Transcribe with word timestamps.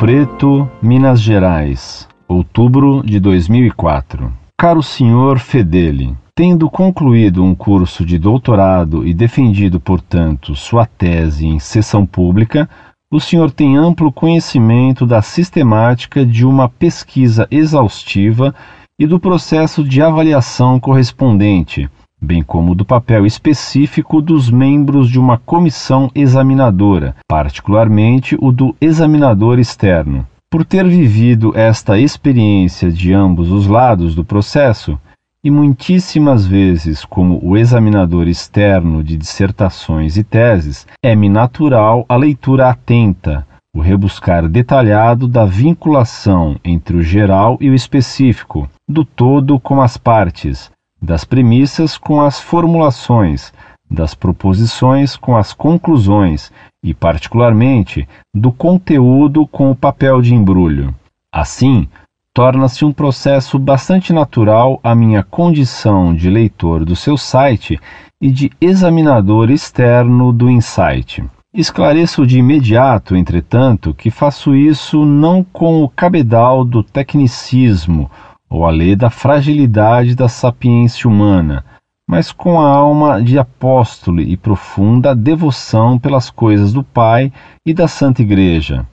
Preto, 0.00 0.66
Minas 0.80 1.20
Gerais, 1.20 2.08
outubro 2.26 3.02
de 3.04 3.20
2004. 3.20 4.32
Caro 4.58 4.82
senhor 4.82 5.38
Fedeli, 5.38 6.16
tendo 6.34 6.70
concluído 6.70 7.44
um 7.44 7.54
curso 7.54 8.02
de 8.02 8.18
doutorado 8.18 9.06
e 9.06 9.12
defendido, 9.12 9.78
portanto, 9.78 10.56
sua 10.56 10.86
tese 10.86 11.46
em 11.46 11.58
sessão 11.58 12.06
pública, 12.06 12.66
o 13.12 13.20
senhor 13.20 13.50
tem 13.50 13.76
amplo 13.76 14.10
conhecimento 14.10 15.04
da 15.04 15.20
sistemática 15.20 16.24
de 16.24 16.46
uma 16.46 16.66
pesquisa 16.66 17.46
exaustiva 17.50 18.54
e 18.98 19.06
do 19.06 19.20
processo 19.20 19.84
de 19.84 20.00
avaliação 20.00 20.80
correspondente 20.80 21.90
bem 22.20 22.42
como 22.42 22.74
do 22.74 22.84
papel 22.84 23.24
específico 23.24 24.20
dos 24.20 24.50
membros 24.50 25.08
de 25.08 25.18
uma 25.18 25.38
comissão 25.38 26.10
examinadora, 26.14 27.16
particularmente 27.26 28.36
o 28.40 28.52
do 28.52 28.76
examinador 28.80 29.58
externo. 29.58 30.26
Por 30.50 30.64
ter 30.64 30.86
vivido 30.86 31.56
esta 31.56 31.98
experiência 31.98 32.90
de 32.90 33.12
ambos 33.12 33.50
os 33.50 33.66
lados 33.66 34.14
do 34.14 34.24
processo, 34.24 34.98
e 35.42 35.50
muitíssimas 35.50 36.46
vezes 36.46 37.04
como 37.04 37.40
o 37.42 37.56
examinador 37.56 38.28
externo 38.28 39.02
de 39.02 39.16
dissertações 39.16 40.18
e 40.18 40.24
teses, 40.24 40.86
é-me 41.02 41.28
natural 41.28 42.04
a 42.08 42.16
leitura 42.16 42.68
atenta, 42.68 43.46
o 43.74 43.80
rebuscar 43.80 44.48
detalhado 44.48 45.26
da 45.26 45.46
vinculação 45.46 46.56
entre 46.64 46.96
o 46.96 47.02
geral 47.02 47.56
e 47.60 47.70
o 47.70 47.74
específico, 47.74 48.68
do 48.88 49.04
todo 49.04 49.58
com 49.58 49.80
as 49.80 49.96
partes, 49.96 50.70
das 51.00 51.24
premissas 51.24 51.96
com 51.96 52.20
as 52.20 52.40
formulações, 52.40 53.52
das 53.90 54.14
proposições 54.14 55.16
com 55.16 55.36
as 55.36 55.52
conclusões 55.52 56.52
e, 56.82 56.94
particularmente, 56.94 58.08
do 58.34 58.52
conteúdo 58.52 59.46
com 59.46 59.70
o 59.70 59.76
papel 59.76 60.20
de 60.22 60.34
embrulho. 60.34 60.94
Assim, 61.32 61.88
torna-se 62.34 62.84
um 62.84 62.92
processo 62.92 63.58
bastante 63.58 64.12
natural 64.12 64.78
a 64.82 64.94
minha 64.94 65.22
condição 65.22 66.14
de 66.14 66.30
leitor 66.30 66.84
do 66.84 66.94
seu 66.94 67.16
site 67.16 67.80
e 68.20 68.30
de 68.30 68.50
examinador 68.60 69.50
externo 69.50 70.32
do 70.32 70.48
insight. 70.48 71.24
Esclareço 71.52 72.24
de 72.24 72.38
imediato, 72.38 73.16
entretanto, 73.16 73.92
que 73.92 74.08
faço 74.08 74.54
isso 74.54 75.04
não 75.04 75.42
com 75.42 75.82
o 75.82 75.88
cabedal 75.88 76.64
do 76.64 76.80
tecnicismo 76.80 78.08
ou 78.50 78.66
a 78.66 78.70
lei 78.70 78.96
da 78.96 79.08
fragilidade 79.08 80.16
da 80.16 80.28
sapiência 80.28 81.08
humana, 81.08 81.64
mas 82.08 82.32
com 82.32 82.60
a 82.60 82.68
alma 82.68 83.22
de 83.22 83.38
apóstolo 83.38 84.20
e 84.20 84.36
profunda 84.36 85.14
devoção 85.14 85.96
pelas 85.96 86.28
coisas 86.28 86.72
do 86.72 86.82
Pai 86.82 87.32
e 87.64 87.72
da 87.72 87.86
Santa 87.86 88.20
Igreja. 88.20 88.84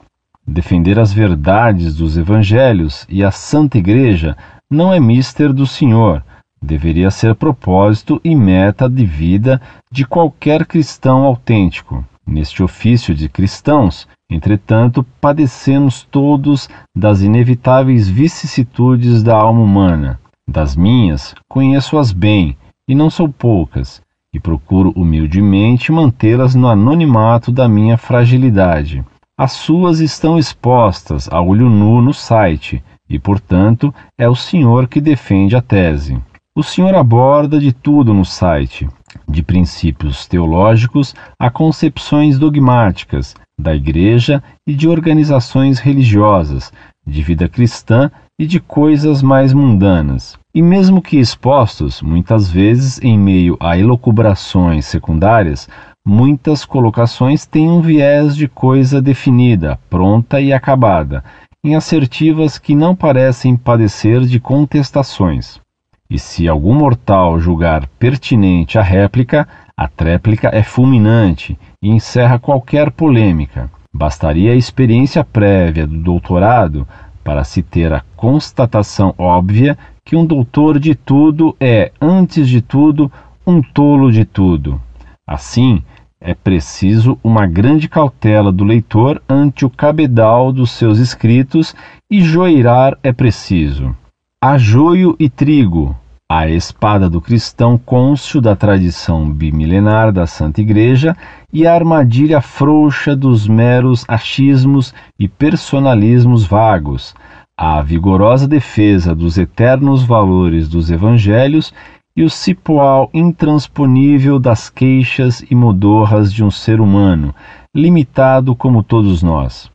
Defender 0.46 1.00
as 1.00 1.12
verdades 1.12 1.96
dos 1.96 2.16
Evangelhos 2.16 3.04
e 3.08 3.24
a 3.24 3.32
Santa 3.32 3.76
Igreja 3.76 4.36
não 4.70 4.92
é 4.94 5.00
mister 5.00 5.52
do 5.52 5.66
Senhor, 5.66 6.24
deveria 6.62 7.10
ser 7.10 7.34
propósito 7.34 8.20
e 8.24 8.34
meta 8.34 8.88
de 8.88 9.04
vida 9.04 9.60
de 9.90 10.04
qualquer 10.04 10.66
cristão 10.66 11.24
autêntico. 11.24 12.04
Neste 12.26 12.62
ofício 12.62 13.14
de 13.14 13.28
cristãos, 13.28 14.06
Entretanto, 14.30 15.04
padecemos 15.20 16.06
todos 16.10 16.68
das 16.94 17.22
inevitáveis 17.22 18.08
vicissitudes 18.08 19.22
da 19.22 19.34
alma 19.34 19.62
humana. 19.62 20.20
Das 20.46 20.76
minhas, 20.76 21.34
conheço-as 21.48 22.12
bem, 22.12 22.56
e 22.86 22.94
não 22.94 23.08
são 23.08 23.30
poucas, 23.30 24.02
e 24.32 24.38
procuro 24.38 24.92
humildemente 24.94 25.90
mantê-las 25.90 26.54
no 26.54 26.68
anonimato 26.68 27.50
da 27.50 27.66
minha 27.66 27.96
fragilidade. 27.96 29.02
As 29.36 29.52
suas 29.52 30.00
estão 30.00 30.38
expostas 30.38 31.28
a 31.30 31.40
olho 31.40 31.70
nu 31.70 32.02
no 32.02 32.12
site, 32.12 32.84
e, 33.08 33.18
portanto, 33.18 33.94
é 34.18 34.28
o 34.28 34.34
senhor 34.34 34.88
que 34.88 35.00
defende 35.00 35.56
a 35.56 35.62
tese. 35.62 36.20
O 36.54 36.62
senhor 36.62 36.94
aborda 36.94 37.58
de 37.58 37.72
tudo 37.72 38.12
no 38.12 38.24
site, 38.24 38.86
de 39.28 39.42
princípios 39.42 40.26
teológicos 40.26 41.14
a 41.38 41.50
concepções 41.50 42.38
dogmáticas, 42.38 43.34
da 43.58 43.74
Igreja 43.74 44.42
e 44.66 44.74
de 44.74 44.88
organizações 44.88 45.80
religiosas, 45.80 46.72
de 47.06 47.22
vida 47.22 47.48
cristã 47.48 48.10
e 48.38 48.46
de 48.46 48.60
coisas 48.60 49.22
mais 49.22 49.52
mundanas. 49.52 50.38
E 50.54 50.62
mesmo 50.62 51.02
que 51.02 51.18
expostos, 51.18 52.00
muitas 52.00 52.48
vezes 52.48 53.00
em 53.02 53.18
meio 53.18 53.56
a 53.58 53.76
elocubrações 53.76 54.86
secundárias, 54.86 55.68
muitas 56.06 56.64
colocações 56.64 57.44
têm 57.44 57.68
um 57.68 57.80
viés 57.80 58.36
de 58.36 58.46
coisa 58.46 59.02
definida, 59.02 59.78
pronta 59.90 60.40
e 60.40 60.52
acabada, 60.52 61.24
em 61.64 61.74
assertivas 61.74 62.58
que 62.58 62.74
não 62.74 62.94
parecem 62.94 63.56
padecer 63.56 64.20
de 64.20 64.38
contestações. 64.38 65.60
E 66.08 66.18
se 66.18 66.48
algum 66.48 66.74
mortal 66.74 67.38
julgar 67.38 67.86
pertinente 67.98 68.78
a 68.78 68.82
réplica, 68.82 69.46
a 69.76 69.86
tréplica 69.86 70.48
é 70.52 70.62
fulminante 70.62 71.58
e 71.82 71.88
encerra 71.88 72.38
qualquer 72.38 72.90
polêmica. 72.90 73.70
Bastaria 73.92 74.52
a 74.52 74.56
experiência 74.56 75.24
prévia 75.24 75.86
do 75.86 75.98
doutorado 75.98 76.86
para 77.24 77.44
se 77.44 77.62
ter 77.62 77.92
a 77.92 78.02
constatação 78.16 79.14
óbvia 79.18 79.76
que 80.04 80.16
um 80.16 80.24
doutor 80.24 80.78
de 80.78 80.94
tudo 80.94 81.54
é, 81.60 81.92
antes 82.00 82.48
de 82.48 82.62
tudo, 82.62 83.10
um 83.46 83.60
tolo 83.60 84.10
de 84.10 84.24
tudo. 84.24 84.80
Assim, 85.26 85.82
é 86.20 86.34
preciso 86.34 87.18
uma 87.22 87.46
grande 87.46 87.88
cautela 87.88 88.50
do 88.50 88.64
leitor 88.64 89.22
ante 89.28 89.64
o 89.64 89.70
cabedal 89.70 90.52
dos 90.52 90.70
seus 90.70 90.98
escritos 90.98 91.74
e 92.10 92.22
joeirar 92.22 92.98
é 93.02 93.12
preciso. 93.12 93.94
Há 94.42 94.56
joio 94.56 95.14
e 95.18 95.28
trigo, 95.28 95.94
a 96.30 96.48
espada 96.48 97.08
do 97.08 97.20
cristão 97.20 97.78
cônscio 97.78 98.40
da 98.40 98.54
tradição 98.54 99.30
bimilenar 99.30 100.12
da 100.12 100.26
Santa 100.26 100.60
Igreja 100.60 101.16
e 101.52 101.66
a 101.66 101.74
armadilha 101.74 102.40
frouxa 102.40 103.16
dos 103.16 103.48
meros 103.48 104.04
achismos 104.06 104.92
e 105.18 105.26
personalismos 105.26 106.44
vagos, 106.44 107.14
a 107.56 107.82
vigorosa 107.82 108.46
defesa 108.46 109.14
dos 109.14 109.38
eternos 109.38 110.04
valores 110.04 110.68
dos 110.68 110.90
evangelhos 110.90 111.72
e 112.14 112.22
o 112.22 112.28
cipoal 112.28 113.08
intransponível 113.14 114.38
das 114.38 114.68
queixas 114.68 115.44
e 115.50 115.54
modorras 115.54 116.32
de 116.32 116.44
um 116.44 116.50
ser 116.50 116.80
humano, 116.80 117.34
limitado 117.74 118.54
como 118.54 118.82
todos 118.82 119.22
nós. 119.22 119.70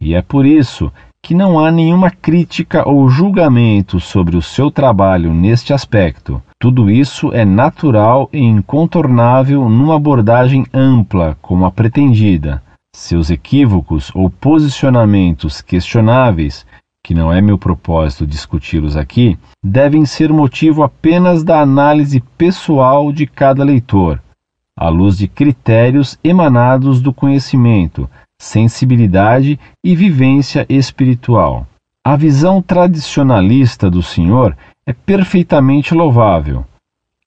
E 0.00 0.14
é 0.14 0.22
por 0.22 0.44
isso 0.44 0.90
que 1.22 1.34
não 1.34 1.58
há 1.58 1.70
nenhuma 1.70 2.10
crítica 2.10 2.86
ou 2.86 3.08
julgamento 3.08 3.98
sobre 4.00 4.36
o 4.36 4.42
seu 4.42 4.70
trabalho 4.70 5.32
neste 5.32 5.72
aspecto. 5.72 6.42
Tudo 6.64 6.90
isso 6.90 7.30
é 7.30 7.44
natural 7.44 8.26
e 8.32 8.38
incontornável 8.38 9.68
numa 9.68 9.96
abordagem 9.96 10.64
ampla 10.72 11.36
como 11.42 11.66
a 11.66 11.70
pretendida. 11.70 12.62
Seus 12.96 13.28
equívocos 13.28 14.10
ou 14.14 14.30
posicionamentos 14.30 15.60
questionáveis, 15.60 16.64
que 17.04 17.12
não 17.12 17.30
é 17.30 17.42
meu 17.42 17.58
propósito 17.58 18.26
discuti-los 18.26 18.96
aqui, 18.96 19.38
devem 19.62 20.06
ser 20.06 20.32
motivo 20.32 20.82
apenas 20.82 21.44
da 21.44 21.60
análise 21.60 22.18
pessoal 22.38 23.12
de 23.12 23.26
cada 23.26 23.62
leitor, 23.62 24.18
à 24.74 24.88
luz 24.88 25.18
de 25.18 25.28
critérios 25.28 26.18
emanados 26.24 27.02
do 27.02 27.12
conhecimento 27.12 28.08
sensibilidade 28.40 29.60
e 29.84 29.94
vivência 29.94 30.64
espiritual. 30.70 31.66
A 32.02 32.16
visão 32.16 32.62
tradicionalista 32.62 33.90
do 33.90 34.02
Senhor 34.02 34.56
é 34.86 34.92
perfeitamente 34.92 35.94
louvável. 35.94 36.64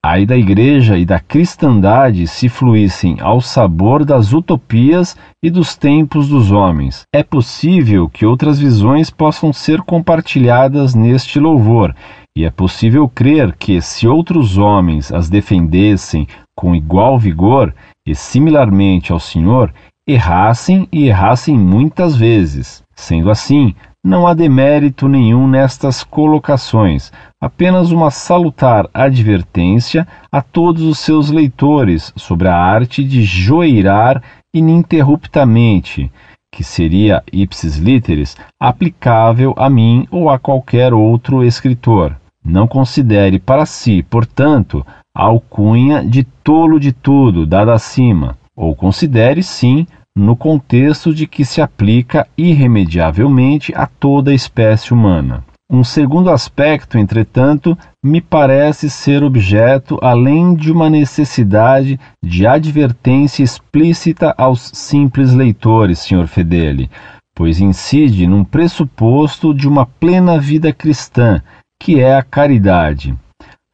Ai 0.00 0.24
da 0.24 0.36
Igreja 0.36 0.96
e 0.96 1.04
da 1.04 1.18
cristandade 1.18 2.26
se 2.28 2.48
fluíssem 2.48 3.16
ao 3.20 3.40
sabor 3.40 4.04
das 4.04 4.32
utopias 4.32 5.16
e 5.42 5.50
dos 5.50 5.74
tempos 5.74 6.28
dos 6.28 6.52
homens. 6.52 7.02
É 7.12 7.24
possível 7.24 8.08
que 8.08 8.24
outras 8.24 8.60
visões 8.60 9.10
possam 9.10 9.52
ser 9.52 9.82
compartilhadas 9.82 10.94
neste 10.94 11.40
louvor, 11.40 11.94
e 12.36 12.44
é 12.44 12.50
possível 12.50 13.08
crer 13.08 13.56
que, 13.56 13.80
se 13.82 14.06
outros 14.06 14.56
homens 14.56 15.10
as 15.10 15.28
defendessem 15.28 16.28
com 16.56 16.76
igual 16.76 17.18
vigor 17.18 17.74
e 18.06 18.14
similarmente 18.14 19.10
ao 19.10 19.18
Senhor, 19.18 19.74
errassem 20.06 20.86
e 20.92 21.08
errassem 21.08 21.58
muitas 21.58 22.16
vezes. 22.16 22.84
Sendo 22.94 23.30
assim, 23.30 23.74
não 24.08 24.26
há 24.26 24.32
demérito 24.32 25.06
nenhum 25.06 25.46
nestas 25.46 26.02
colocações, 26.02 27.12
apenas 27.38 27.90
uma 27.90 28.10
salutar 28.10 28.88
advertência 28.94 30.08
a 30.32 30.40
todos 30.40 30.82
os 30.82 30.98
seus 30.98 31.30
leitores 31.30 32.10
sobre 32.16 32.48
a 32.48 32.56
arte 32.56 33.04
de 33.04 33.22
joeirar 33.22 34.22
ininterruptamente, 34.54 36.10
que 36.50 36.64
seria 36.64 37.22
ipsis 37.30 37.76
literis 37.76 38.34
aplicável 38.58 39.54
a 39.58 39.68
mim 39.68 40.08
ou 40.10 40.30
a 40.30 40.38
qualquer 40.38 40.94
outro 40.94 41.44
escritor. 41.44 42.16
Não 42.42 42.66
considere 42.66 43.38
para 43.38 43.66
si, 43.66 44.02
portanto, 44.02 44.86
a 45.14 45.24
alcunha 45.24 46.02
de 46.02 46.24
tolo 46.24 46.80
de 46.80 46.92
tudo 46.92 47.44
dada 47.44 47.74
acima, 47.74 48.38
ou 48.56 48.74
considere 48.74 49.42
sim 49.42 49.86
no 50.18 50.36
contexto 50.36 51.14
de 51.14 51.26
que 51.26 51.44
se 51.44 51.60
aplica 51.62 52.26
irremediavelmente 52.36 53.72
a 53.74 53.86
toda 53.86 54.32
a 54.32 54.34
espécie 54.34 54.92
humana. 54.92 55.44
Um 55.70 55.84
segundo 55.84 56.30
aspecto, 56.30 56.98
entretanto, 56.98 57.76
me 58.02 58.20
parece 58.20 58.90
ser 58.90 59.22
objeto 59.22 59.98
além 60.02 60.54
de 60.54 60.72
uma 60.72 60.90
necessidade 60.90 62.00
de 62.24 62.46
advertência 62.46 63.44
explícita 63.44 64.34
aos 64.36 64.70
simples 64.74 65.32
leitores, 65.34 66.00
Sr. 66.00 66.26
Fedeli, 66.26 66.90
pois 67.34 67.60
incide 67.60 68.26
num 68.26 68.42
pressuposto 68.42 69.54
de 69.54 69.68
uma 69.68 69.86
plena 69.86 70.40
vida 70.40 70.72
cristã, 70.72 71.42
que 71.80 72.00
é 72.00 72.16
a 72.16 72.22
caridade. 72.22 73.14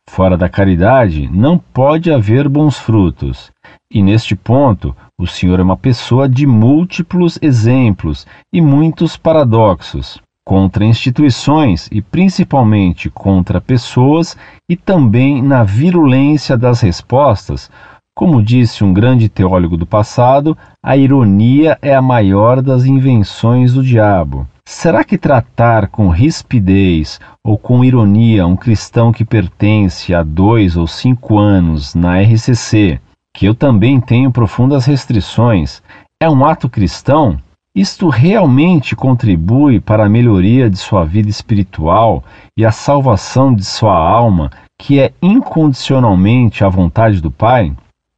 Fora 0.08 0.36
da 0.36 0.48
caridade 0.48 1.28
não 1.32 1.58
pode 1.58 2.12
haver 2.12 2.48
bons 2.48 2.78
frutos. 2.78 3.50
E 3.92 4.02
neste 4.02 4.36
ponto, 4.36 4.94
o 5.18 5.26
Senhor 5.26 5.58
é 5.58 5.62
uma 5.62 5.76
pessoa 5.76 6.28
de 6.28 6.46
múltiplos 6.46 7.38
exemplos 7.42 8.26
e 8.52 8.60
muitos 8.60 9.16
paradoxos 9.16 10.20
contra 10.46 10.84
instituições 10.84 11.88
e 11.90 12.02
principalmente 12.02 13.08
contra 13.08 13.60
pessoas 13.60 14.36
e 14.68 14.76
também 14.76 15.42
na 15.42 15.64
virulência 15.64 16.56
das 16.56 16.80
respostas. 16.80 17.70
Como 18.14 18.42
disse 18.42 18.84
um 18.84 18.92
grande 18.92 19.28
teólogo 19.28 19.76
do 19.76 19.86
passado, 19.86 20.56
a 20.82 20.96
ironia 20.96 21.78
é 21.82 21.94
a 21.94 22.02
maior 22.02 22.60
das 22.60 22.84
invenções 22.84 23.72
do 23.72 23.82
diabo. 23.82 24.46
Será 24.66 25.04
que 25.04 25.18
tratar 25.18 25.88
com 25.88 26.08
rispidez 26.08 27.20
ou 27.44 27.58
com 27.58 27.84
ironia 27.84 28.46
um 28.46 28.56
cristão 28.56 29.12
que 29.12 29.24
pertence 29.24 30.14
a 30.14 30.22
dois 30.22 30.74
ou 30.76 30.86
cinco 30.86 31.38
anos 31.38 31.94
na 31.94 32.20
RCC, 32.20 32.98
que 33.36 33.44
eu 33.44 33.54
também 33.54 34.00
tenho 34.00 34.32
profundas 34.32 34.86
restrições, 34.86 35.82
é 36.20 36.28
um 36.30 36.46
ato 36.46 36.68
cristão? 36.68 37.38
Isto 37.76 38.08
realmente 38.08 38.96
contribui 38.96 39.80
para 39.80 40.06
a 40.06 40.08
melhoria 40.08 40.70
de 40.70 40.78
sua 40.78 41.04
vida 41.04 41.28
espiritual 41.28 42.24
e 42.56 42.64
a 42.64 42.72
salvação 42.72 43.54
de 43.54 43.64
sua 43.64 43.96
alma, 43.96 44.50
que 44.80 44.98
é 44.98 45.12
incondicionalmente 45.20 46.64
a 46.64 46.68
vontade 46.68 47.20
do 47.20 47.30
Pai? 47.30 47.74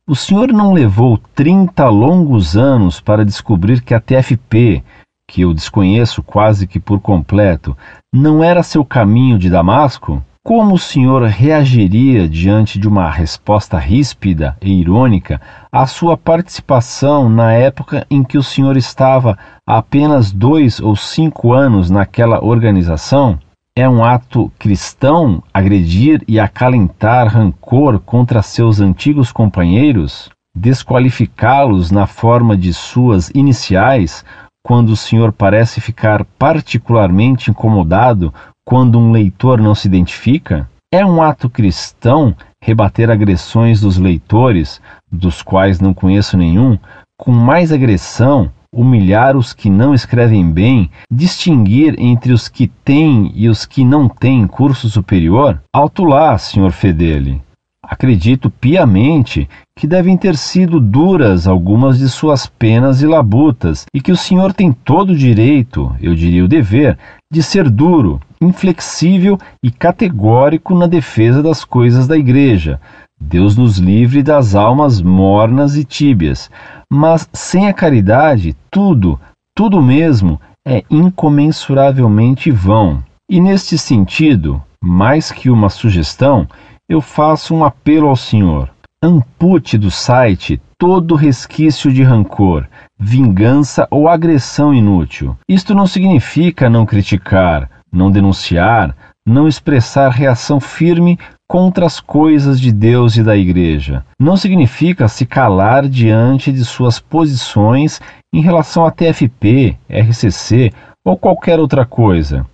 O 0.08 0.14
senhor 0.14 0.52
não 0.52 0.72
levou 0.72 1.18
30 1.34 1.88
longos 1.88 2.56
anos 2.56 3.00
para 3.00 3.24
descobrir 3.24 3.80
que 3.80 3.94
a 3.94 4.00
TFP, 4.00 4.84
que 5.28 5.42
eu 5.42 5.52
desconheço 5.52 6.22
quase 6.22 6.66
que 6.66 6.78
por 6.78 7.00
completo, 7.00 7.76
não 8.14 8.42
era 8.42 8.62
seu 8.62 8.84
caminho 8.84 9.38
de 9.38 9.50
Damasco? 9.50 10.22
Como 10.44 10.76
o 10.76 10.78
senhor 10.78 11.24
reagiria 11.24 12.28
diante 12.28 12.78
de 12.78 12.86
uma 12.86 13.10
resposta 13.10 13.76
ríspida 13.78 14.56
e 14.62 14.80
irônica 14.80 15.40
à 15.72 15.86
sua 15.86 16.16
participação 16.16 17.28
na 17.28 17.52
época 17.52 18.06
em 18.08 18.22
que 18.22 18.38
o 18.38 18.42
senhor 18.44 18.76
estava 18.76 19.36
há 19.68 19.78
apenas 19.78 20.30
dois 20.30 20.78
ou 20.78 20.94
cinco 20.94 21.52
anos 21.52 21.90
naquela 21.90 22.44
organização? 22.44 23.40
É 23.76 23.88
um 23.88 24.04
ato 24.04 24.50
cristão 24.56 25.42
agredir 25.52 26.22
e 26.28 26.38
acalentar 26.38 27.26
rancor 27.26 27.98
contra 27.98 28.40
seus 28.40 28.80
antigos 28.80 29.32
companheiros? 29.32 30.30
Desqualificá-los 30.56 31.90
na 31.90 32.06
forma 32.06 32.56
de 32.56 32.72
suas 32.72 33.30
iniciais, 33.34 34.24
quando 34.66 34.90
o 34.90 34.96
senhor 34.96 35.32
parece 35.32 35.80
ficar 35.80 36.24
particularmente 36.36 37.52
incomodado 37.52 38.34
quando 38.64 38.98
um 38.98 39.12
leitor 39.12 39.60
não 39.60 39.76
se 39.76 39.86
identifica? 39.86 40.68
É 40.92 41.06
um 41.06 41.22
ato 41.22 41.48
cristão 41.48 42.34
rebater 42.60 43.08
agressões 43.08 43.80
dos 43.80 43.96
leitores, 43.96 44.80
dos 45.08 45.40
quais 45.40 45.78
não 45.78 45.94
conheço 45.94 46.36
nenhum, 46.36 46.76
com 47.16 47.30
mais 47.30 47.70
agressão, 47.70 48.50
humilhar 48.74 49.36
os 49.36 49.52
que 49.52 49.70
não 49.70 49.94
escrevem 49.94 50.50
bem, 50.50 50.90
distinguir 51.08 51.94
entre 51.96 52.32
os 52.32 52.48
que 52.48 52.66
têm 52.66 53.30
e 53.36 53.48
os 53.48 53.64
que 53.64 53.84
não 53.84 54.08
têm 54.08 54.48
curso 54.48 54.90
superior? 54.90 55.62
Alto 55.72 56.02
lá, 56.02 56.36
Sr. 56.36 56.72
Fedeli. 56.72 57.40
Acredito 57.88 58.50
piamente 58.50 59.48
que 59.78 59.86
devem 59.86 60.16
ter 60.16 60.36
sido 60.36 60.80
duras 60.80 61.46
algumas 61.46 61.98
de 61.98 62.08
suas 62.08 62.46
penas 62.46 63.00
e 63.00 63.06
labutas, 63.06 63.86
e 63.94 64.00
que 64.00 64.10
o 64.10 64.16
senhor 64.16 64.52
tem 64.52 64.72
todo 64.72 65.10
o 65.10 65.16
direito, 65.16 65.94
eu 66.00 66.12
diria 66.12 66.44
o 66.44 66.48
dever, 66.48 66.98
de 67.32 67.42
ser 67.42 67.70
duro, 67.70 68.20
inflexível 68.40 69.38
e 69.62 69.70
categórico 69.70 70.74
na 70.74 70.88
defesa 70.88 71.40
das 71.42 71.64
coisas 71.64 72.08
da 72.08 72.16
Igreja. 72.16 72.80
Deus 73.20 73.56
nos 73.56 73.78
livre 73.78 74.22
das 74.22 74.54
almas 74.54 75.00
mornas 75.00 75.76
e 75.76 75.84
tíbias. 75.84 76.50
Mas 76.90 77.28
sem 77.32 77.68
a 77.68 77.72
caridade, 77.72 78.56
tudo, 78.70 79.18
tudo 79.54 79.80
mesmo, 79.80 80.40
é 80.66 80.82
incomensuravelmente 80.90 82.50
vão. 82.50 83.02
E 83.30 83.40
neste 83.40 83.78
sentido, 83.78 84.62
mais 84.82 85.32
que 85.32 85.50
uma 85.50 85.68
sugestão, 85.68 86.46
eu 86.88 87.00
faço 87.00 87.54
um 87.54 87.64
apelo 87.64 88.08
ao 88.08 88.16
Senhor. 88.16 88.70
Ampute 89.02 89.76
do 89.76 89.90
site 89.90 90.60
todo 90.78 91.14
resquício 91.14 91.92
de 91.92 92.02
rancor, 92.02 92.66
vingança 92.98 93.86
ou 93.90 94.08
agressão 94.08 94.74
inútil. 94.74 95.36
Isto 95.48 95.74
não 95.74 95.86
significa 95.86 96.70
não 96.70 96.86
criticar, 96.86 97.70
não 97.92 98.10
denunciar, 98.10 98.94
não 99.26 99.48
expressar 99.48 100.10
reação 100.10 100.60
firme 100.60 101.18
contra 101.48 101.86
as 101.86 102.00
coisas 102.00 102.60
de 102.60 102.72
Deus 102.72 103.16
e 103.16 103.22
da 103.22 103.36
Igreja. 103.36 104.04
Não 104.18 104.36
significa 104.36 105.08
se 105.08 105.26
calar 105.26 105.88
diante 105.88 106.52
de 106.52 106.64
suas 106.64 106.98
posições 106.98 108.00
em 108.32 108.40
relação 108.40 108.84
à 108.84 108.90
TFP, 108.90 109.76
RCC 109.88 110.72
ou 111.04 111.16
qualquer 111.16 111.58
outra 111.58 111.84
coisa. 111.84 112.46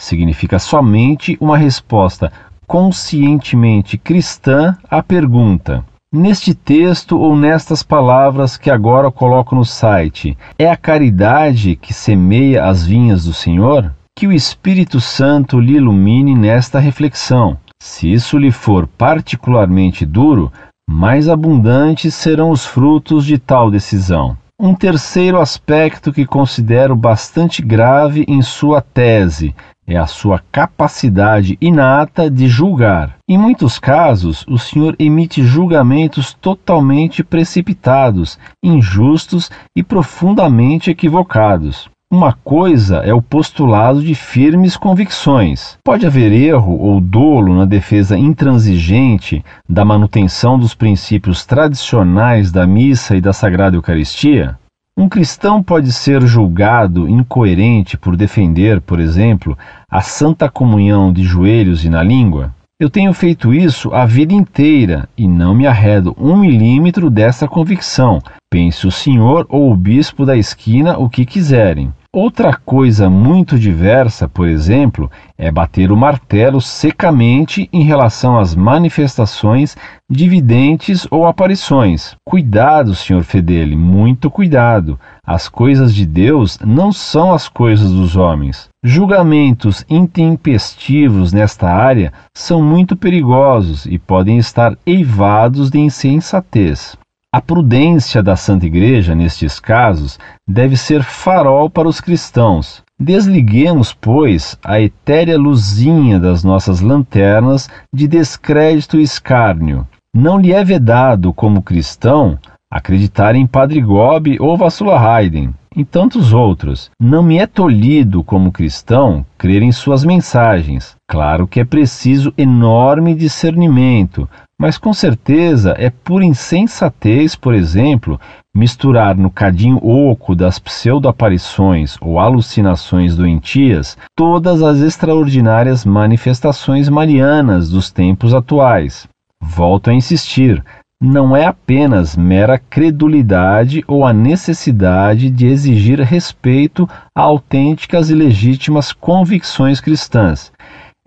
Significa 0.00 0.58
somente 0.58 1.36
uma 1.40 1.56
resposta 1.56 2.32
conscientemente 2.70 3.98
cristã 3.98 4.76
à 4.88 5.02
pergunta: 5.02 5.84
Neste 6.14 6.54
texto 6.54 7.18
ou 7.18 7.34
nestas 7.34 7.82
palavras 7.82 8.56
que 8.56 8.70
agora 8.70 9.10
coloco 9.10 9.56
no 9.56 9.64
site, 9.64 10.38
é 10.56 10.70
a 10.70 10.76
caridade 10.76 11.74
que 11.74 11.92
semeia 11.92 12.66
as 12.66 12.86
vinhas 12.86 13.24
do 13.24 13.34
Senhor? 13.34 13.92
Que 14.16 14.28
o 14.28 14.32
Espírito 14.32 15.00
Santo 15.00 15.58
lhe 15.58 15.78
ilumine 15.78 16.36
nesta 16.36 16.78
reflexão. 16.78 17.58
Se 17.82 18.12
isso 18.12 18.38
lhe 18.38 18.52
for 18.52 18.86
particularmente 18.86 20.06
duro, 20.06 20.52
mais 20.88 21.28
abundantes 21.28 22.14
serão 22.14 22.52
os 22.52 22.64
frutos 22.64 23.26
de 23.26 23.36
tal 23.36 23.68
decisão. 23.68 24.36
Um 24.62 24.74
terceiro 24.74 25.40
aspecto 25.40 26.12
que 26.12 26.26
considero 26.26 26.94
bastante 26.94 27.62
grave 27.62 28.26
em 28.28 28.42
sua 28.42 28.82
tese 28.82 29.54
é 29.86 29.96
a 29.96 30.06
sua 30.06 30.38
capacidade 30.52 31.56
inata 31.62 32.30
de 32.30 32.46
julgar. 32.46 33.16
Em 33.26 33.38
muitos 33.38 33.78
casos, 33.78 34.44
o 34.46 34.58
senhor 34.58 34.94
emite 34.98 35.42
julgamentos 35.42 36.34
totalmente 36.34 37.24
precipitados, 37.24 38.38
injustos 38.62 39.50
e 39.74 39.82
profundamente 39.82 40.90
equivocados. 40.90 41.89
Uma 42.12 42.32
coisa 42.32 42.96
é 43.04 43.14
o 43.14 43.22
postulado 43.22 44.02
de 44.02 44.16
firmes 44.16 44.76
convicções. 44.76 45.78
Pode 45.84 46.04
haver 46.04 46.32
erro 46.32 46.76
ou 46.76 47.00
dolo 47.00 47.54
na 47.54 47.64
defesa 47.64 48.18
intransigente 48.18 49.44
da 49.68 49.84
manutenção 49.84 50.58
dos 50.58 50.74
princípios 50.74 51.46
tradicionais 51.46 52.50
da 52.50 52.66
missa 52.66 53.14
e 53.14 53.20
da 53.20 53.32
Sagrada 53.32 53.76
Eucaristia? 53.76 54.58
Um 54.98 55.08
cristão 55.08 55.62
pode 55.62 55.92
ser 55.92 56.20
julgado 56.22 57.08
incoerente 57.08 57.96
por 57.96 58.16
defender, 58.16 58.80
por 58.80 58.98
exemplo, 58.98 59.56
a 59.88 60.00
santa 60.00 60.50
comunhão 60.50 61.12
de 61.12 61.22
joelhos 61.22 61.84
e 61.84 61.88
na 61.88 62.02
língua? 62.02 62.52
Eu 62.80 62.90
tenho 62.90 63.14
feito 63.14 63.54
isso 63.54 63.94
a 63.94 64.04
vida 64.04 64.34
inteira 64.34 65.08
e 65.16 65.28
não 65.28 65.54
me 65.54 65.64
arredo 65.64 66.16
um 66.18 66.36
milímetro 66.36 67.08
dessa 67.08 67.46
convicção. 67.46 68.20
Pense 68.50 68.84
o 68.84 68.90
senhor 68.90 69.46
ou 69.48 69.70
o 69.70 69.76
bispo 69.76 70.26
da 70.26 70.36
esquina 70.36 70.98
o 70.98 71.08
que 71.08 71.24
quiserem. 71.24 71.92
Outra 72.12 72.56
coisa 72.56 73.08
muito 73.08 73.56
diversa, 73.56 74.28
por 74.28 74.48
exemplo, 74.48 75.08
é 75.38 75.48
bater 75.48 75.92
o 75.92 75.96
martelo 75.96 76.60
secamente 76.60 77.70
em 77.72 77.84
relação 77.84 78.36
às 78.36 78.52
manifestações 78.52 79.76
dividentes 80.10 81.06
ou 81.08 81.24
aparições. 81.24 82.16
Cuidado, 82.26 82.96
Sr. 82.96 83.22
Fedeli, 83.22 83.76
muito 83.76 84.28
cuidado. 84.28 84.98
As 85.24 85.48
coisas 85.48 85.94
de 85.94 86.04
Deus 86.04 86.58
não 86.58 86.90
são 86.90 87.32
as 87.32 87.48
coisas 87.48 87.92
dos 87.92 88.16
homens. 88.16 88.68
Julgamentos 88.82 89.84
intempestivos 89.88 91.32
nesta 91.32 91.68
área 91.68 92.12
são 92.36 92.60
muito 92.60 92.96
perigosos 92.96 93.86
e 93.86 94.00
podem 94.00 94.36
estar 94.36 94.76
eivados 94.84 95.70
de 95.70 95.78
insensatez. 95.78 96.98
A 97.32 97.40
prudência 97.40 98.24
da 98.24 98.34
Santa 98.34 98.66
Igreja, 98.66 99.14
nestes 99.14 99.60
casos, 99.60 100.18
deve 100.48 100.76
ser 100.76 101.04
farol 101.04 101.70
para 101.70 101.86
os 101.86 102.00
cristãos. 102.00 102.82
Desliguemos, 102.98 103.92
pois, 103.92 104.58
a 104.64 104.80
etérea 104.80 105.38
luzinha 105.38 106.18
das 106.18 106.42
nossas 106.42 106.80
lanternas 106.80 107.70
de 107.94 108.08
descrédito 108.08 108.98
e 108.98 109.04
escárnio. 109.04 109.86
Não 110.12 110.40
lhe 110.40 110.52
é 110.52 110.64
vedado, 110.64 111.32
como 111.32 111.62
cristão, 111.62 112.36
acreditar 112.68 113.36
em 113.36 113.46
Padre 113.46 113.80
Gobi 113.80 114.36
ou 114.40 114.56
Vassula 114.56 114.98
Haydn, 114.98 115.52
e 115.76 115.84
tantos 115.84 116.32
outros. 116.32 116.90
Não 117.00 117.22
me 117.22 117.38
é 117.38 117.46
tolhido, 117.46 118.24
como 118.24 118.50
cristão, 118.50 119.24
crer 119.38 119.62
em 119.62 119.70
suas 119.70 120.04
mensagens. 120.04 120.96
Claro 121.08 121.46
que 121.46 121.60
é 121.60 121.64
preciso 121.64 122.34
enorme 122.36 123.14
discernimento, 123.14 124.28
mas 124.60 124.76
com 124.76 124.92
certeza 124.92 125.74
é 125.78 125.88
por 125.88 126.22
insensatez, 126.22 127.34
por 127.34 127.54
exemplo, 127.54 128.20
misturar 128.54 129.16
no 129.16 129.30
cadinho 129.30 129.78
oco 129.82 130.34
das 130.34 130.58
pseudo-aparições 130.58 131.96
ou 131.98 132.20
alucinações 132.20 133.16
doentias 133.16 133.96
todas 134.14 134.62
as 134.62 134.80
extraordinárias 134.80 135.86
manifestações 135.86 136.90
marianas 136.90 137.70
dos 137.70 137.90
tempos 137.90 138.34
atuais. 138.34 139.08
Volto 139.40 139.88
a 139.88 139.94
insistir, 139.94 140.62
não 141.02 141.34
é 141.34 141.46
apenas 141.46 142.14
mera 142.14 142.58
credulidade 142.58 143.82
ou 143.88 144.04
a 144.04 144.12
necessidade 144.12 145.30
de 145.30 145.46
exigir 145.46 145.98
respeito 146.00 146.86
a 147.16 147.22
autênticas 147.22 148.10
e 148.10 148.14
legítimas 148.14 148.92
convicções 148.92 149.80
cristãs. 149.80 150.52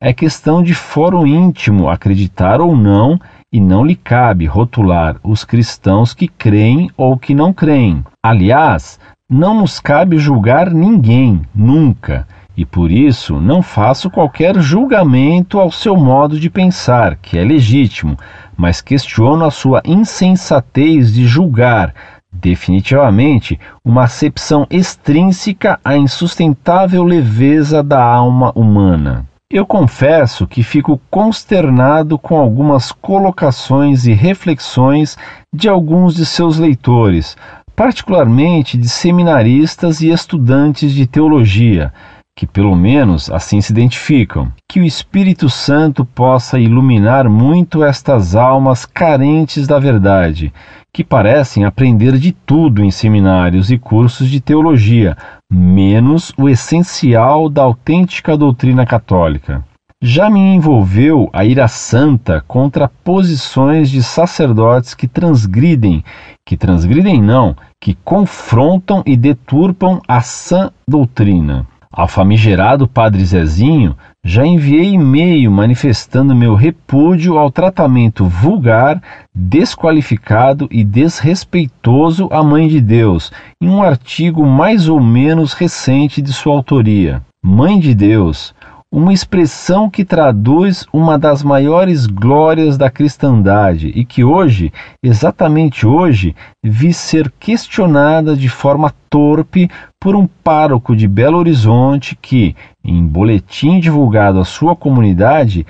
É 0.01 0.12
questão 0.12 0.63
de 0.63 0.74
foro 0.74 1.27
íntimo 1.27 1.88
acreditar 1.88 2.60
ou 2.60 2.75
não, 2.75 3.17
e 3.53 3.62
não 3.62 3.86
lhe 3.86 3.95
cabe 3.95 4.48
rotular 4.48 5.15
os 5.24 5.45
cristãos 5.45 6.13
que 6.13 6.27
creem 6.27 6.89
ou 6.98 7.17
que 7.17 7.36
não 7.36 7.53
creem. 7.53 8.03
Aliás, 8.22 9.00
não 9.29 9.53
nos 9.53 9.79
cabe 9.79 10.17
julgar 10.17 10.72
ninguém, 10.72 11.41
nunca, 11.55 12.27
e 12.57 12.65
por 12.65 12.91
isso 12.91 13.39
não 13.39 13.62
faço 13.62 14.10
qualquer 14.10 14.60
julgamento 14.60 15.60
ao 15.60 15.72
seu 15.72 15.95
modo 15.95 16.39
de 16.39 16.50
pensar, 16.50 17.15
que 17.15 17.38
é 17.38 17.43
legítimo 17.43 18.17
mas 18.57 18.81
questiono 18.81 19.45
a 19.45 19.51
sua 19.51 19.81
insensatez 19.86 21.13
de 21.13 21.25
julgar 21.25 21.93
definitivamente 22.31 23.60
uma 23.86 24.03
acepção 24.03 24.65
extrínseca 24.69 25.79
à 25.83 25.95
insustentável 25.95 27.03
leveza 27.03 27.83
da 27.83 28.03
alma 28.03 28.51
humana. 28.55 29.25
Eu 29.52 29.66
confesso 29.66 30.48
que 30.48 30.64
fico 30.64 31.00
consternado 31.12 32.18
com 32.18 32.40
algumas 32.40 32.92
colocações 32.92 34.08
e 34.08 34.14
reflexões 34.14 35.18
de 35.54 35.70
alguns 35.70 36.16
de 36.16 36.26
seus 36.26 36.58
leitores, 36.58 37.38
particularmente 37.76 38.78
de 38.78 38.90
seminaristas 38.90 40.02
e 40.02 40.10
estudantes 40.10 40.92
de 40.92 41.06
teologia, 41.06 41.94
que 42.36 42.48
pelo 42.48 42.76
menos 42.76 43.30
assim 43.30 43.62
se 43.62 43.72
identificam. 43.72 44.52
Que 44.68 44.80
o 44.80 44.84
Espírito 44.84 45.50
Santo 45.50 46.04
possa 46.04 46.58
iluminar 46.58 47.30
muito 47.30 47.84
estas 47.84 48.36
almas 48.36 48.86
carentes 48.86 49.68
da 49.68 49.78
verdade, 49.78 50.52
que 50.92 51.04
parecem 51.04 51.66
aprender 51.66 52.18
de 52.18 52.32
tudo 52.32 52.84
em 52.84 52.92
seminários 52.92 53.72
e 53.72 53.78
cursos 53.78 54.30
de 54.30 54.40
teologia, 54.40 55.16
menos 55.53 56.33
o 56.36 56.50
essencial 56.50 57.48
da 57.48 57.62
autêntica 57.62 58.36
doutrina 58.36 58.86
católica. 58.86 59.63
Já 60.01 60.29
me 60.29 60.39
envolveu 60.39 61.29
a 61.31 61.45
ira 61.45 61.67
santa 61.67 62.43
contra 62.45 62.89
posições 62.89 63.89
de 63.89 64.03
sacerdotes 64.03 64.93
que 64.93 65.07
transgridem, 65.07 66.03
que 66.45 66.57
transgridem 66.57 67.22
não, 67.22 67.55
que 67.79 67.95
confrontam 68.03 69.01
e 69.05 69.15
deturpam 69.15 70.01
a 70.07 70.22
sã 70.22 70.72
doutrina. 70.89 71.65
Ao 71.96 72.08
famigerado 72.08 72.88
Padre 72.88 73.24
Zezinho, 73.24 73.96
já 74.24 74.44
enviei 74.44 74.94
e-mail 74.94 75.52
manifestando 75.52 76.34
meu 76.34 76.56
repúdio 76.56 77.38
ao 77.38 77.52
tratamento 77.52 78.26
vulgar, 78.26 79.00
desqualificado 79.32 80.68
e 80.72 80.84
desrespeitoso 80.84 82.28
à 82.32 82.42
Mãe 82.42 82.68
de 82.68 82.82
Deus, 82.82 83.32
em 83.62 83.70
um 83.70 83.84
artigo 83.84 84.44
mais 84.44 84.90
ou 84.90 85.00
menos 85.00 85.54
recente 85.54 86.20
de 86.20 86.34
sua 86.34 86.56
autoria. 86.56 87.22
Mãe 87.46 87.80
de 87.80 87.94
Deus, 87.94 88.56
uma 88.94 89.12
expressão 89.12 89.90
que 89.90 90.06
traduz 90.06 90.86
uma 90.94 91.18
das 91.18 91.42
maiores 91.42 92.06
glórias 92.06 92.78
da 92.78 92.92
cristandade 92.92 93.88
e 93.88 94.06
que 94.06 94.24
hoje, 94.24 94.72
exatamente 95.02 95.84
hoje, 95.84 96.36
vi 96.64 96.94
ser 96.94 97.34
questionada 97.40 98.36
de 98.36 98.48
forma 98.48 98.94
torpe 99.10 99.68
por 100.00 100.16
um 100.16 100.28
pároco 100.28 100.96
de 100.96 101.08
Belo 101.08 101.40
Horizonte 101.40 102.16
que, 102.16 102.56
em 102.86 103.04
boletim 103.04 103.80
divulgado 103.80 104.40
à 104.40 104.46
sua 104.46 104.76
comunidade, 104.76 105.66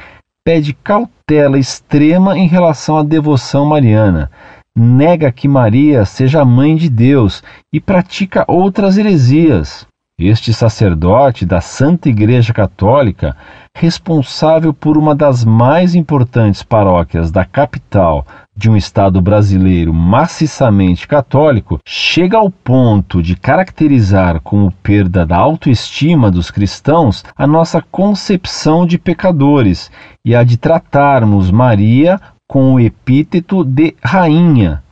pede 0.46 0.74
cautela 0.74 1.58
extrema 1.58 2.38
em 2.38 2.46
relação 2.46 2.98
à 2.98 3.03
devoção 3.03 3.65
mariana, 3.65 4.30
nega 4.77 5.32
que 5.32 5.48
Maria 5.48 6.03
seja 6.03 6.44
mãe 6.44 6.75
de 6.75 6.89
Deus 6.89 7.42
e 7.72 7.80
pratica 7.80 8.44
outras 8.50 8.98
heresias. 8.98 9.88
Este 10.20 10.53
sacerdote 10.53 11.43
da 11.43 11.60
Santa 11.60 12.08
Igreja 12.08 12.53
Católica, 12.53 13.36
responsável 13.75 14.72
por 14.72 14.96
uma 14.96 15.15
das 15.15 15.43
mais 15.43 15.96
importantes 15.96 16.62
paróquias 16.62 17.32
da 17.32 17.43
capital 17.43 18.24
de 18.55 18.70
um 18.70 18.77
estado 18.77 19.20
brasileiro 19.20 19.91
maciçamente 19.91 21.08
católico, 21.08 21.79
chega 21.84 22.38
ao 22.38 22.51
ponto 22.51 23.24
de 23.24 23.36
caracterizar 23.36 24.39
como 24.41 24.72
perda 24.84 25.25
da 25.25 25.38
autoestima 25.38 26.29
dos 26.29 26.51
cristãos 26.51 27.25
a 27.36 27.48
nossa 27.48 27.82
concepção 27.82 28.86
de 28.86 29.00
pecadores 29.00 29.89
e 30.24 30.36
a 30.36 30.43
de 30.43 30.58
tratarmos 30.58 31.50
Maria 31.50 32.22
com 32.48 32.75
o 32.75 32.79
epíteto 32.79 33.63
de 33.63 33.96
rainha. 34.03 34.84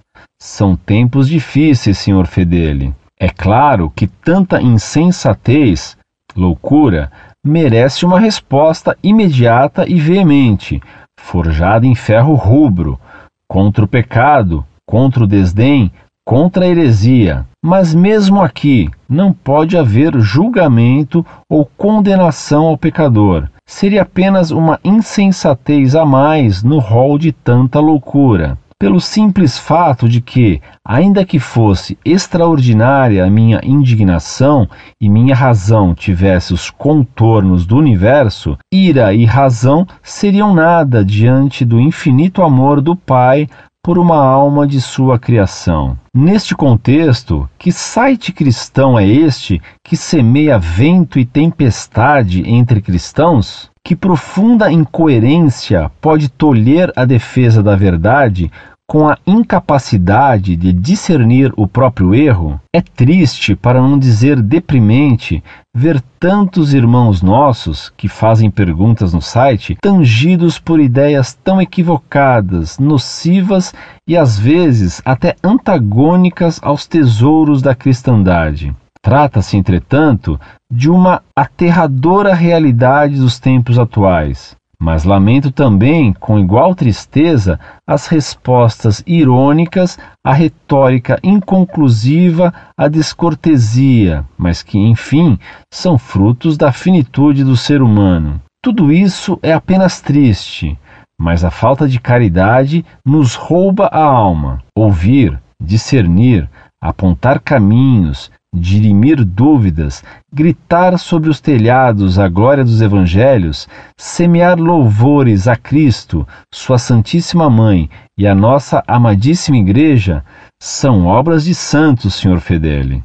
São 0.41 0.75
tempos 0.75 1.29
difíceis, 1.29 1.99
senhor 1.99 2.25
Fedeli. 2.25 2.91
É 3.21 3.29
claro 3.29 3.91
que 3.95 4.07
tanta 4.07 4.59
insensatez, 4.59 5.95
loucura, 6.35 7.11
merece 7.45 8.03
uma 8.03 8.19
resposta 8.19 8.97
imediata 9.03 9.87
e 9.87 9.99
veemente, 9.99 10.81
forjada 11.19 11.85
em 11.85 11.93
ferro 11.93 12.33
rubro, 12.33 12.99
contra 13.47 13.85
o 13.85 13.87
pecado, 13.87 14.65
contra 14.89 15.23
o 15.23 15.27
desdém, 15.27 15.91
contra 16.25 16.65
a 16.65 16.67
heresia. 16.67 17.45
Mas 17.63 17.93
mesmo 17.93 18.41
aqui 18.41 18.89
não 19.07 19.31
pode 19.31 19.77
haver 19.77 20.19
julgamento 20.19 21.23
ou 21.47 21.63
condenação 21.77 22.65
ao 22.65 22.75
pecador. 22.75 23.47
Seria 23.67 24.01
apenas 24.01 24.49
uma 24.49 24.79
insensatez 24.83 25.95
a 25.95 26.03
mais 26.07 26.63
no 26.63 26.79
rol 26.79 27.19
de 27.19 27.31
tanta 27.31 27.79
loucura 27.79 28.57
pelo 28.81 28.99
simples 28.99 29.59
fato 29.59 30.09
de 30.09 30.19
que, 30.19 30.59
ainda 30.83 31.23
que 31.23 31.37
fosse 31.37 31.99
extraordinária 32.03 33.23
a 33.23 33.29
minha 33.29 33.61
indignação 33.63 34.67
e 34.99 35.07
minha 35.07 35.35
razão 35.35 35.93
tivesse 35.93 36.51
os 36.51 36.71
contornos 36.71 37.63
do 37.63 37.77
universo, 37.77 38.57
ira 38.73 39.13
e 39.13 39.23
razão 39.23 39.85
seriam 40.01 40.51
nada 40.51 41.05
diante 41.05 41.63
do 41.63 41.79
infinito 41.79 42.41
amor 42.41 42.81
do 42.81 42.95
Pai 42.95 43.47
por 43.83 43.99
uma 43.99 44.17
alma 44.17 44.65
de 44.65 44.81
sua 44.81 45.19
criação. 45.19 45.95
Neste 46.11 46.55
contexto, 46.55 47.47
que 47.59 47.71
site 47.71 48.33
cristão 48.33 48.97
é 48.97 49.07
este 49.07 49.61
que 49.83 49.95
semeia 49.95 50.57
vento 50.57 51.19
e 51.19 51.25
tempestade 51.25 52.43
entre 52.49 52.81
cristãos? 52.81 53.69
Que 53.83 53.95
profunda 53.95 54.71
incoerência 54.71 55.91
pode 55.99 56.29
tolher 56.29 56.93
a 56.95 57.03
defesa 57.03 57.63
da 57.63 57.75
verdade 57.75 58.51
com 58.91 59.07
a 59.07 59.17
incapacidade 59.25 60.57
de 60.57 60.73
discernir 60.73 61.53
o 61.55 61.65
próprio 61.65 62.13
erro, 62.13 62.59
é 62.75 62.81
triste, 62.81 63.55
para 63.55 63.81
não 63.81 63.97
dizer 63.97 64.41
deprimente, 64.41 65.41
ver 65.73 66.03
tantos 66.19 66.73
irmãos 66.73 67.21
nossos 67.21 67.89
que 67.95 68.09
fazem 68.09 68.51
perguntas 68.51 69.13
no 69.13 69.21
site 69.21 69.77
tangidos 69.81 70.59
por 70.59 70.77
ideias 70.77 71.33
tão 71.41 71.61
equivocadas, 71.61 72.77
nocivas 72.77 73.73
e 74.05 74.17
às 74.17 74.37
vezes 74.37 75.01
até 75.05 75.37
antagônicas 75.41 76.59
aos 76.61 76.85
tesouros 76.85 77.61
da 77.61 77.73
cristandade. 77.73 78.75
Trata-se, 79.01 79.55
entretanto, 79.55 80.37
de 80.69 80.89
uma 80.89 81.23
aterradora 81.33 82.33
realidade 82.33 83.15
dos 83.15 83.39
tempos 83.39 83.79
atuais. 83.79 84.59
Mas 84.83 85.03
lamento 85.03 85.51
também, 85.51 86.11
com 86.11 86.39
igual 86.39 86.73
tristeza, 86.73 87.59
as 87.87 88.07
respostas 88.07 89.03
irônicas, 89.05 89.99
a 90.25 90.33
retórica 90.33 91.19
inconclusiva, 91.21 92.51
a 92.75 92.87
descortesia, 92.87 94.25
mas 94.35 94.63
que, 94.63 94.79
enfim, 94.79 95.37
são 95.71 95.99
frutos 95.99 96.57
da 96.57 96.71
finitude 96.71 97.43
do 97.43 97.55
ser 97.55 97.79
humano. 97.79 98.41
Tudo 98.59 98.91
isso 98.91 99.37
é 99.43 99.53
apenas 99.53 100.01
triste, 100.01 100.75
mas 101.15 101.45
a 101.45 101.51
falta 101.51 101.87
de 101.87 101.99
caridade 101.99 102.83
nos 103.05 103.35
rouba 103.35 103.85
a 103.85 104.03
alma. 104.03 104.63
Ouvir, 104.75 105.39
discernir, 105.61 106.49
apontar 106.81 107.39
caminhos, 107.39 108.31
dirimir 108.53 109.23
dúvidas, 109.23 110.03
gritar 110.31 110.97
sobre 110.99 111.29
os 111.29 111.39
telhados 111.39 112.19
a 112.19 112.27
glória 112.27 112.63
dos 112.63 112.81
evangelhos, 112.81 113.67
semear 113.97 114.59
louvores 114.59 115.47
a 115.47 115.55
Cristo, 115.55 116.27
Sua 116.53 116.77
Santíssima 116.77 117.49
Mãe 117.49 117.89
e 118.17 118.27
a 118.27 118.35
nossa 118.35 118.83
amadíssima 118.85 119.57
Igreja, 119.57 120.23
são 120.61 121.05
obras 121.05 121.45
de 121.45 121.55
santos, 121.55 122.15
Sr. 122.15 122.41
Fedeli. 122.41 123.03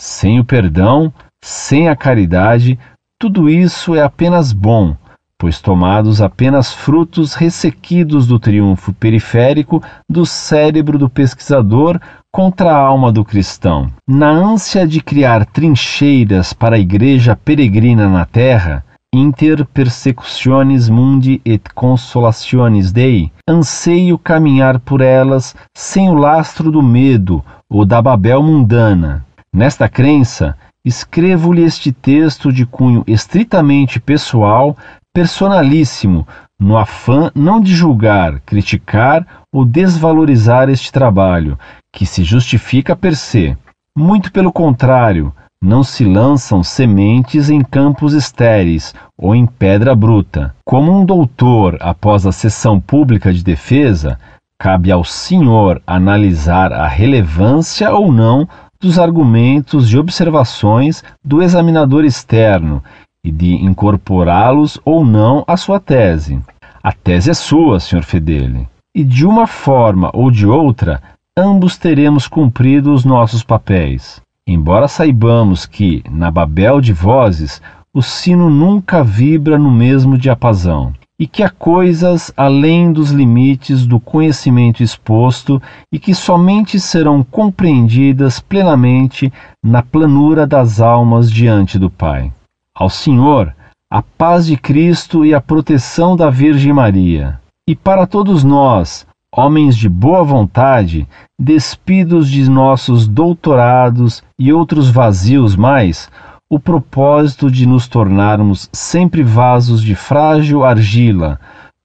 Sem 0.00 0.40
o 0.40 0.44
perdão, 0.44 1.12
sem 1.44 1.88
a 1.88 1.94
caridade, 1.94 2.78
tudo 3.18 3.50
isso 3.50 3.94
é 3.94 4.02
apenas 4.02 4.50
bom, 4.50 4.96
pois 5.38 5.60
tomados 5.60 6.22
apenas 6.22 6.72
frutos 6.72 7.34
ressequidos 7.34 8.26
do 8.26 8.38
triunfo 8.38 8.94
periférico 8.94 9.82
do 10.08 10.24
cérebro 10.24 10.98
do 10.98 11.08
pesquisador 11.08 12.00
contra 12.32 12.70
a 12.70 12.76
alma 12.76 13.10
do 13.10 13.24
cristão. 13.24 13.88
Na 14.06 14.28
ânsia 14.28 14.86
de 14.86 15.00
criar 15.00 15.44
trincheiras 15.44 16.52
para 16.52 16.76
a 16.76 16.78
igreja 16.78 17.34
peregrina 17.36 18.08
na 18.08 18.24
terra, 18.24 18.84
inter 19.12 19.64
persecutionis 19.66 20.88
mundi 20.88 21.40
et 21.44 21.62
consolationis 21.74 22.92
Dei, 22.92 23.32
anseio 23.48 24.16
caminhar 24.16 24.78
por 24.78 25.00
elas 25.00 25.56
sem 25.74 26.08
o 26.08 26.14
lastro 26.14 26.70
do 26.70 26.82
medo 26.82 27.44
ou 27.68 27.84
da 27.84 28.00
Babel 28.00 28.42
mundana. 28.42 29.26
Nesta 29.52 29.88
crença, 29.88 30.56
escrevo-lhe 30.84 31.62
este 31.62 31.90
texto 31.90 32.52
de 32.52 32.64
cunho 32.64 33.02
estritamente 33.06 33.98
pessoal, 33.98 34.76
personalíssimo, 35.12 36.26
no 36.60 36.76
afã 36.76 37.32
não 37.34 37.58
de 37.58 37.74
julgar, 37.74 38.38
criticar 38.40 39.26
ou 39.50 39.64
desvalorizar 39.64 40.68
este 40.68 40.92
trabalho, 40.92 41.58
que 41.90 42.04
se 42.04 42.22
justifica 42.22 42.94
per 42.94 43.16
se. 43.16 43.56
Muito 43.96 44.30
pelo 44.30 44.52
contrário, 44.52 45.32
não 45.62 45.82
se 45.82 46.04
lançam 46.04 46.62
sementes 46.62 47.50
em 47.50 47.62
campos 47.62 48.12
estéreis 48.12 48.94
ou 49.16 49.34
em 49.34 49.46
pedra 49.46 49.94
bruta. 49.94 50.54
Como 50.64 50.92
um 50.92 51.04
doutor, 51.04 51.78
após 51.80 52.26
a 52.26 52.32
sessão 52.32 52.78
pública 52.78 53.32
de 53.32 53.42
defesa, 53.42 54.18
cabe 54.58 54.92
ao 54.92 55.02
senhor 55.02 55.80
analisar 55.86 56.72
a 56.72 56.86
relevância 56.86 57.90
ou 57.92 58.12
não 58.12 58.46
dos 58.80 58.98
argumentos 58.98 59.92
e 59.92 59.98
observações 59.98 61.02
do 61.24 61.42
examinador 61.42 62.04
externo 62.04 62.82
e 63.22 63.30
de 63.30 63.54
incorporá-los 63.54 64.80
ou 64.84 65.04
não 65.04 65.44
à 65.46 65.56
sua 65.56 65.78
tese. 65.78 66.40
A 66.82 66.92
tese 66.92 67.30
é 67.30 67.34
sua, 67.34 67.78
Sr. 67.78 68.02
Fedele, 68.02 68.66
e 68.94 69.04
de 69.04 69.26
uma 69.26 69.46
forma 69.46 70.10
ou 70.14 70.30
de 70.30 70.46
outra, 70.46 71.02
ambos 71.36 71.76
teremos 71.76 72.26
cumprido 72.26 72.90
os 72.94 73.04
nossos 73.04 73.44
papéis. 73.44 74.22
Embora 74.46 74.88
saibamos 74.88 75.66
que, 75.66 76.02
na 76.10 76.30
Babel 76.30 76.80
de 76.80 76.94
vozes, 76.94 77.60
o 77.92 78.00
sino 78.00 78.48
nunca 78.48 79.04
vibra 79.04 79.58
no 79.58 79.70
mesmo 79.70 80.16
diapasão, 80.16 80.94
e 81.18 81.26
que 81.26 81.42
há 81.42 81.50
coisas 81.50 82.32
além 82.34 82.94
dos 82.94 83.10
limites 83.10 83.86
do 83.86 84.00
conhecimento 84.00 84.82
exposto 84.82 85.60
e 85.92 85.98
que 85.98 86.14
somente 86.14 86.80
serão 86.80 87.22
compreendidas 87.22 88.40
plenamente 88.40 89.30
na 89.62 89.82
planura 89.82 90.46
das 90.46 90.80
almas 90.80 91.30
diante 91.30 91.78
do 91.78 91.90
Pai. 91.90 92.32
Ao 92.74 92.88
Senhor, 92.88 93.54
a 93.92 94.00
paz 94.00 94.46
de 94.46 94.56
Cristo 94.56 95.24
e 95.24 95.34
a 95.34 95.40
proteção 95.40 96.14
da 96.14 96.30
Virgem 96.30 96.72
Maria. 96.72 97.40
E 97.68 97.74
para 97.74 98.06
todos 98.06 98.44
nós, 98.44 99.04
homens 99.34 99.76
de 99.76 99.88
boa 99.88 100.22
vontade, 100.22 101.08
despidos 101.36 102.30
de 102.30 102.48
nossos 102.48 103.08
doutorados 103.08 104.22
e 104.38 104.52
outros 104.52 104.88
vazios 104.88 105.56
mais, 105.56 106.08
o 106.48 106.60
propósito 106.60 107.50
de 107.50 107.66
nos 107.66 107.88
tornarmos 107.88 108.68
sempre 108.72 109.24
vasos 109.24 109.82
de 109.82 109.96
frágil 109.96 110.64
argila, 110.64 111.40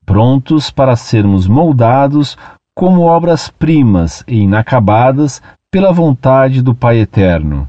prontos 0.05 0.69
para 0.69 0.95
sermos 0.95 1.47
moldados 1.47 2.37
como 2.75 3.01
obras-primas 3.01 4.23
e 4.27 4.41
inacabadas 4.41 5.41
pela 5.71 5.91
vontade 5.91 6.61
do 6.61 6.75
Pai 6.75 6.99
Eterno. 6.99 7.67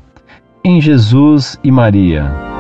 Em 0.63 0.79
Jesus 0.81 1.59
e 1.65 1.71
Maria. 1.71 2.56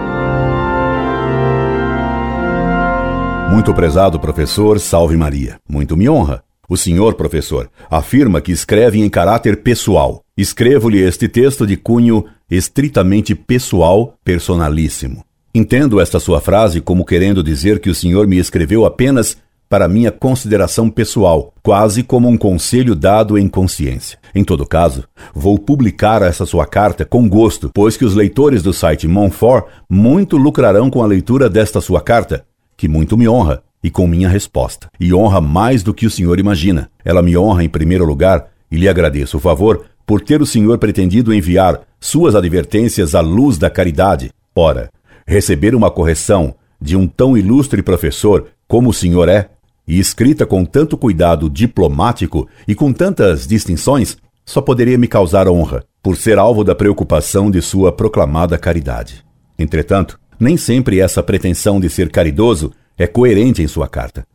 Muito 3.51 3.73
prezado 3.73 4.19
professor, 4.19 4.79
salve 4.81 5.17
Maria. 5.17 5.59
Muito 5.69 5.97
me 5.97 6.09
honra. 6.09 6.43
O 6.69 6.77
senhor, 6.77 7.15
professor, 7.15 7.71
afirma 7.89 8.41
que 8.41 8.51
escreve 8.51 9.01
em 9.01 9.09
caráter 9.09 9.63
pessoal. 9.63 10.23
Escrevo-lhe 10.37 10.99
este 10.99 11.29
texto 11.29 11.67
de 11.67 11.77
cunho 11.77 12.25
estritamente 12.51 13.35
pessoal, 13.35 14.15
personalíssimo. 14.25 15.25
Entendo 15.55 16.01
esta 16.01 16.19
sua 16.19 16.41
frase 16.41 16.81
como 16.81 17.05
querendo 17.05 17.43
dizer 17.43 17.81
que 17.81 17.89
o 17.89 17.95
senhor 17.95 18.27
me 18.27 18.37
escreveu 18.37 18.85
apenas 18.85 19.37
para 19.69 19.89
minha 19.89 20.13
consideração 20.13 20.91
pessoal, 20.91 21.53
quase 21.63 22.03
como 22.03 22.29
um 22.29 22.37
conselho 22.37 22.95
dado 22.95 23.39
em 23.39 23.49
consciência. 23.49 24.19
Em 24.35 24.45
todo 24.45 24.67
caso, 24.67 25.05
vou 25.35 25.59
publicar 25.59 26.23
essa 26.23 26.45
sua 26.47 26.67
carta 26.67 27.05
com 27.05 27.29
gosto, 27.29 27.71
pois 27.75 27.97
que 27.97 28.05
os 28.05 28.15
leitores 28.15 28.63
do 28.63 28.73
site 28.73 29.09
Monfort 29.09 29.67
muito 29.89 30.37
lucrarão 30.37 30.91
com 30.91 31.03
a 31.03 31.07
leitura 31.07 31.49
desta 31.49 31.81
sua 31.81 32.01
carta, 32.01 32.45
que 32.77 32.89
muito 32.89 33.17
me 33.17 33.29
honra, 33.29 33.63
e 33.83 33.91
com 33.91 34.07
minha 34.07 34.29
resposta. 34.29 34.91
E 34.99 35.15
honra 35.15 35.41
mais 35.41 35.83
do 35.83 35.95
que 35.95 36.07
o 36.07 36.11
senhor 36.11 36.39
imagina. 36.41 36.91
Ela 37.05 37.23
me 37.23 37.37
honra 37.37 37.63
em 37.63 37.69
primeiro 37.69 38.05
lugar 38.05 38.49
e 38.71 38.77
lhe 38.77 38.89
agradeço 38.89 39.37
o 39.37 39.41
favor 39.41 39.85
por 40.05 40.21
ter 40.21 40.43
o 40.43 40.47
senhor 40.47 40.79
pretendido 40.79 41.33
enviar 41.33 41.81
suas 42.01 42.35
advertências 42.35 43.15
à 43.15 43.21
luz 43.21 43.59
da 43.59 43.71
caridade. 43.71 44.31
Ora, 44.55 44.91
receber 45.27 45.75
uma 45.75 45.91
correção 45.91 46.55
de 46.81 46.97
um 46.97 47.07
tão 47.07 47.37
ilustre 47.37 47.83
professor 47.83 48.49
como 48.69 48.91
o 48.91 48.95
senhor 48.95 49.29
é, 49.29 49.51
e 49.87 49.99
escrita 49.99 50.45
com 50.45 50.65
tanto 50.65 50.97
cuidado 50.97 51.49
diplomático 51.49 52.49
e 52.67 52.75
com 52.75 52.93
tantas 52.93 53.47
distinções, 53.47 54.17
só 54.45 54.61
poderia 54.61 54.99
me 54.99 55.09
causar 55.09 55.49
honra, 55.49 55.85
por 56.03 56.17
ser 56.17 56.39
alvo 56.39 56.63
da 56.63 56.75
preocupação 56.75 57.51
de 57.51 57.61
sua 57.63 57.93
proclamada 57.93 58.59
caridade. 58.59 59.25
Entretanto, 59.59 60.19
nem 60.39 60.57
sempre 60.57 61.01
essa 61.01 61.23
pretensão 61.23 61.81
de 61.81 61.89
ser 61.89 62.11
caridoso 62.11 62.73
é 62.97 63.07
coerente 63.07 63.63
em 63.63 63.67
sua 63.67 63.89
carta, 63.89 64.27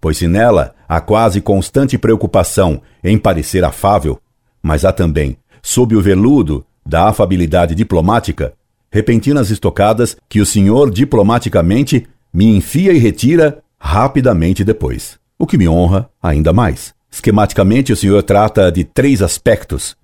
pois 0.00 0.18
se 0.18 0.26
nela 0.26 0.74
há 0.88 1.00
quase 1.00 1.40
constante 1.40 1.96
preocupação 1.96 2.82
em 3.02 3.18
parecer 3.18 3.64
afável, 3.64 4.18
mas 4.62 4.84
há 4.84 4.92
também, 4.92 5.36
sob 5.62 5.96
o 5.96 6.02
veludo 6.02 6.64
da 6.84 7.08
afabilidade 7.08 7.74
diplomática, 7.74 8.52
repentinas 8.90 9.50
estocadas 9.50 10.16
que 10.28 10.40
o 10.40 10.46
senhor 10.46 10.90
diplomaticamente 10.90 12.06
me 12.32 12.46
enfia 12.56 12.92
e 12.92 12.98
retira 12.98 13.62
rapidamente 13.78 14.64
depois, 14.64 15.18
o 15.38 15.46
que 15.46 15.56
me 15.56 15.68
honra 15.68 16.10
ainda 16.22 16.52
mais. 16.52 16.94
Esquematicamente, 17.10 17.92
o 17.92 17.96
senhor 17.96 18.22
trata 18.22 18.70
de 18.70 18.84
três 18.84 19.20
aspectos 19.20 19.96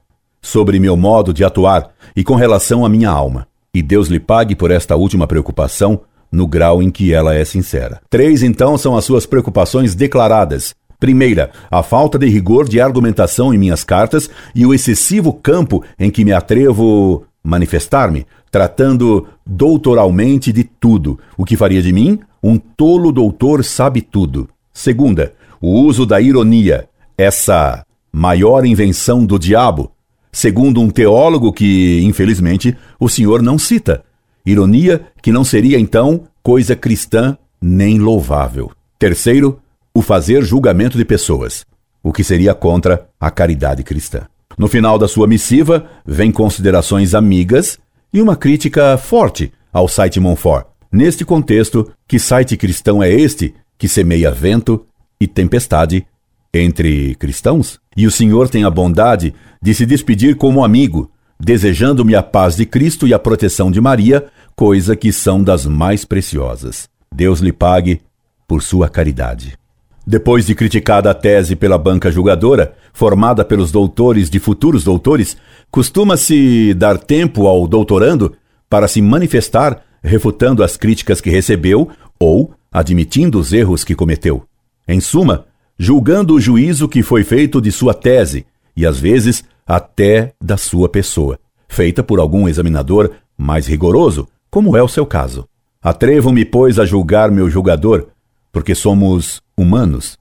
sobre 0.43 0.81
meu 0.81 0.97
modo 0.97 1.33
de 1.33 1.45
atuar 1.45 1.91
e 2.15 2.25
com 2.25 2.35
relação 2.35 2.85
à 2.85 2.89
minha 2.89 3.11
alma. 3.11 3.47
E 3.77 3.83
Deus 3.83 4.09
lhe 4.09 4.19
pague 4.19 4.57
por 4.57 4.71
esta 4.71 4.97
última 4.97 5.27
preocupação 5.27 6.01
no 6.33 6.47
grau 6.47 6.83
em 6.83 6.91
que 6.91 7.13
ela 7.13 7.35
é 7.35 7.45
sincera. 7.45 8.01
Três, 8.09 8.43
então, 8.43 8.79
são 8.79 8.97
as 8.97 9.05
suas 9.05 9.27
preocupações 9.27 9.95
declaradas. 9.95 10.75
Primeira, 10.99 11.51
a 11.71 11.83
falta 11.83 12.19
de 12.19 12.27
rigor 12.27 12.67
de 12.67 12.81
argumentação 12.81 13.53
em 13.53 13.59
minhas 13.59 13.85
cartas 13.85 14.31
e 14.55 14.65
o 14.65 14.73
excessivo 14.73 15.31
campo 15.31 15.85
em 15.99 16.11
que 16.11 16.25
me 16.25 16.33
atrevo 16.33 17.27
manifestar-me, 17.45 18.27
tratando 18.51 19.29
doutoralmente 19.45 20.55
de 20.55 20.65
tudo, 20.65 21.19
o 21.37 21.45
que 21.45 21.55
faria 21.55 21.83
de 21.83 21.93
mim 21.93 22.19
um 22.43 22.57
tolo 22.57 23.13
doutor 23.13 23.63
sabe 23.63 24.01
tudo. 24.01 24.49
Segunda, 24.73 25.35
o 25.61 25.83
uso 25.83 26.07
da 26.07 26.19
ironia, 26.19 26.89
essa 27.19 27.85
maior 28.11 28.65
invenção 28.65 29.27
do 29.27 29.39
diabo, 29.39 29.93
segundo 30.37 30.83
um 30.83 30.91
teólogo 30.91 31.51
que, 31.51 32.03
infelizmente, 32.03 32.77
o 33.01 33.09
senhor 33.09 33.41
não 33.41 33.59
cita, 33.59 34.05
Ironia 34.45 35.07
que 35.23 35.33
não 35.33 35.43
seria 35.43 35.79
então 35.81 36.25
coisa 36.43 36.77
cristã 36.77 37.39
nem 37.59 37.99
louvável. 37.99 38.71
Terceiro, 38.99 39.59
o 39.95 40.03
fazer 40.03 40.45
julgamento 40.45 40.99
de 40.99 41.07
pessoas, 41.07 41.65
o 42.03 42.13
que 42.13 42.23
seria 42.23 42.53
contra 42.53 43.09
a 43.19 43.31
caridade 43.31 43.83
cristã. 43.83 44.27
No 44.59 44.69
final 44.69 44.99
da 44.99 45.09
sua 45.09 45.27
missiva, 45.27 45.87
vem 46.05 46.31
considerações 46.31 47.15
amigas 47.15 47.79
e 48.13 48.21
uma 48.21 48.37
crítica 48.37 48.99
forte 48.99 49.51
ao 49.73 49.89
site 49.89 50.21
Monfort. 50.21 50.67
Neste 50.93 51.25
contexto, 51.25 51.91
que 52.07 52.19
site 52.19 52.59
cristão 52.59 53.03
é 53.03 53.11
este 53.11 53.55
que 53.79 53.89
semeia 53.89 54.31
vento 54.31 54.85
e 55.19 55.27
tempestade 55.27 56.07
entre 56.53 57.15
cristãos? 57.15 57.81
E 57.97 58.07
o 58.07 58.11
Senhor 58.11 58.49
tem 58.49 58.65
a 58.65 58.71
bondade 58.71 59.35
de 59.63 59.75
se 59.75 59.87
despedir 59.87 60.37
como 60.37 60.63
amigo, 60.63 61.11
desejando-me 61.41 62.15
a 62.15 62.23
paz 62.23 62.57
de 62.57 62.67
Cristo 62.67 63.07
e 63.07 63.15
a 63.15 63.19
proteção 63.19 63.71
de 63.71 63.81
Maria, 63.81 64.27
coisa 64.55 64.95
que 64.95 65.13
são 65.13 65.43
das 65.43 65.65
mais 65.65 66.05
preciosas. 66.05 66.89
Deus 67.15 67.41
lhe 67.41 67.53
pague 67.53 68.01
por 68.47 68.63
sua 68.63 68.89
caridade. 68.89 69.59
Depois 70.07 70.47
de 70.47 70.55
criticada 70.55 71.11
a 71.11 71.15
tese 71.15 71.57
pela 71.57 71.77
banca 71.77 72.13
julgadora, 72.13 72.75
formada 72.93 73.45
pelos 73.45 73.73
doutores 73.73 74.31
de 74.31 74.39
futuros 74.39 74.85
doutores, 74.85 75.37
costuma-se 75.71 76.75
dar 76.75 76.97
tempo 76.97 77.47
ao 77.47 77.67
doutorando 77.67 78.35
para 78.71 78.87
se 78.87 79.03
manifestar, 79.03 79.83
refutando 80.03 80.63
as 80.63 80.77
críticas 80.77 81.21
que 81.21 81.31
recebeu 81.31 81.91
ou 82.21 82.53
admitindo 82.71 83.41
os 83.41 83.53
erros 83.53 83.83
que 83.83 83.95
cometeu. 83.97 84.45
Em 84.87 85.01
suma, 85.01 85.47
julgando 85.79 86.35
o 86.35 86.41
juízo 86.41 86.89
que 86.89 87.03
foi 87.03 87.25
feito 87.25 87.61
de 87.61 87.71
sua 87.71 87.95
tese 87.95 88.47
e, 88.77 88.87
às 88.87 88.99
vezes, 88.99 89.45
até 89.67 90.33
da 90.41 90.57
sua 90.57 90.89
pessoa, 90.89 91.39
feita 91.69 92.03
por 92.03 92.19
algum 92.21 92.49
examinador 92.49 93.13
mais 93.37 93.67
rigoroso, 93.67 94.29
como 94.51 94.77
é 94.77 94.83
o 94.83 94.89
seu 94.89 95.05
caso. 95.05 95.47
Atrevo-me, 95.83 96.45
pois, 96.45 96.79
a 96.79 96.85
julgar 96.85 97.31
meu 97.31 97.51
julgador, 97.51 98.09
porque 98.53 98.75
somos 98.75 99.43
humanos 99.57 100.19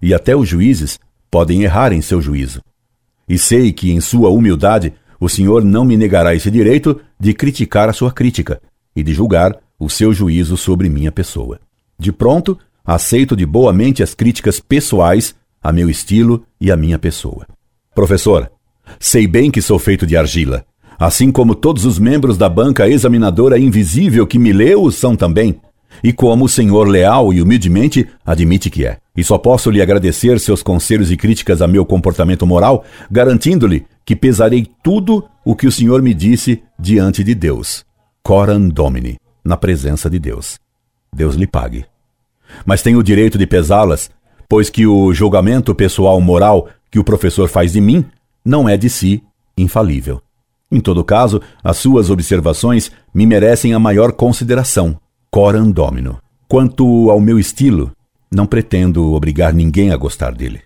e 0.00 0.14
até 0.14 0.36
os 0.36 0.48
juízes 0.48 0.98
podem 1.30 1.62
errar 1.62 1.92
em 1.92 2.00
seu 2.00 2.20
juízo. 2.20 2.62
E 3.28 3.36
sei 3.36 3.72
que, 3.72 3.90
em 3.90 4.00
sua 4.00 4.30
humildade, 4.30 4.92
o 5.20 5.28
Senhor 5.28 5.64
não 5.64 5.84
me 5.84 5.96
negará 5.96 6.34
esse 6.34 6.50
direito 6.50 7.00
de 7.18 7.34
criticar 7.34 7.88
a 7.88 7.92
sua 7.92 8.12
crítica 8.12 8.60
e 8.94 9.02
de 9.02 9.12
julgar 9.12 9.56
o 9.78 9.88
seu 9.88 10.12
juízo 10.12 10.56
sobre 10.56 10.88
minha 10.88 11.12
pessoa. 11.12 11.60
De 11.98 12.12
pronto, 12.12 12.58
aceito 12.88 13.36
de 13.36 13.44
boa 13.44 13.70
mente 13.70 14.02
as 14.02 14.14
críticas 14.14 14.60
pessoais 14.60 15.34
a 15.62 15.70
meu 15.70 15.90
estilo 15.90 16.46
e 16.58 16.72
a 16.72 16.76
minha 16.76 16.98
pessoa. 16.98 17.46
Professor, 17.94 18.50
sei 18.98 19.26
bem 19.26 19.50
que 19.50 19.60
sou 19.60 19.78
feito 19.78 20.06
de 20.06 20.16
argila, 20.16 20.64
assim 20.98 21.30
como 21.30 21.54
todos 21.54 21.84
os 21.84 21.98
membros 21.98 22.38
da 22.38 22.48
banca 22.48 22.88
examinadora 22.88 23.58
invisível 23.58 24.26
que 24.26 24.38
me 24.38 24.54
leu 24.54 24.90
são 24.90 25.14
também, 25.14 25.60
e 26.02 26.14
como 26.14 26.46
o 26.46 26.48
senhor 26.48 26.88
leal 26.88 27.30
e 27.30 27.42
humildemente 27.42 28.08
admite 28.24 28.70
que 28.70 28.86
é. 28.86 28.96
E 29.14 29.22
só 29.22 29.36
posso 29.36 29.70
lhe 29.70 29.82
agradecer 29.82 30.40
seus 30.40 30.62
conselhos 30.62 31.10
e 31.10 31.16
críticas 31.16 31.60
a 31.60 31.68
meu 31.68 31.84
comportamento 31.84 32.46
moral, 32.46 32.86
garantindo-lhe 33.10 33.84
que 34.02 34.16
pesarei 34.16 34.66
tudo 34.82 35.28
o 35.44 35.54
que 35.54 35.66
o 35.66 35.72
senhor 35.72 36.00
me 36.00 36.14
disse 36.14 36.62
diante 36.80 37.22
de 37.22 37.34
Deus. 37.34 37.84
Coram 38.22 38.66
Domini, 38.66 39.18
na 39.44 39.58
presença 39.58 40.08
de 40.08 40.18
Deus. 40.18 40.58
Deus 41.14 41.34
lhe 41.34 41.46
pague. 41.46 41.84
Mas 42.64 42.82
tenho 42.82 42.98
o 42.98 43.02
direito 43.02 43.38
de 43.38 43.46
pesá-las, 43.46 44.10
pois 44.48 44.70
que 44.70 44.86
o 44.86 45.12
julgamento 45.12 45.74
pessoal 45.74 46.20
moral 46.20 46.68
que 46.90 46.98
o 46.98 47.04
professor 47.04 47.48
faz 47.48 47.72
de 47.72 47.80
mim 47.80 48.04
não 48.44 48.68
é 48.68 48.76
de 48.76 48.88
si 48.88 49.22
infalível. 49.56 50.22
Em 50.70 50.80
todo 50.80 51.04
caso, 51.04 51.40
as 51.62 51.78
suas 51.78 52.10
observações 52.10 52.90
me 53.12 53.26
merecem 53.26 53.72
a 53.72 53.78
maior 53.78 54.12
consideração. 54.12 54.98
Coram 55.30 55.70
Domino. 55.70 56.18
Quanto 56.46 57.10
ao 57.10 57.20
meu 57.20 57.38
estilo, 57.38 57.92
não 58.30 58.46
pretendo 58.46 59.12
obrigar 59.12 59.52
ninguém 59.52 59.90
a 59.90 59.96
gostar 59.96 60.34
dele. 60.34 60.62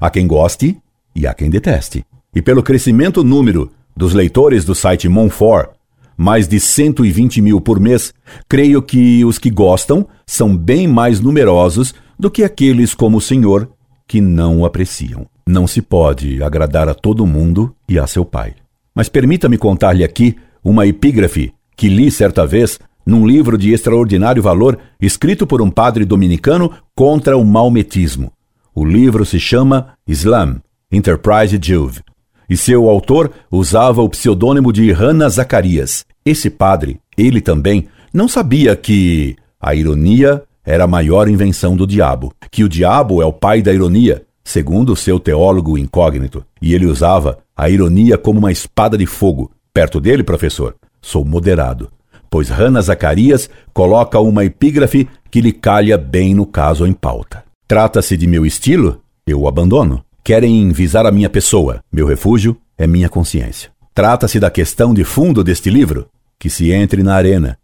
Há 0.00 0.10
quem 0.10 0.26
goste 0.26 0.78
e 1.14 1.26
há 1.26 1.34
quem 1.34 1.50
deteste. 1.50 2.04
E 2.34 2.40
pelo 2.40 2.62
crescimento 2.62 3.22
número 3.22 3.70
dos 3.96 4.14
leitores 4.14 4.64
do 4.64 4.74
site 4.74 5.08
Monfort, 5.08 5.70
mais 6.16 6.46
de 6.46 6.60
120 6.60 7.40
mil 7.40 7.60
por 7.60 7.80
mês, 7.80 8.12
creio 8.48 8.82
que 8.82 9.24
os 9.24 9.38
que 9.38 9.50
gostam 9.50 10.06
são 10.26 10.56
bem 10.56 10.86
mais 10.86 11.20
numerosos 11.20 11.94
do 12.18 12.30
que 12.30 12.44
aqueles 12.44 12.94
como 12.94 13.18
o 13.18 13.20
senhor 13.20 13.68
que 14.06 14.20
não 14.20 14.60
o 14.60 14.64
apreciam. 14.64 15.26
Não 15.46 15.66
se 15.66 15.82
pode 15.82 16.42
agradar 16.42 16.88
a 16.88 16.94
todo 16.94 17.26
mundo 17.26 17.74
e 17.88 17.98
a 17.98 18.06
seu 18.06 18.24
pai. 18.24 18.54
Mas 18.94 19.08
permita-me 19.08 19.56
contar-lhe 19.56 20.04
aqui 20.04 20.36
uma 20.62 20.86
epígrafe 20.86 21.52
que 21.76 21.88
li 21.88 22.10
certa 22.10 22.46
vez 22.46 22.78
num 23.04 23.26
livro 23.26 23.58
de 23.58 23.72
extraordinário 23.72 24.42
valor 24.42 24.78
escrito 25.00 25.46
por 25.46 25.60
um 25.60 25.70
padre 25.70 26.04
dominicano 26.04 26.70
contra 26.94 27.36
o 27.36 27.44
maometismo. 27.44 28.32
O 28.74 28.84
livro 28.84 29.24
se 29.24 29.40
chama 29.40 29.94
Islam, 30.06 30.60
Enterprise 30.90 31.58
Juve, 31.60 32.02
e 32.48 32.56
seu 32.56 32.88
autor 32.88 33.30
usava 33.50 34.02
o 34.02 34.08
pseudônimo 34.08 34.72
de 34.72 34.90
Hannah 34.92 35.28
Zacarias. 35.28 36.04
Esse 36.24 36.50
padre, 36.50 37.00
ele 37.16 37.40
também, 37.40 37.88
não 38.12 38.28
sabia 38.28 38.76
que 38.76 39.36
a 39.60 39.74
ironia 39.74 40.42
era 40.64 40.84
a 40.84 40.88
maior 40.88 41.28
invenção 41.28 41.76
do 41.76 41.86
diabo, 41.86 42.32
que 42.50 42.64
o 42.64 42.68
diabo 42.68 43.22
é 43.22 43.26
o 43.26 43.32
pai 43.32 43.62
da 43.62 43.72
ironia, 43.72 44.22
segundo 44.44 44.92
o 44.92 44.96
seu 44.96 45.18
teólogo 45.18 45.78
incógnito, 45.78 46.44
e 46.60 46.74
ele 46.74 46.86
usava 46.86 47.38
a 47.56 47.68
ironia 47.68 48.16
como 48.16 48.38
uma 48.38 48.52
espada 48.52 48.96
de 48.96 49.06
fogo. 49.06 49.50
Perto 49.74 50.00
dele, 50.00 50.22
professor, 50.22 50.76
sou 51.00 51.24
moderado 51.24 51.90
pois 52.32 52.48
Hannah 52.48 52.80
Zacarias 52.80 53.50
coloca 53.74 54.18
uma 54.18 54.42
epígrafe 54.42 55.06
que 55.30 55.42
lhe 55.42 55.52
calha 55.52 55.98
bem 55.98 56.34
no 56.34 56.46
caso 56.46 56.86
em 56.86 56.94
pauta. 56.94 57.44
Trata-se 57.68 58.16
de 58.16 58.26
meu 58.26 58.46
estilo? 58.46 59.02
Eu 59.26 59.42
o 59.42 59.46
abandono. 59.46 60.02
Querem 60.24 60.70
visar 60.70 61.04
a 61.04 61.10
minha 61.10 61.28
pessoa. 61.28 61.82
Meu 61.92 62.06
refúgio 62.06 62.56
é 62.78 62.86
minha 62.86 63.08
consciência. 63.08 63.70
Trata-se 63.92 64.38
da 64.38 64.52
questão 64.52 64.94
de 64.94 65.02
fundo 65.02 65.42
deste 65.42 65.68
livro? 65.68 66.06
Que 66.38 66.48
se 66.48 66.70
entre 66.70 67.02
na 67.02 67.16
arena. 67.16 67.58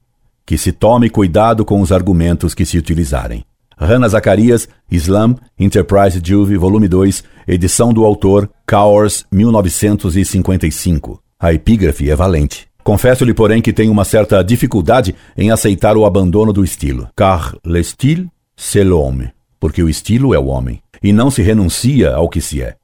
Que 0.44 0.58
se 0.58 0.72
tome 0.72 1.08
cuidado 1.08 1.64
com 1.64 1.80
os 1.80 1.92
argumentos 1.92 2.54
que 2.54 2.66
se 2.66 2.76
utilizarem. 2.76 3.44
Hannah 3.78 4.08
Zacarias, 4.08 4.68
Islam, 4.90 5.36
Enterprise 5.56 6.20
Juve, 6.22 6.56
volume 6.56 6.88
2, 6.88 7.22
edição 7.46 7.92
do 7.92 8.04
autor, 8.04 8.50
Cowers, 8.68 9.24
1955. 9.30 11.22
A 11.38 11.52
epígrafe 11.52 12.10
é 12.10 12.16
valente. 12.16 12.66
Confesso-lhe, 12.82 13.34
porém, 13.34 13.62
que 13.62 13.72
tenho 13.72 13.92
uma 13.92 14.04
certa 14.04 14.42
dificuldade 14.42 15.14
em 15.36 15.52
aceitar 15.52 15.96
o 15.96 16.04
abandono 16.04 16.52
do 16.52 16.64
estilo. 16.64 17.08
Car 17.14 17.54
le 17.64 17.84
style, 17.84 18.28
c'est 18.56 18.82
l'homme. 18.82 19.30
Porque 19.60 19.82
o 19.82 19.88
estilo 19.88 20.34
é 20.34 20.38
o 20.38 20.46
homem. 20.46 20.80
E 21.02 21.12
não 21.12 21.30
se 21.30 21.42
renuncia 21.42 22.14
ao 22.14 22.28
que 22.28 22.40
se 22.40 22.62
é. 22.62 22.76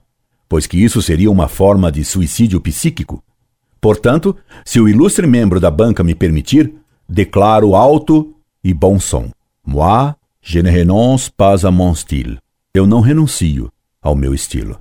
Pois 0.49 0.67
que 0.67 0.77
isso 0.77 1.03
seria 1.03 1.31
uma 1.31 1.49
forma 1.49 1.91
de 1.91 2.05
suicídio 2.05 2.61
psíquico. 2.61 3.23
Portanto, 3.81 4.37
se 4.65 4.81
o 4.81 4.89
ilustre 4.89 5.27
membro 5.27 5.61
da 5.61 5.71
banca 5.71 6.03
me 6.03 6.15
permitir, 6.15 6.73
declaro 7.09 7.75
alto 7.75 8.35
e 8.63 8.73
bom 8.73 8.99
som. 8.99 9.31
Moi, 9.67 10.15
je 10.41 10.63
ne 10.63 10.71
renonce 10.71 11.31
pas 11.31 11.65
à 11.65 11.71
mon 11.71 11.95
style. 11.95 12.39
Eu 12.73 12.87
não 12.87 13.01
renuncio 13.01 13.71
ao 14.03 14.15
meu 14.15 14.35
estilo. 14.35 14.81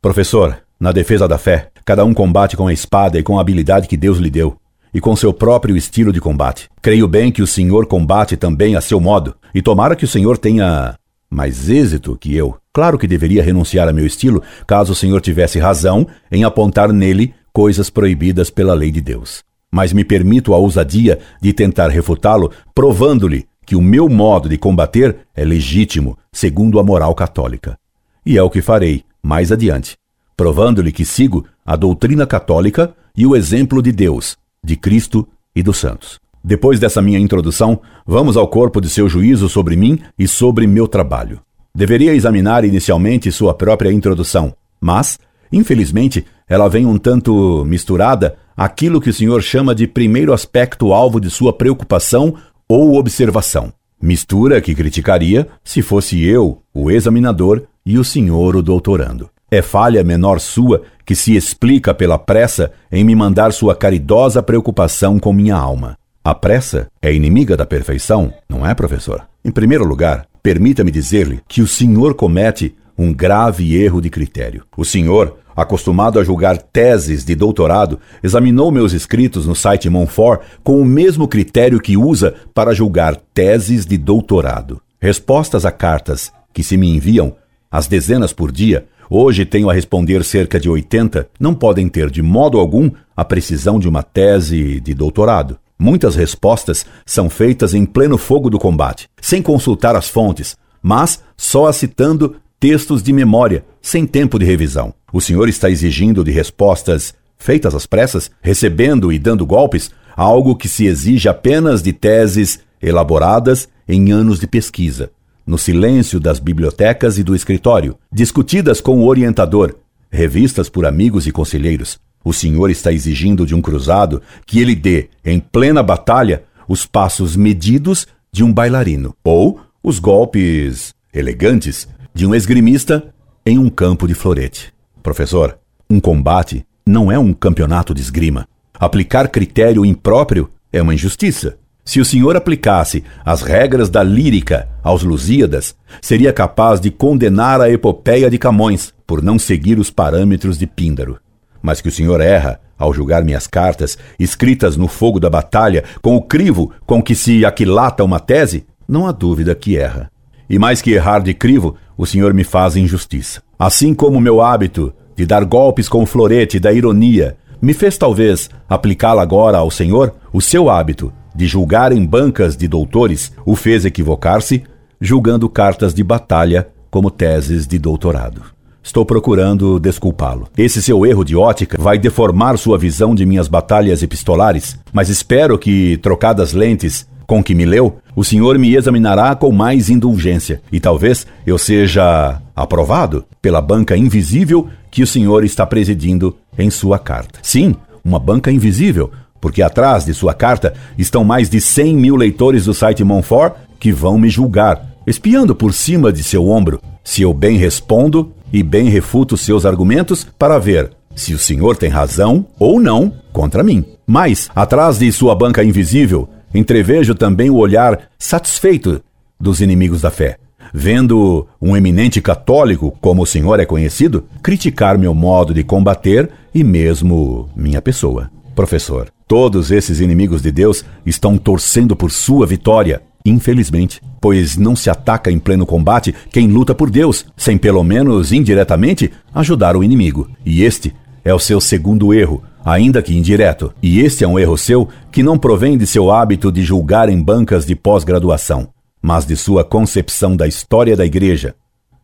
Professor, 0.00 0.58
na 0.78 0.92
defesa 0.92 1.26
da 1.26 1.38
fé, 1.38 1.70
cada 1.84 2.04
um 2.04 2.12
combate 2.12 2.56
com 2.56 2.66
a 2.66 2.72
espada 2.72 3.18
e 3.18 3.22
com 3.22 3.38
a 3.38 3.40
habilidade 3.40 3.88
que 3.88 3.96
Deus 3.96 4.18
lhe 4.18 4.30
deu, 4.30 4.56
e 4.92 5.00
com 5.00 5.14
seu 5.16 5.32
próprio 5.32 5.76
estilo 5.76 6.12
de 6.12 6.20
combate. 6.20 6.68
Creio 6.82 7.06
bem 7.08 7.30
que 7.30 7.42
o 7.42 7.46
Senhor 7.46 7.86
combate 7.86 8.36
também 8.36 8.76
a 8.76 8.80
seu 8.80 9.00
modo, 9.00 9.34
e 9.54 9.62
tomara 9.62 9.96
que 9.96 10.04
o 10.04 10.08
Senhor 10.08 10.38
tenha 10.38 10.96
mais 11.30 11.68
êxito 11.68 12.16
que 12.16 12.34
eu. 12.34 12.56
Claro 12.72 12.98
que 12.98 13.06
deveria 13.06 13.42
renunciar 13.42 13.88
a 13.88 13.92
meu 13.92 14.06
estilo, 14.06 14.42
caso 14.66 14.92
o 14.92 14.96
Senhor 14.96 15.20
tivesse 15.20 15.58
razão 15.58 16.06
em 16.30 16.44
apontar 16.44 16.92
nele 16.92 17.34
coisas 17.52 17.90
proibidas 17.90 18.50
pela 18.50 18.74
lei 18.74 18.90
de 18.90 19.00
Deus. 19.00 19.42
Mas 19.70 19.92
me 19.92 20.04
permito 20.04 20.54
a 20.54 20.58
ousadia 20.58 21.18
de 21.40 21.52
tentar 21.52 21.88
refutá-lo, 21.88 22.50
provando-lhe 22.74 23.46
que 23.64 23.74
o 23.74 23.82
meu 23.82 24.08
modo 24.08 24.48
de 24.48 24.56
combater 24.56 25.16
é 25.34 25.44
legítimo, 25.44 26.16
segundo 26.32 26.78
a 26.78 26.84
moral 26.84 27.14
católica. 27.14 27.76
E 28.24 28.38
é 28.38 28.42
o 28.42 28.50
que 28.50 28.62
farei 28.62 29.04
mais 29.22 29.50
adiante 29.50 29.96
provando-lhe 30.36 30.92
que 30.92 31.04
sigo 31.04 31.46
a 31.64 31.74
doutrina 31.74 32.26
católica 32.26 32.94
e 33.16 33.26
o 33.26 33.34
exemplo 33.34 33.82
de 33.82 33.90
Deus, 33.90 34.36
de 34.62 34.76
Cristo 34.76 35.26
e 35.54 35.62
dos 35.62 35.78
santos. 35.78 36.20
Depois 36.46 36.78
dessa 36.78 37.02
minha 37.02 37.18
introdução, 37.18 37.80
vamos 38.06 38.36
ao 38.36 38.46
corpo 38.46 38.80
de 38.80 38.88
seu 38.88 39.08
juízo 39.08 39.48
sobre 39.48 39.74
mim 39.74 39.98
e 40.16 40.28
sobre 40.28 40.64
meu 40.64 40.86
trabalho. 40.86 41.40
Deveria 41.74 42.14
examinar 42.14 42.64
inicialmente 42.64 43.32
sua 43.32 43.52
própria 43.52 43.90
introdução, 43.90 44.54
mas, 44.80 45.18
infelizmente, 45.50 46.24
ela 46.48 46.68
vem 46.68 46.86
um 46.86 46.98
tanto 46.98 47.64
misturada 47.64 48.36
àquilo 48.56 49.00
que 49.00 49.10
o 49.10 49.12
senhor 49.12 49.42
chama 49.42 49.74
de 49.74 49.88
primeiro 49.88 50.32
aspecto 50.32 50.92
alvo 50.92 51.18
de 51.18 51.30
sua 51.30 51.52
preocupação 51.52 52.34
ou 52.68 52.94
observação. 52.96 53.72
Mistura 54.00 54.60
que 54.60 54.72
criticaria 54.72 55.48
se 55.64 55.82
fosse 55.82 56.24
eu, 56.24 56.62
o 56.72 56.92
examinador, 56.92 57.64
e 57.84 57.98
o 57.98 58.04
senhor, 58.04 58.54
o 58.54 58.62
doutorando. 58.62 59.28
É 59.50 59.60
falha 59.60 60.04
menor 60.04 60.38
sua 60.38 60.82
que 61.04 61.16
se 61.16 61.34
explica 61.34 61.92
pela 61.92 62.18
pressa 62.18 62.70
em 62.92 63.02
me 63.02 63.16
mandar 63.16 63.52
sua 63.52 63.74
caridosa 63.74 64.44
preocupação 64.44 65.18
com 65.18 65.32
minha 65.32 65.56
alma. 65.56 65.98
A 66.26 66.34
pressa 66.34 66.88
é 67.00 67.14
inimiga 67.14 67.56
da 67.56 67.64
perfeição, 67.64 68.34
não 68.48 68.66
é, 68.66 68.74
professor? 68.74 69.28
Em 69.44 69.50
primeiro 69.52 69.84
lugar, 69.84 70.26
permita-me 70.42 70.90
dizer-lhe 70.90 71.40
que 71.46 71.62
o 71.62 71.68
senhor 71.68 72.14
comete 72.14 72.74
um 72.98 73.14
grave 73.14 73.80
erro 73.80 74.00
de 74.00 74.10
critério. 74.10 74.64
O 74.76 74.84
senhor, 74.84 75.36
acostumado 75.54 76.18
a 76.18 76.24
julgar 76.24 76.58
teses 76.58 77.24
de 77.24 77.36
doutorado, 77.36 78.00
examinou 78.24 78.72
meus 78.72 78.92
escritos 78.92 79.46
no 79.46 79.54
site 79.54 79.88
Monfort 79.88 80.40
com 80.64 80.80
o 80.80 80.84
mesmo 80.84 81.28
critério 81.28 81.78
que 81.78 81.96
usa 81.96 82.34
para 82.52 82.74
julgar 82.74 83.14
teses 83.32 83.86
de 83.86 83.96
doutorado. 83.96 84.82
Respostas 85.00 85.64
a 85.64 85.70
cartas 85.70 86.32
que 86.52 86.64
se 86.64 86.76
me 86.76 86.88
enviam, 86.88 87.36
às 87.70 87.86
dezenas 87.86 88.32
por 88.32 88.50
dia, 88.50 88.84
hoje 89.08 89.44
tenho 89.44 89.70
a 89.70 89.72
responder 89.72 90.24
cerca 90.24 90.58
de 90.58 90.68
80, 90.68 91.28
não 91.38 91.54
podem 91.54 91.88
ter 91.88 92.10
de 92.10 92.20
modo 92.20 92.58
algum 92.58 92.90
a 93.16 93.24
precisão 93.24 93.78
de 93.78 93.88
uma 93.88 94.02
tese 94.02 94.80
de 94.80 94.92
doutorado. 94.92 95.56
Muitas 95.78 96.14
respostas 96.14 96.86
são 97.04 97.28
feitas 97.28 97.74
em 97.74 97.84
pleno 97.84 98.16
fogo 98.16 98.48
do 98.48 98.58
combate, 98.58 99.08
sem 99.20 99.42
consultar 99.42 99.94
as 99.94 100.08
fontes, 100.08 100.56
mas 100.82 101.22
só 101.36 101.70
citando 101.70 102.36
textos 102.58 103.02
de 103.02 103.12
memória, 103.12 103.64
sem 103.82 104.06
tempo 104.06 104.38
de 104.38 104.44
revisão. 104.44 104.94
O 105.12 105.20
senhor 105.20 105.48
está 105.48 105.70
exigindo 105.70 106.24
de 106.24 106.30
respostas 106.30 107.14
feitas 107.36 107.74
às 107.74 107.86
pressas, 107.86 108.30
recebendo 108.40 109.12
e 109.12 109.18
dando 109.18 109.44
golpes, 109.44 109.90
algo 110.16 110.56
que 110.56 110.68
se 110.68 110.86
exige 110.86 111.28
apenas 111.28 111.82
de 111.82 111.92
teses 111.92 112.60
elaboradas 112.80 113.68
em 113.86 114.10
anos 114.10 114.40
de 114.40 114.46
pesquisa, 114.46 115.10
no 115.46 115.58
silêncio 115.58 116.18
das 116.18 116.38
bibliotecas 116.38 117.18
e 117.18 117.22
do 117.22 117.36
escritório, 117.36 117.96
discutidas 118.10 118.80
com 118.80 118.98
o 118.98 119.06
orientador, 119.06 119.76
revistas 120.10 120.68
por 120.68 120.86
amigos 120.86 121.26
e 121.26 121.32
conselheiros. 121.32 121.98
O 122.26 122.32
senhor 122.32 122.70
está 122.70 122.92
exigindo 122.92 123.46
de 123.46 123.54
um 123.54 123.62
cruzado 123.62 124.20
que 124.44 124.58
ele 124.58 124.74
dê, 124.74 125.10
em 125.24 125.38
plena 125.38 125.80
batalha, 125.80 126.42
os 126.66 126.84
passos 126.84 127.36
medidos 127.36 128.04
de 128.32 128.42
um 128.42 128.52
bailarino, 128.52 129.14
ou 129.22 129.60
os 129.80 130.00
golpes 130.00 130.92
elegantes 131.14 131.86
de 132.12 132.26
um 132.26 132.34
esgrimista 132.34 133.14
em 133.46 133.60
um 133.60 133.70
campo 133.70 134.08
de 134.08 134.14
florete. 134.14 134.74
Professor, 135.04 135.56
um 135.88 136.00
combate 136.00 136.66
não 136.84 137.12
é 137.12 137.16
um 137.16 137.32
campeonato 137.32 137.94
de 137.94 138.00
esgrima. 138.00 138.48
Aplicar 138.74 139.28
critério 139.28 139.86
impróprio 139.86 140.50
é 140.72 140.82
uma 140.82 140.94
injustiça. 140.94 141.56
Se 141.84 142.00
o 142.00 142.04
senhor 142.04 142.34
aplicasse 142.34 143.04
as 143.24 143.42
regras 143.42 143.88
da 143.88 144.02
lírica 144.02 144.68
aos 144.82 145.04
Lusíadas, 145.04 145.76
seria 146.02 146.32
capaz 146.32 146.80
de 146.80 146.90
condenar 146.90 147.60
a 147.60 147.70
epopeia 147.70 148.28
de 148.28 148.36
Camões 148.36 148.92
por 149.06 149.22
não 149.22 149.38
seguir 149.38 149.78
os 149.78 149.92
parâmetros 149.92 150.58
de 150.58 150.66
Píndaro. 150.66 151.20
Mas 151.66 151.80
que 151.80 151.88
o 151.88 151.92
senhor 151.92 152.20
erra 152.20 152.60
ao 152.78 152.94
julgar 152.94 153.24
minhas 153.24 153.48
cartas, 153.48 153.98
escritas 154.20 154.76
no 154.76 154.86
fogo 154.86 155.18
da 155.18 155.28
batalha, 155.28 155.82
com 156.00 156.14
o 156.14 156.22
crivo 156.22 156.70
com 156.86 157.02
que 157.02 157.12
se 157.12 157.44
aquilata 157.44 158.04
uma 158.04 158.20
tese, 158.20 158.64
não 158.86 159.04
há 159.04 159.10
dúvida 159.10 159.52
que 159.52 159.76
erra. 159.76 160.08
E 160.48 160.60
mais 160.60 160.80
que 160.80 160.92
errar 160.92 161.18
de 161.24 161.34
crivo, 161.34 161.74
o 161.98 162.06
senhor 162.06 162.32
me 162.32 162.44
faz 162.44 162.76
injustiça. 162.76 163.42
Assim 163.58 163.94
como 163.94 164.20
meu 164.20 164.40
hábito 164.40 164.94
de 165.16 165.26
dar 165.26 165.44
golpes 165.44 165.88
com 165.88 166.04
o 166.04 166.06
florete 166.06 166.60
da 166.60 166.72
ironia 166.72 167.36
me 167.60 167.74
fez 167.74 167.98
talvez 167.98 168.48
aplicá-la 168.68 169.22
agora 169.22 169.58
ao 169.58 169.68
senhor, 169.68 170.14
o 170.32 170.40
seu 170.40 170.70
hábito 170.70 171.12
de 171.34 171.48
julgar 171.48 171.90
em 171.90 172.06
bancas 172.06 172.56
de 172.56 172.68
doutores 172.68 173.32
o 173.44 173.56
fez 173.56 173.84
equivocar-se, 173.84 174.62
julgando 175.00 175.48
cartas 175.48 175.92
de 175.92 176.04
batalha 176.04 176.68
como 176.92 177.10
teses 177.10 177.66
de 177.66 177.76
doutorado. 177.76 178.55
Estou 178.86 179.04
procurando 179.04 179.80
desculpá-lo. 179.80 180.46
Esse 180.56 180.80
seu 180.80 181.04
erro 181.04 181.24
de 181.24 181.34
ótica 181.34 181.76
vai 181.76 181.98
deformar 181.98 182.56
sua 182.56 182.78
visão 182.78 183.16
de 183.16 183.26
minhas 183.26 183.48
batalhas 183.48 184.00
epistolares, 184.00 184.78
mas 184.92 185.08
espero 185.08 185.58
que, 185.58 185.96
trocadas 185.96 186.52
lentes 186.52 187.04
com 187.26 187.42
que 187.42 187.52
me 187.52 187.66
leu, 187.66 187.96
o 188.14 188.22
senhor 188.22 188.56
me 188.56 188.76
examinará 188.76 189.34
com 189.34 189.50
mais 189.50 189.90
indulgência 189.90 190.62
e 190.70 190.78
talvez 190.78 191.26
eu 191.44 191.58
seja 191.58 192.40
aprovado 192.54 193.24
pela 193.42 193.60
banca 193.60 193.96
invisível 193.96 194.68
que 194.88 195.02
o 195.02 195.06
senhor 195.06 195.42
está 195.42 195.66
presidindo 195.66 196.36
em 196.56 196.70
sua 196.70 196.96
carta. 196.96 197.40
Sim, 197.42 197.74
uma 198.04 198.20
banca 198.20 198.52
invisível, 198.52 199.10
porque 199.40 199.62
atrás 199.62 200.04
de 200.04 200.14
sua 200.14 200.32
carta 200.32 200.74
estão 200.96 201.24
mais 201.24 201.50
de 201.50 201.60
100 201.60 201.96
mil 201.96 202.14
leitores 202.14 202.66
do 202.66 202.72
site 202.72 203.02
Monfort 203.02 203.54
que 203.80 203.90
vão 203.90 204.16
me 204.16 204.28
julgar, 204.28 204.94
espiando 205.04 205.56
por 205.56 205.74
cima 205.74 206.12
de 206.12 206.22
seu 206.22 206.48
ombro, 206.48 206.80
se 207.06 207.22
eu 207.22 207.32
bem 207.32 207.56
respondo 207.56 208.32
e 208.52 208.64
bem 208.64 208.88
refuto 208.88 209.36
seus 209.36 209.64
argumentos 209.64 210.26
para 210.36 210.58
ver 210.58 210.90
se 211.14 211.32
o 211.32 211.38
senhor 211.38 211.76
tem 211.76 211.88
razão 211.88 212.44
ou 212.58 212.80
não 212.80 213.12
contra 213.32 213.62
mim. 213.62 213.84
Mas, 214.04 214.50
atrás 214.52 214.98
de 214.98 215.10
sua 215.12 215.32
banca 215.32 215.62
invisível, 215.62 216.28
entrevejo 216.52 217.14
também 217.14 217.48
o 217.48 217.56
olhar 217.56 218.08
satisfeito 218.18 219.00
dos 219.38 219.60
inimigos 219.60 220.00
da 220.00 220.10
fé, 220.10 220.36
vendo 220.74 221.46
um 221.62 221.76
eminente 221.76 222.20
católico, 222.20 222.92
como 223.00 223.22
o 223.22 223.26
senhor 223.26 223.60
é 223.60 223.64
conhecido, 223.64 224.24
criticar 224.42 224.98
meu 224.98 225.14
modo 225.14 225.54
de 225.54 225.62
combater 225.62 226.28
e 226.52 226.64
mesmo 226.64 227.48
minha 227.54 227.80
pessoa. 227.80 228.28
Professor, 228.52 229.08
todos 229.28 229.70
esses 229.70 230.00
inimigos 230.00 230.42
de 230.42 230.50
Deus 230.50 230.84
estão 231.04 231.38
torcendo 231.38 231.94
por 231.94 232.10
sua 232.10 232.46
vitória, 232.46 233.00
infelizmente, 233.28 234.00
pois 234.20 234.56
não 234.56 234.74
se 234.74 234.90
ataca 234.90 235.30
em 235.30 235.38
pleno 235.38 235.66
combate 235.66 236.14
quem 236.30 236.48
luta 236.48 236.74
por 236.74 236.90
Deus, 236.90 237.26
sem 237.36 237.58
pelo 237.58 237.82
menos 237.82 238.32
indiretamente 238.32 239.10
ajudar 239.34 239.76
o 239.76 239.84
inimigo. 239.84 240.28
E 240.44 240.62
este 240.62 240.94
é 241.24 241.34
o 241.34 241.38
seu 241.38 241.60
segundo 241.60 242.12
erro, 242.14 242.42
ainda 242.64 243.02
que 243.02 243.16
indireto. 243.16 243.72
E 243.82 244.00
este 244.00 244.24
é 244.24 244.28
um 244.28 244.38
erro 244.38 244.56
seu 244.56 244.88
que 245.10 245.22
não 245.22 245.38
provém 245.38 245.76
de 245.76 245.86
seu 245.86 246.10
hábito 246.10 246.50
de 246.50 246.62
julgar 246.62 247.08
em 247.08 247.22
bancas 247.22 247.66
de 247.66 247.74
pós-graduação, 247.74 248.68
mas 249.02 249.24
de 249.24 249.36
sua 249.36 249.64
concepção 249.64 250.36
da 250.36 250.46
história 250.46 250.96
da 250.96 251.04
igreja 251.04 251.54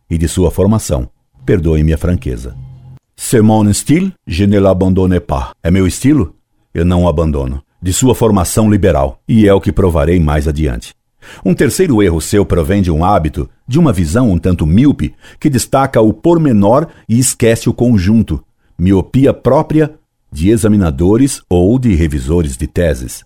e 0.09 0.17
de 0.17 0.27
sua 0.27 0.51
formação. 0.51 1.09
Perdoe-me 1.45 1.93
a 1.93 1.97
franqueza. 1.97 2.55
C'est 3.15 3.41
mon 3.41 3.71
style, 3.73 4.11
je 4.25 4.45
ne 4.45 4.59
l'abandonne 4.59 5.19
pas. 5.19 5.51
É 5.61 5.69
meu 5.69 5.85
estilo? 5.85 6.35
eu 6.73 6.83
não 6.83 7.03
o 7.03 7.07
abandono, 7.07 7.61
de 7.81 7.93
sua 7.93 8.15
formação 8.15 8.69
liberal, 8.69 9.21
e 9.27 9.47
é 9.47 9.53
o 9.53 9.61
que 9.61 9.71
provarei 9.71 10.19
mais 10.19 10.47
adiante. 10.47 10.95
Um 11.43 11.53
terceiro 11.53 12.01
erro 12.01 12.21
seu 12.21 12.45
provém 12.45 12.81
de 12.81 12.91
um 12.91 13.03
hábito, 13.03 13.49
de 13.67 13.79
uma 13.79 13.93
visão 13.93 14.31
um 14.31 14.37
tanto 14.37 14.65
míope, 14.65 15.13
que 15.39 15.49
destaca 15.49 16.01
o 16.01 16.13
pormenor 16.13 16.87
e 17.07 17.19
esquece 17.19 17.69
o 17.69 17.73
conjunto, 17.73 18.43
miopia 18.77 19.33
própria 19.33 19.93
de 20.31 20.49
examinadores 20.49 21.41
ou 21.49 21.77
de 21.77 21.93
revisores 21.93 22.57
de 22.57 22.67
teses. 22.67 23.23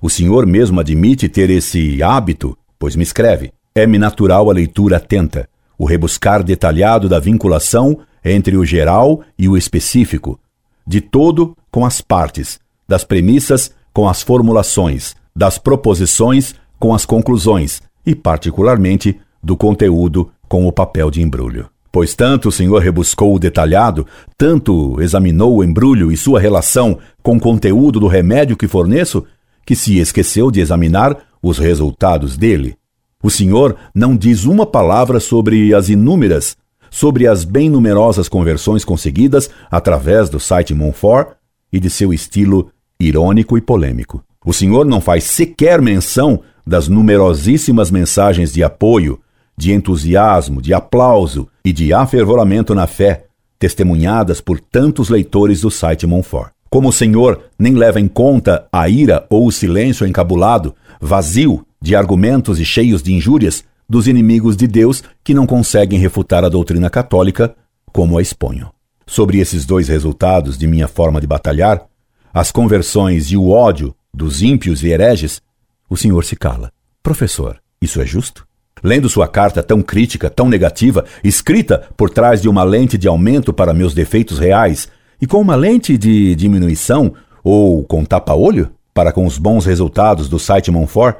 O 0.00 0.10
senhor 0.10 0.46
mesmo 0.46 0.80
admite 0.80 1.28
ter 1.28 1.48
esse 1.48 2.02
hábito, 2.02 2.56
pois 2.78 2.96
me 2.96 3.02
escreve. 3.02 3.52
É-me 3.74 3.98
natural 3.98 4.50
a 4.50 4.52
leitura 4.52 4.98
atenta, 4.98 5.48
o 5.78 5.84
rebuscar 5.86 6.42
detalhado 6.42 7.08
da 7.08 7.18
vinculação 7.18 8.00
entre 8.24 8.56
o 8.56 8.64
geral 8.64 9.22
e 9.38 9.48
o 9.48 9.56
específico, 9.56 10.38
de 10.86 11.00
todo 11.00 11.56
com 11.70 11.86
as 11.86 12.00
partes, 12.00 12.60
das 12.86 13.04
premissas 13.04 13.72
com 13.92 14.08
as 14.08 14.22
formulações, 14.22 15.14
das 15.34 15.58
proposições 15.58 16.54
com 16.82 16.92
as 16.92 17.06
conclusões 17.06 17.80
e, 18.04 18.12
particularmente, 18.12 19.16
do 19.40 19.56
conteúdo 19.56 20.32
com 20.48 20.66
o 20.66 20.72
papel 20.72 21.12
de 21.12 21.22
embrulho. 21.22 21.68
Pois 21.92 22.16
tanto 22.16 22.48
o 22.48 22.52
senhor 22.52 22.82
rebuscou 22.82 23.36
o 23.36 23.38
detalhado, 23.38 24.04
tanto 24.36 25.00
examinou 25.00 25.56
o 25.56 25.62
embrulho 25.62 26.10
e 26.10 26.16
sua 26.16 26.40
relação 26.40 26.98
com 27.22 27.36
o 27.36 27.40
conteúdo 27.40 28.00
do 28.00 28.08
remédio 28.08 28.56
que 28.56 28.66
forneço, 28.66 29.24
que 29.64 29.76
se 29.76 30.00
esqueceu 30.00 30.50
de 30.50 30.60
examinar 30.60 31.16
os 31.40 31.56
resultados 31.56 32.36
dele. 32.36 32.74
O 33.22 33.30
senhor 33.30 33.76
não 33.94 34.16
diz 34.16 34.44
uma 34.44 34.66
palavra 34.66 35.20
sobre 35.20 35.72
as 35.72 35.88
inúmeras, 35.88 36.56
sobre 36.90 37.28
as 37.28 37.44
bem 37.44 37.70
numerosas 37.70 38.28
conversões 38.28 38.84
conseguidas 38.84 39.48
através 39.70 40.28
do 40.28 40.40
site 40.40 40.74
Monfort 40.74 41.36
e 41.72 41.78
de 41.78 41.88
seu 41.88 42.12
estilo 42.12 42.72
irônico 42.98 43.56
e 43.56 43.60
polêmico. 43.60 44.24
O 44.44 44.52
senhor 44.52 44.84
não 44.84 45.00
faz 45.00 45.24
sequer 45.24 45.80
menção 45.80 46.40
das 46.66 46.88
numerosíssimas 46.88 47.90
mensagens 47.90 48.52
de 48.52 48.62
apoio, 48.62 49.20
de 49.56 49.72
entusiasmo, 49.72 50.60
de 50.60 50.72
aplauso 50.72 51.48
e 51.64 51.72
de 51.72 51.92
afervoramento 51.92 52.74
na 52.74 52.86
fé, 52.86 53.26
testemunhadas 53.58 54.40
por 54.40 54.58
tantos 54.58 55.08
leitores 55.08 55.60
do 55.60 55.70
site 55.70 56.06
Monfort. 56.06 56.50
Como 56.68 56.88
o 56.88 56.92
senhor 56.92 57.44
nem 57.58 57.74
leva 57.74 58.00
em 58.00 58.08
conta 58.08 58.66
a 58.72 58.88
ira 58.88 59.26
ou 59.28 59.46
o 59.46 59.52
silêncio 59.52 60.06
encabulado, 60.06 60.74
vazio 61.00 61.64
de 61.80 61.94
argumentos 61.94 62.58
e 62.58 62.64
cheios 62.64 63.02
de 63.02 63.12
injúrias 63.12 63.64
dos 63.88 64.08
inimigos 64.08 64.56
de 64.56 64.66
Deus 64.66 65.02
que 65.22 65.34
não 65.34 65.46
conseguem 65.46 65.98
refutar 65.98 66.44
a 66.44 66.48
doutrina 66.48 66.88
católica, 66.88 67.54
como 67.92 68.16
a 68.16 68.22
exponho. 68.22 68.70
Sobre 69.06 69.38
esses 69.38 69.66
dois 69.66 69.88
resultados 69.88 70.56
de 70.56 70.66
minha 70.66 70.88
forma 70.88 71.20
de 71.20 71.26
batalhar, 71.26 71.84
as 72.32 72.50
conversões 72.50 73.30
e 73.30 73.36
o 73.36 73.50
ódio 73.50 73.94
dos 74.14 74.42
ímpios 74.42 74.82
e 74.82 74.88
hereges, 74.88 75.40
o 75.88 75.96
senhor 75.96 76.24
se 76.24 76.36
cala. 76.36 76.70
Professor, 77.02 77.58
isso 77.80 78.00
é 78.00 78.06
justo? 78.06 78.46
Lendo 78.82 79.08
sua 79.08 79.28
carta 79.28 79.62
tão 79.62 79.80
crítica, 79.82 80.28
tão 80.28 80.48
negativa, 80.48 81.04
escrita 81.22 81.88
por 81.96 82.10
trás 82.10 82.42
de 82.42 82.48
uma 82.48 82.64
lente 82.64 82.98
de 82.98 83.08
aumento 83.08 83.52
para 83.52 83.72
meus 83.72 83.94
defeitos 83.94 84.38
reais 84.38 84.88
e 85.20 85.26
com 85.26 85.40
uma 85.40 85.54
lente 85.54 85.96
de 85.96 86.34
diminuição 86.34 87.14
ou 87.42 87.84
com 87.84 88.04
tapa-olho 88.04 88.72
para 88.92 89.12
com 89.12 89.24
os 89.24 89.38
bons 89.38 89.64
resultados 89.64 90.28
do 90.28 90.38
site 90.38 90.70
Monfort, 90.70 91.18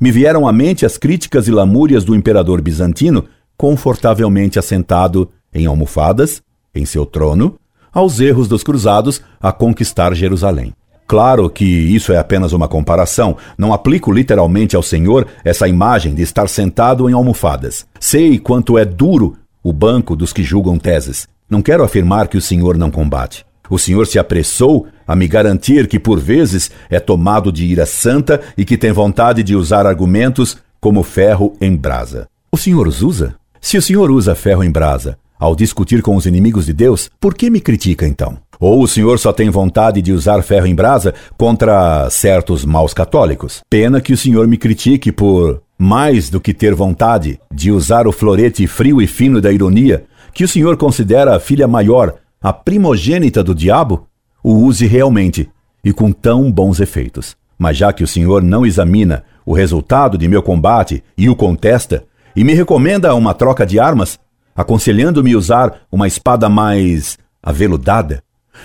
me 0.00 0.10
vieram 0.10 0.48
à 0.48 0.52
mente 0.52 0.84
as 0.84 0.98
críticas 0.98 1.46
e 1.46 1.50
lamúrias 1.50 2.04
do 2.04 2.14
imperador 2.14 2.60
bizantino 2.60 3.26
confortavelmente 3.56 4.58
assentado 4.58 5.30
em 5.54 5.66
almofadas, 5.66 6.42
em 6.74 6.84
seu 6.84 7.06
trono, 7.06 7.58
aos 7.92 8.18
erros 8.18 8.48
dos 8.48 8.64
cruzados 8.64 9.20
a 9.40 9.52
conquistar 9.52 10.14
Jerusalém. 10.14 10.72
Claro 11.06 11.50
que 11.50 11.64
isso 11.64 12.12
é 12.12 12.18
apenas 12.18 12.52
uma 12.52 12.68
comparação, 12.68 13.36
não 13.58 13.72
aplico 13.72 14.10
literalmente 14.10 14.74
ao 14.74 14.82
Senhor 14.82 15.26
essa 15.44 15.68
imagem 15.68 16.14
de 16.14 16.22
estar 16.22 16.48
sentado 16.48 17.08
em 17.08 17.12
almofadas. 17.12 17.86
Sei 18.00 18.38
quanto 18.38 18.78
é 18.78 18.84
duro 18.84 19.36
o 19.62 19.72
banco 19.72 20.16
dos 20.16 20.32
que 20.32 20.42
julgam 20.42 20.78
teses. 20.78 21.28
Não 21.48 21.60
quero 21.60 21.84
afirmar 21.84 22.28
que 22.28 22.36
o 22.36 22.42
Senhor 22.42 22.78
não 22.78 22.90
combate. 22.90 23.44
O 23.68 23.78
Senhor 23.78 24.06
se 24.06 24.18
apressou 24.18 24.86
a 25.06 25.14
me 25.14 25.28
garantir 25.28 25.86
que 25.86 25.98
por 25.98 26.18
vezes 26.18 26.70
é 26.88 26.98
tomado 26.98 27.52
de 27.52 27.66
ira 27.66 27.86
santa 27.86 28.40
e 28.56 28.64
que 28.64 28.78
tem 28.78 28.92
vontade 28.92 29.42
de 29.42 29.54
usar 29.54 29.86
argumentos 29.86 30.56
como 30.80 31.02
ferro 31.02 31.54
em 31.60 31.76
brasa. 31.76 32.26
O 32.50 32.56
senhor 32.56 32.88
os 32.88 33.02
usa? 33.02 33.34
Se 33.60 33.78
o 33.78 33.82
senhor 33.82 34.10
usa 34.10 34.34
ferro 34.34 34.64
em 34.64 34.70
brasa 34.70 35.16
ao 35.38 35.56
discutir 35.56 36.02
com 36.02 36.16
os 36.16 36.26
inimigos 36.26 36.66
de 36.66 36.72
Deus, 36.72 37.10
por 37.20 37.34
que 37.34 37.50
me 37.50 37.60
critica 37.60 38.06
então? 38.06 38.38
Ou 38.62 38.80
o 38.80 38.86
senhor 38.86 39.18
só 39.18 39.32
tem 39.32 39.50
vontade 39.50 40.00
de 40.00 40.12
usar 40.12 40.40
ferro 40.40 40.68
em 40.68 40.74
brasa 40.74 41.12
contra 41.36 42.08
certos 42.10 42.64
maus 42.64 42.94
católicos? 42.94 43.60
Pena 43.68 44.00
que 44.00 44.12
o 44.12 44.16
senhor 44.16 44.46
me 44.46 44.56
critique 44.56 45.10
por 45.10 45.60
mais 45.76 46.30
do 46.30 46.40
que 46.40 46.54
ter 46.54 46.72
vontade 46.72 47.40
de 47.52 47.72
usar 47.72 48.06
o 48.06 48.12
florete 48.12 48.64
frio 48.68 49.02
e 49.02 49.06
fino 49.08 49.40
da 49.40 49.50
ironia, 49.50 50.04
que 50.32 50.44
o 50.44 50.48
senhor 50.48 50.76
considera 50.76 51.34
a 51.34 51.40
filha 51.40 51.66
maior, 51.66 52.14
a 52.40 52.52
primogênita 52.52 53.42
do 53.42 53.52
diabo, 53.52 54.06
o 54.44 54.54
use 54.54 54.86
realmente 54.86 55.50
e 55.84 55.92
com 55.92 56.12
tão 56.12 56.48
bons 56.48 56.78
efeitos. 56.78 57.34
Mas 57.58 57.76
já 57.76 57.92
que 57.92 58.04
o 58.04 58.08
senhor 58.08 58.44
não 58.44 58.64
examina 58.64 59.24
o 59.44 59.54
resultado 59.54 60.16
de 60.16 60.28
meu 60.28 60.40
combate 60.40 61.02
e 61.18 61.28
o 61.28 61.34
contesta, 61.34 62.04
e 62.36 62.44
me 62.44 62.54
recomenda 62.54 63.12
uma 63.12 63.34
troca 63.34 63.66
de 63.66 63.80
armas, 63.80 64.20
aconselhando-me 64.54 65.34
usar 65.34 65.80
uma 65.90 66.06
espada 66.06 66.48
mais 66.48 67.18
aveludada, 67.42 68.22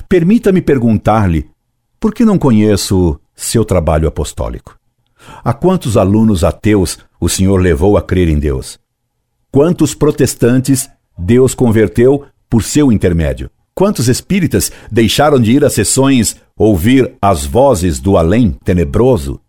permita-me 0.08 0.62
perguntar-lhe 0.62 1.50
por 2.00 2.14
que 2.14 2.26
não 2.26 2.38
conheço 2.38 3.20
seu 3.36 3.64
trabalho 3.64 4.08
apostólico. 4.08 4.78
A 5.44 5.54
quantos 5.54 5.98
alunos 5.98 6.44
ateus 6.44 7.00
o 7.20 7.28
senhor 7.28 7.62
levou 7.62 7.98
a 7.98 8.02
crer 8.02 8.28
em 8.28 8.40
Deus? 8.40 8.80
Quantos 9.52 9.94
protestantes 9.94 10.90
Deus 11.18 11.56
converteu 11.56 12.26
por 12.50 12.64
seu 12.64 12.92
intermédio? 12.92 13.50
Quantos 13.74 14.08
espíritas 14.08 14.72
deixaram 14.92 15.40
de 15.40 15.52
ir 15.52 15.64
às 15.64 15.74
sessões 15.74 16.36
ouvir 16.58 17.14
as 17.22 17.46
vozes 17.46 18.00
do 18.00 18.18
além 18.18 18.52
tenebroso, 18.64 19.40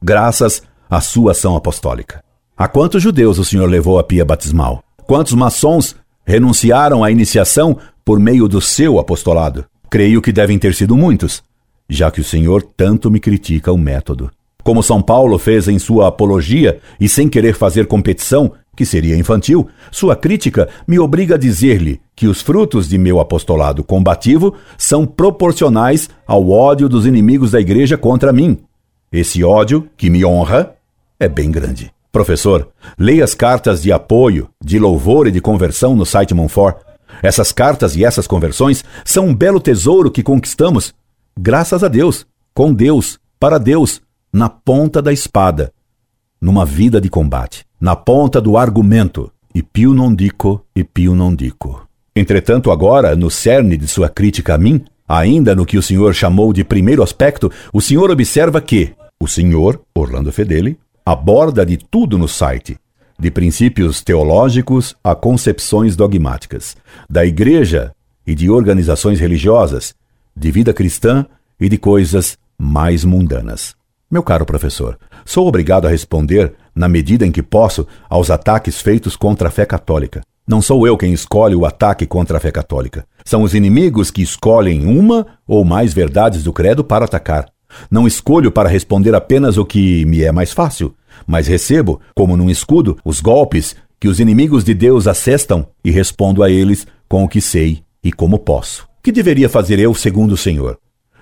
graças 0.00 0.62
à 0.88 1.00
sua 1.00 1.32
ação 1.32 1.56
apostólica? 1.56 2.22
A 2.56 2.68
quantos 2.68 3.02
judeus 3.02 3.38
o 3.38 3.44
senhor 3.44 3.68
levou 3.68 3.98
a 3.98 4.04
pia 4.04 4.24
batismal? 4.24 4.82
Quantos 5.06 5.32
maçons 5.34 5.96
renunciaram 6.24 7.02
à 7.02 7.10
iniciação 7.10 7.76
por 8.04 8.20
meio 8.20 8.46
do 8.46 8.60
seu 8.60 8.98
apostolado? 8.98 9.64
Creio 9.94 10.20
que 10.20 10.32
devem 10.32 10.58
ter 10.58 10.74
sido 10.74 10.96
muitos, 10.96 11.40
já 11.88 12.10
que 12.10 12.20
o 12.20 12.24
senhor 12.24 12.64
tanto 12.76 13.12
me 13.12 13.20
critica 13.20 13.70
o 13.70 13.78
método. 13.78 14.28
Como 14.64 14.82
São 14.82 15.00
Paulo 15.00 15.38
fez 15.38 15.68
em 15.68 15.78
sua 15.78 16.08
apologia 16.08 16.80
e 16.98 17.08
sem 17.08 17.28
querer 17.28 17.54
fazer 17.54 17.86
competição, 17.86 18.50
que 18.76 18.84
seria 18.84 19.16
infantil, 19.16 19.68
sua 19.92 20.16
crítica 20.16 20.68
me 20.84 20.98
obriga 20.98 21.36
a 21.36 21.38
dizer-lhe 21.38 22.00
que 22.16 22.26
os 22.26 22.42
frutos 22.42 22.88
de 22.88 22.98
meu 22.98 23.20
apostolado 23.20 23.84
combativo 23.84 24.56
são 24.76 25.06
proporcionais 25.06 26.10
ao 26.26 26.50
ódio 26.50 26.88
dos 26.88 27.06
inimigos 27.06 27.52
da 27.52 27.60
igreja 27.60 27.96
contra 27.96 28.32
mim. 28.32 28.58
Esse 29.12 29.44
ódio, 29.44 29.88
que 29.96 30.10
me 30.10 30.24
honra, 30.24 30.74
é 31.20 31.28
bem 31.28 31.52
grande. 31.52 31.92
Professor, 32.10 32.68
leia 32.98 33.22
as 33.22 33.32
cartas 33.32 33.80
de 33.80 33.92
apoio, 33.92 34.48
de 34.60 34.76
louvor 34.76 35.28
e 35.28 35.30
de 35.30 35.40
conversão 35.40 35.94
no 35.94 36.04
site 36.04 36.34
Monfort. 36.34 36.78
Essas 37.22 37.52
cartas 37.52 37.96
e 37.96 38.04
essas 38.04 38.26
conversões 38.26 38.84
são 39.04 39.28
um 39.28 39.34
belo 39.34 39.60
tesouro 39.60 40.10
que 40.10 40.22
conquistamos, 40.22 40.94
graças 41.38 41.82
a 41.82 41.88
Deus, 41.88 42.26
com 42.52 42.72
Deus, 42.72 43.18
para 43.38 43.58
Deus, 43.58 44.00
na 44.32 44.48
ponta 44.48 45.00
da 45.00 45.12
espada, 45.12 45.72
numa 46.40 46.64
vida 46.64 47.00
de 47.00 47.08
combate, 47.08 47.64
na 47.80 47.94
ponta 47.94 48.40
do 48.40 48.56
argumento, 48.56 49.30
e 49.54 49.62
più 49.62 49.94
non 49.94 50.14
dico, 50.14 50.66
e 50.74 50.84
più 50.84 51.14
non 51.14 51.36
dico. 51.36 51.86
Entretanto, 52.14 52.70
agora, 52.70 53.14
no 53.14 53.30
cerne 53.30 53.76
de 53.76 53.86
sua 53.86 54.08
crítica 54.08 54.54
a 54.54 54.58
mim, 54.58 54.84
ainda 55.06 55.54
no 55.54 55.64
que 55.64 55.78
o 55.78 55.82
senhor 55.82 56.14
chamou 56.14 56.52
de 56.52 56.64
primeiro 56.64 57.02
aspecto, 57.02 57.50
o 57.72 57.80
senhor 57.80 58.10
observa 58.10 58.60
que 58.60 58.92
o 59.20 59.28
senhor, 59.28 59.80
Orlando 59.94 60.32
Fedeli, 60.32 60.78
aborda 61.04 61.64
de 61.64 61.76
tudo 61.76 62.18
no 62.18 62.26
site, 62.28 62.76
de 63.18 63.30
princípios 63.30 64.02
teológicos 64.02 64.94
a 65.02 65.14
concepções 65.14 65.96
dogmáticas, 65.96 66.76
da 67.08 67.24
igreja 67.24 67.92
e 68.26 68.34
de 68.34 68.50
organizações 68.50 69.20
religiosas, 69.20 69.94
de 70.36 70.50
vida 70.50 70.72
cristã 70.72 71.26
e 71.60 71.68
de 71.68 71.78
coisas 71.78 72.36
mais 72.58 73.04
mundanas. 73.04 73.74
Meu 74.10 74.22
caro 74.22 74.44
professor, 74.44 74.98
sou 75.24 75.46
obrigado 75.46 75.86
a 75.86 75.90
responder, 75.90 76.54
na 76.74 76.88
medida 76.88 77.26
em 77.26 77.32
que 77.32 77.42
posso, 77.42 77.86
aos 78.08 78.30
ataques 78.30 78.80
feitos 78.80 79.16
contra 79.16 79.48
a 79.48 79.50
fé 79.50 79.64
católica. 79.64 80.22
Não 80.46 80.60
sou 80.60 80.86
eu 80.86 80.96
quem 80.96 81.12
escolhe 81.12 81.54
o 81.54 81.64
ataque 81.64 82.06
contra 82.06 82.36
a 82.36 82.40
fé 82.40 82.50
católica. 82.50 83.06
São 83.24 83.42
os 83.42 83.54
inimigos 83.54 84.10
que 84.10 84.22
escolhem 84.22 84.84
uma 84.86 85.26
ou 85.46 85.64
mais 85.64 85.94
verdades 85.94 86.44
do 86.44 86.52
credo 86.52 86.84
para 86.84 87.06
atacar. 87.06 87.48
Não 87.90 88.06
escolho 88.06 88.52
para 88.52 88.68
responder 88.68 89.14
apenas 89.14 89.56
o 89.56 89.64
que 89.64 90.04
me 90.04 90.22
é 90.22 90.30
mais 90.30 90.52
fácil, 90.52 90.94
mas 91.26 91.46
recebo, 91.46 92.00
como 92.14 92.36
num 92.36 92.50
escudo, 92.50 92.96
os 93.04 93.20
golpes 93.20 93.76
que 93.98 94.08
os 94.08 94.20
inimigos 94.20 94.64
de 94.64 94.74
Deus 94.74 95.06
assestam 95.06 95.66
e 95.84 95.90
respondo 95.90 96.42
a 96.42 96.50
eles 96.50 96.86
com 97.08 97.24
o 97.24 97.28
que 97.28 97.40
sei 97.40 97.82
e 98.02 98.12
como 98.12 98.38
posso. 98.38 98.86
Que 99.02 99.12
deveria 99.12 99.48
fazer 99.48 99.78
eu 99.78 99.94
segundo 99.94 100.32
o 100.32 100.36
Senhor? 100.36 100.78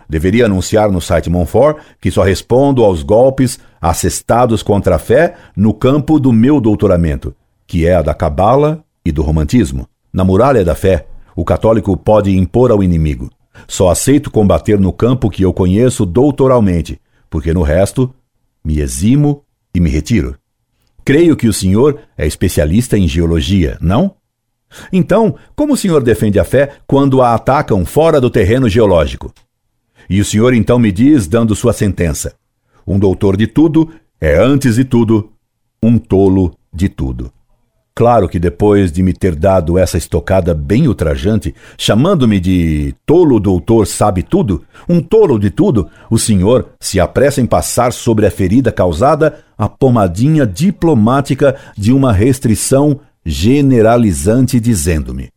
Deveria 0.09 0.47
anunciar 0.47 0.91
no 0.91 1.01
site 1.01 1.31
Monfort 1.31 1.79
que 2.01 2.11
só 2.11 2.23
respondo 2.23 2.85
aos 2.85 3.03
golpes 3.03 3.59
assestados 3.81 4.63
contra 4.63 4.97
a 4.97 4.99
fé 4.99 5.37
no 5.57 5.73
campo 5.73 6.21
do 6.21 6.33
meu 6.33 6.61
doutoramento, 6.61 7.35
que 7.67 7.87
é 7.87 7.95
a 7.95 8.03
da 8.03 8.15
cabala 8.15 8.85
e 9.05 9.11
do 9.11 9.23
romantismo. 9.23 9.89
Na 10.13 10.25
muralha 10.25 10.65
da 10.65 10.75
fé, 10.75 11.07
o 11.35 11.45
católico 11.45 11.97
pode 11.97 12.37
impor 12.37 12.71
ao 12.71 12.83
inimigo. 12.83 13.31
Só 13.67 13.91
aceito 13.91 14.31
combater 14.31 14.79
no 14.79 14.93
campo 14.93 15.31
que 15.31 15.43
eu 15.43 15.53
conheço 15.53 16.05
doutoralmente, 16.05 17.01
porque 17.31 17.55
no 17.55 17.63
resto 17.63 18.15
me 18.65 18.81
eximo 18.81 19.45
e 19.75 19.81
me 19.81 19.91
retiro. 19.91 20.37
Creio 21.05 21.37
que 21.37 21.49
o 21.49 21.53
senhor 21.53 22.01
é 22.17 22.27
especialista 22.27 22.97
em 22.97 23.09
geologia, 23.09 23.77
não? 23.81 24.15
Então, 24.93 25.37
como 25.55 25.75
o 25.75 25.77
senhor 25.77 26.03
defende 26.03 26.39
a 26.39 26.45
fé 26.45 26.77
quando 26.87 27.21
a 27.21 27.35
atacam 27.35 27.85
fora 27.85 28.21
do 28.21 28.31
terreno 28.31 28.69
geológico? 28.69 29.33
E 30.09 30.21
o 30.21 30.25
senhor 30.25 30.55
então 30.55 30.79
me 30.79 30.93
diz, 30.93 31.27
dando 31.27 31.55
sua 31.55 31.73
sentença: 31.73 32.35
um 32.87 32.99
doutor 32.99 33.37
de 33.37 33.47
tudo 33.47 33.91
é, 34.21 34.37
antes 34.37 34.77
de 34.77 34.85
tudo, 34.85 35.33
um 35.83 35.99
tolo 35.99 36.55
de 36.73 36.89
tudo. 36.89 37.33
Claro 37.95 38.27
que 38.27 38.39
depois 38.39 38.91
de 38.91 39.03
me 39.03 39.13
ter 39.13 39.35
dado 39.35 39.79
essa 39.79 39.99
estocada 39.99 40.55
bem 40.55 40.89
ultrajante, 40.89 41.55
chamando-me 41.77 42.41
de 42.41 42.95
tolo 43.05 43.39
doutor 43.39 43.87
sabe 43.87 44.23
tudo, 44.23 44.65
um 44.89 45.01
tolo 45.01 45.39
de 45.39 45.51
tudo, 45.51 45.91
o 46.11 46.19
senhor 46.19 46.71
se 46.81 46.99
apressa 46.99 47.41
em 47.41 47.47
passar 47.47 47.93
sobre 47.93 48.27
a 48.27 48.31
ferida 48.31 48.73
causada 48.73 49.41
a 49.59 49.69
pomadinha 49.69 50.47
diplomática 50.47 51.55
de 51.77 51.93
uma 51.93 52.13
restrição 52.13 52.99
generalizante, 53.25 54.59
dizendo-me: 54.59 55.29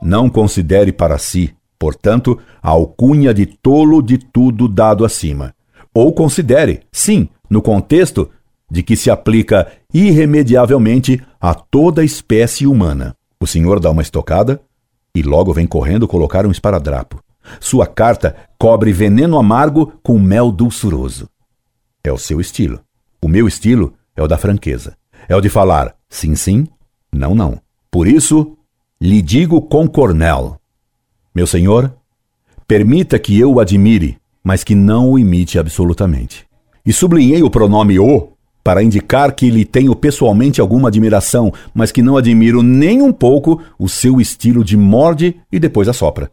Não 0.00 0.30
considere 0.30 0.90
para 0.90 1.18
si, 1.18 1.54
portanto, 1.78 2.38
a 2.62 2.70
alcunha 2.70 3.34
de 3.34 3.44
tolo 3.44 4.00
de 4.00 4.16
tudo 4.16 4.68
dado 4.68 5.04
acima. 5.04 5.54
Ou 5.92 6.14
considere, 6.14 6.80
sim, 6.90 7.28
no 7.48 7.60
contexto 7.60 8.30
de 8.70 8.82
que 8.82 8.96
se 8.96 9.10
aplica 9.10 9.68
irremediavelmente 9.92 11.22
a 11.46 11.52
toda 11.52 12.00
a 12.00 12.04
espécie 12.06 12.66
humana. 12.66 13.14
O 13.38 13.46
senhor 13.46 13.78
dá 13.78 13.90
uma 13.90 14.00
estocada 14.00 14.62
e 15.14 15.20
logo 15.20 15.52
vem 15.52 15.66
correndo 15.66 16.08
colocar 16.08 16.46
um 16.46 16.50
esparadrapo. 16.50 17.22
Sua 17.60 17.86
carta 17.86 18.34
cobre 18.58 18.94
veneno 18.94 19.38
amargo 19.38 19.92
com 20.02 20.18
mel 20.18 20.50
dulçuroso. 20.50 21.28
É 22.02 22.10
o 22.10 22.16
seu 22.16 22.40
estilo. 22.40 22.80
O 23.20 23.28
meu 23.28 23.46
estilo 23.46 23.92
é 24.16 24.22
o 24.22 24.26
da 24.26 24.38
franqueza. 24.38 24.96
É 25.28 25.36
o 25.36 25.40
de 25.42 25.50
falar 25.50 25.94
sim, 26.08 26.34
sim, 26.34 26.66
não, 27.12 27.34
não. 27.34 27.60
Por 27.90 28.08
isso, 28.08 28.56
lhe 28.98 29.20
digo 29.20 29.60
com 29.60 29.86
Cornell: 29.86 30.58
Meu 31.34 31.46
senhor, 31.46 31.94
permita 32.66 33.18
que 33.18 33.38
eu 33.38 33.52
o 33.52 33.60
admire, 33.60 34.16
mas 34.42 34.64
que 34.64 34.74
não 34.74 35.10
o 35.10 35.18
imite 35.18 35.58
absolutamente. 35.58 36.46
E 36.86 36.90
sublinhei 36.90 37.42
o 37.42 37.50
pronome 37.50 37.98
o 37.98 38.33
para 38.64 38.82
indicar 38.82 39.32
que 39.32 39.50
lhe 39.50 39.64
tenho 39.64 39.94
pessoalmente 39.94 40.58
alguma 40.58 40.88
admiração, 40.88 41.52
mas 41.74 41.92
que 41.92 42.00
não 42.00 42.16
admiro 42.16 42.62
nem 42.62 43.02
um 43.02 43.12
pouco 43.12 43.62
o 43.78 43.90
seu 43.90 44.22
estilo 44.22 44.64
de 44.64 44.74
morde 44.74 45.36
e 45.52 45.60
depois 45.60 45.86
assopra. 45.86 46.30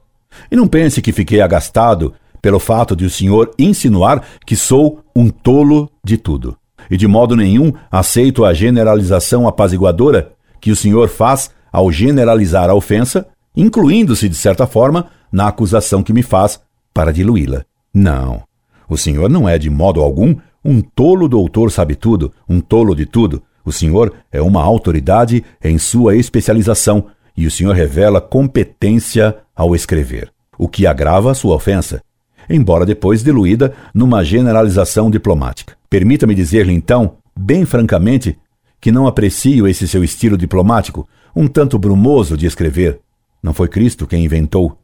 E 0.50 0.56
não 0.56 0.65
pense 0.65 1.02
que 1.02 1.12
fiquei 1.12 1.41
agastado 1.41 2.13
pelo 2.41 2.58
fato 2.58 2.96
de 2.96 3.04
o 3.04 3.10
senhor 3.10 3.52
insinuar 3.60 4.24
que 4.46 4.56
sou 4.56 5.02
um 5.13 5.30
tolo 5.30 5.91
de 6.02 6.17
tudo. 6.17 6.58
E 6.89 6.96
de 6.96 7.06
modo 7.06 7.36
nenhum 7.36 7.73
aceito 7.92 8.46
a 8.46 8.54
generalização 8.54 9.46
apaziguadora 9.46 10.32
que 10.62 10.71
o 10.71 10.75
senhor 10.75 11.10
faz 11.10 11.52
ao 11.71 11.92
generalizar 11.92 12.69
a 12.69 12.73
ofensa, 12.73 13.27
incluindo-se, 13.56 14.29
de 14.29 14.36
certa 14.36 14.65
forma, 14.65 15.08
na 15.32 15.48
acusação 15.48 16.02
que 16.02 16.13
me 16.13 16.23
faz 16.23 16.60
para 16.94 17.12
diluí-la. 17.12 17.63
Não. 17.94 18.44
O 18.90 18.98
senhor 18.98 19.29
não 19.29 19.48
é 19.48 19.58
de 19.58 19.69
modo 19.69 20.02
algum 20.02 20.36
um 20.63 20.81
tolo 20.81 21.27
doutor 21.27 21.71
sabe 21.71 21.95
tudo, 21.95 22.31
um 22.47 22.59
tolo 22.59 22.95
de 22.95 23.05
tudo. 23.05 23.41
O 23.65 23.71
senhor 23.71 24.13
é 24.31 24.41
uma 24.41 24.62
autoridade 24.62 25.43
em 25.63 25.77
sua 25.77 26.15
especialização 26.15 27.07
e 27.35 27.47
o 27.47 27.51
senhor 27.51 27.75
revela 27.75 28.21
competência 28.21 29.37
ao 29.55 29.75
escrever, 29.75 30.31
o 30.57 30.67
que 30.67 30.85
agrava 30.85 31.33
sua 31.33 31.55
ofensa, 31.55 32.01
embora 32.49 32.85
depois 32.85 33.23
diluída 33.23 33.73
numa 33.93 34.23
generalização 34.23 35.09
diplomática. 35.09 35.75
Permita-me 35.89 36.35
dizer-lhe 36.35 36.73
então, 36.73 37.17
bem 37.37 37.65
francamente, 37.65 38.37
que 38.79 38.91
não 38.91 39.07
aprecio 39.07 39.67
esse 39.67 39.87
seu 39.87 40.03
estilo 40.03 40.37
diplomático, 40.37 41.07
um 41.35 41.47
tanto 41.47 41.77
brumoso 41.77 42.35
de 42.35 42.45
escrever. 42.45 42.99
Não 43.41 43.53
foi 43.53 43.67
Cristo 43.67 44.07
quem 44.07 44.25
inventou. 44.25 44.77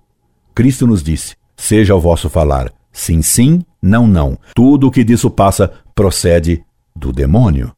Cristo 0.53 0.87
nos 0.87 1.03
disse: 1.03 1.35
Seja 1.55 1.95
o 1.95 1.99
vosso 1.99 2.29
falar 2.29 2.71
sim, 2.97 3.21
sim, 3.21 3.61
não, 3.87 4.05
não. 4.05 4.37
Tudo 4.53 4.87
o 4.87 4.91
que 4.91 5.03
disso 5.03 5.29
passa 5.29 5.71
procede 5.95 6.63
do 6.95 7.13
demônio. 7.13 7.71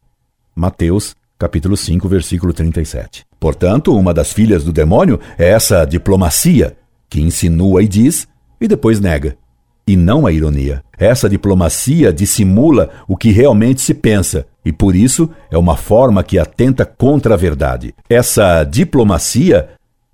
Mateus, 0.55 1.16
capítulo 1.38 1.78
5, 1.78 2.07
versículo 2.10 2.51
37. 2.51 3.26
Portanto, 3.39 3.95
uma 3.95 4.14
das 4.14 4.34
filhas 4.34 4.64
do 4.64 4.74
demônio 4.74 5.20
é 5.38 5.49
essa 5.49 5.86
diplomacia, 5.86 6.76
que 7.07 7.22
insinua 7.22 7.84
e 7.84 7.88
diz 7.88 8.28
e 8.60 8.68
depois 8.68 8.99
nega. 8.99 9.38
E 9.88 9.95
não 9.95 10.26
a 10.26 10.32
ironia. 10.32 10.84
Essa 10.97 11.30
diplomacia 11.30 12.12
dissimula 12.12 12.89
o 13.07 13.16
que 13.16 13.32
realmente 13.32 13.82
se 13.82 13.93
pensa 13.93 14.45
e 14.66 14.72
por 14.72 14.95
isso 14.95 15.30
é 15.49 15.57
uma 15.57 15.78
forma 15.78 16.24
que 16.24 16.38
atenta 16.38 16.86
contra 16.86 17.34
a 17.36 17.38
verdade. 17.38 17.95
Essa 18.10 18.64
diplomacia 18.64 19.70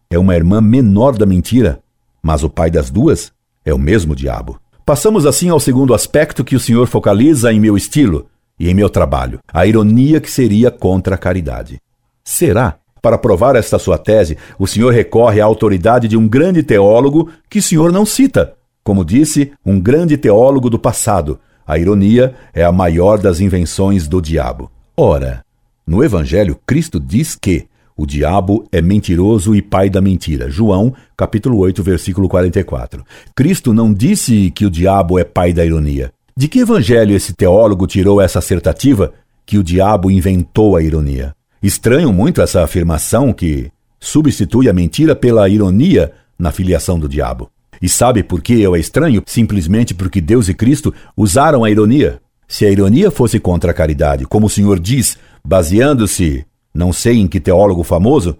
é 0.10 0.18
uma 0.20 0.36
irmã 0.36 0.62
menor 0.62 1.18
da 1.18 1.26
mentira, 1.26 1.80
mas 2.22 2.44
o 2.44 2.50
pai 2.50 2.70
das 2.70 2.90
duas 2.90 3.34
é 3.66 3.74
o 3.74 3.80
mesmo 3.80 4.16
diabo. 4.16 4.60
Passamos 4.86 5.26
assim 5.26 5.50
ao 5.50 5.60
segundo 5.60 5.96
aspecto 5.96 6.44
que 6.44 6.56
o 6.56 6.60
senhor 6.60 6.86
focaliza 6.86 7.52
em 7.52 7.60
meu 7.60 7.76
estilo 7.76 8.28
e 8.60 8.70
em 8.70 8.74
meu 8.76 8.88
trabalho: 8.88 9.40
a 9.52 9.66
ironia 9.66 10.22
que 10.22 10.30
seria 10.30 10.70
contra 10.70 11.16
a 11.16 11.18
caridade. 11.18 11.82
Será? 12.24 12.76
Para 13.02 13.18
provar 13.18 13.56
esta 13.56 13.80
sua 13.80 13.98
tese, 13.98 14.38
o 14.60 14.68
senhor 14.68 14.94
recorre 14.94 15.42
à 15.42 15.46
autoridade 15.46 16.08
de 16.08 16.16
um 16.16 16.28
grande 16.28 16.62
teólogo 16.62 17.32
que 17.50 17.60
o 17.60 17.64
senhor 17.64 17.92
não 17.92 18.06
cita. 18.06 18.54
Como 18.84 19.04
disse, 19.04 19.52
um 19.66 19.80
grande 19.80 20.18
teólogo 20.18 20.70
do 20.70 20.78
passado. 20.78 21.40
A 21.66 21.80
ironia 21.80 22.36
é 22.54 22.64
a 22.64 22.72
maior 22.72 23.18
das 23.18 23.40
invenções 23.40 24.08
do 24.08 24.22
diabo. 24.22 24.72
Ora, 24.96 25.44
no 25.86 26.04
Evangelho, 26.04 26.60
Cristo 26.66 27.00
diz 27.00 27.36
que 27.36 27.68
o 27.98 28.06
diabo 28.06 28.68
é 28.72 28.82
mentiroso 28.82 29.56
e 29.56 29.62
pai 29.62 29.90
da 29.90 30.02
mentira. 30.02 30.50
João, 30.50 30.94
capítulo 31.16 31.58
8, 31.60 31.82
versículo 31.82 32.28
44. 32.28 33.04
Cristo 33.34 33.74
não 33.74 33.94
disse 33.94 34.52
que 34.52 34.66
o 34.66 34.70
diabo 34.70 35.18
é 35.18 35.24
pai 35.24 35.54
da 35.54 35.66
ironia. 35.66 36.12
De 36.38 36.50
que 36.50 36.60
evangelho 36.60 37.16
esse 37.16 37.34
teólogo 37.34 37.88
tirou 37.88 38.20
essa 38.20 38.40
assertativa 38.40 39.14
que 39.46 39.58
o 39.58 39.64
diabo 39.64 40.12
inventou 40.12 40.76
a 40.76 40.84
ironia? 40.84 41.34
Estranho 41.64 42.12
muito 42.12 42.42
essa 42.42 42.64
afirmação 42.64 43.32
que 43.32 43.72
substitui 43.98 44.68
a 44.68 44.74
mentira 44.74 45.16
pela 45.16 45.48
ironia 45.48 46.12
na 46.38 46.52
filiação 46.52 47.00
do 47.00 47.08
diabo. 47.08 47.50
E 47.82 47.88
sabe 47.88 48.24
por 48.24 48.42
que 48.42 48.60
eu 48.60 48.76
é 48.76 48.80
estranho? 48.80 49.24
Simplesmente 49.26 49.94
porque 49.94 50.20
Deus 50.20 50.50
e 50.50 50.54
Cristo 50.54 50.94
usaram 51.16 51.64
a 51.64 51.72
ironia. 51.72 52.20
Se 52.46 52.66
a 52.66 52.70
ironia 52.70 53.10
fosse 53.10 53.40
contra 53.40 53.72
a 53.72 53.74
caridade, 53.74 54.26
como 54.26 54.48
o 54.48 54.50
Senhor 54.50 54.80
diz, 54.80 55.18
baseando-se 55.44 56.46
não 56.76 56.92
sei 56.92 57.20
em 57.20 57.28
que 57.28 57.40
teólogo 57.40 57.84
famoso, 57.84 58.38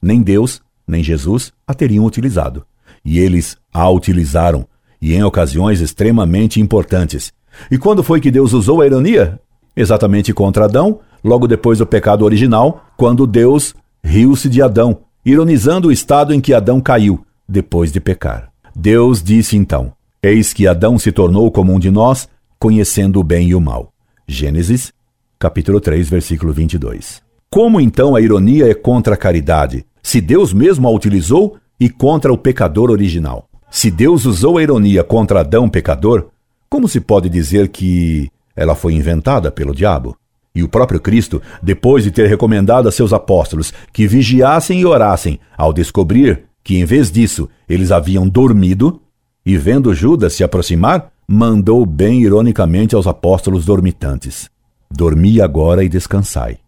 nem 0.00 0.22
Deus, 0.22 0.62
nem 0.86 1.02
Jesus 1.02 1.52
a 1.66 1.74
teriam 1.74 2.04
utilizado. 2.04 2.64
E 3.04 3.18
eles 3.18 3.56
a 3.74 3.90
utilizaram, 3.90 4.64
e 5.00 5.14
em 5.14 5.24
ocasiões 5.24 5.80
extremamente 5.80 6.60
importantes. 6.60 7.32
E 7.68 7.76
quando 7.76 8.04
foi 8.04 8.20
que 8.20 8.30
Deus 8.30 8.52
usou 8.52 8.80
a 8.80 8.86
ironia? 8.86 9.40
Exatamente 9.74 10.32
contra 10.32 10.66
Adão, 10.66 11.00
logo 11.24 11.48
depois 11.48 11.78
do 11.78 11.86
pecado 11.86 12.24
original, 12.24 12.86
quando 12.96 13.26
Deus 13.26 13.74
riu-se 14.02 14.48
de 14.48 14.62
Adão, 14.62 15.00
ironizando 15.24 15.88
o 15.88 15.92
estado 15.92 16.32
em 16.32 16.40
que 16.40 16.54
Adão 16.54 16.80
caiu, 16.80 17.26
depois 17.48 17.90
de 17.90 18.00
pecar. 18.00 18.52
Deus 18.76 19.20
disse 19.20 19.56
então: 19.56 19.92
Eis 20.22 20.52
que 20.52 20.68
Adão 20.68 20.98
se 21.00 21.10
tornou 21.10 21.50
como 21.50 21.72
um 21.74 21.80
de 21.80 21.90
nós, 21.90 22.28
conhecendo 22.60 23.18
o 23.18 23.24
bem 23.24 23.48
e 23.48 23.54
o 23.56 23.60
mal. 23.60 23.92
Gênesis, 24.26 24.92
capítulo 25.36 25.80
3, 25.80 26.08
versículo 26.08 26.52
22. 26.52 27.31
Como 27.52 27.78
então 27.78 28.16
a 28.16 28.20
ironia 28.22 28.70
é 28.70 28.72
contra 28.72 29.12
a 29.12 29.16
caridade, 29.16 29.84
se 30.02 30.22
Deus 30.22 30.54
mesmo 30.54 30.88
a 30.88 30.90
utilizou 30.90 31.58
e 31.78 31.90
contra 31.90 32.32
o 32.32 32.38
pecador 32.38 32.90
original? 32.90 33.46
Se 33.70 33.90
Deus 33.90 34.24
usou 34.24 34.56
a 34.56 34.62
ironia 34.62 35.04
contra 35.04 35.40
Adão 35.40 35.68
pecador, 35.68 36.28
como 36.70 36.88
se 36.88 36.98
pode 36.98 37.28
dizer 37.28 37.68
que 37.68 38.30
ela 38.56 38.74
foi 38.74 38.94
inventada 38.94 39.50
pelo 39.50 39.74
diabo? 39.74 40.16
E 40.54 40.62
o 40.62 40.68
próprio 40.68 40.98
Cristo, 40.98 41.42
depois 41.62 42.04
de 42.04 42.10
ter 42.10 42.26
recomendado 42.26 42.88
a 42.88 42.90
seus 42.90 43.12
apóstolos 43.12 43.70
que 43.92 44.06
vigiassem 44.06 44.80
e 44.80 44.86
orassem, 44.86 45.38
ao 45.54 45.74
descobrir 45.74 46.44
que 46.64 46.78
em 46.78 46.86
vez 46.86 47.12
disso 47.12 47.50
eles 47.68 47.92
haviam 47.92 48.26
dormido, 48.26 48.98
e 49.44 49.58
vendo 49.58 49.92
Judas 49.92 50.32
se 50.32 50.42
aproximar, 50.42 51.12
mandou 51.28 51.84
bem 51.84 52.22
ironicamente 52.22 52.94
aos 52.94 53.06
apóstolos 53.06 53.66
dormitantes: 53.66 54.48
Dormi 54.90 55.38
agora 55.38 55.84
e 55.84 55.88
descansai. 55.90 56.61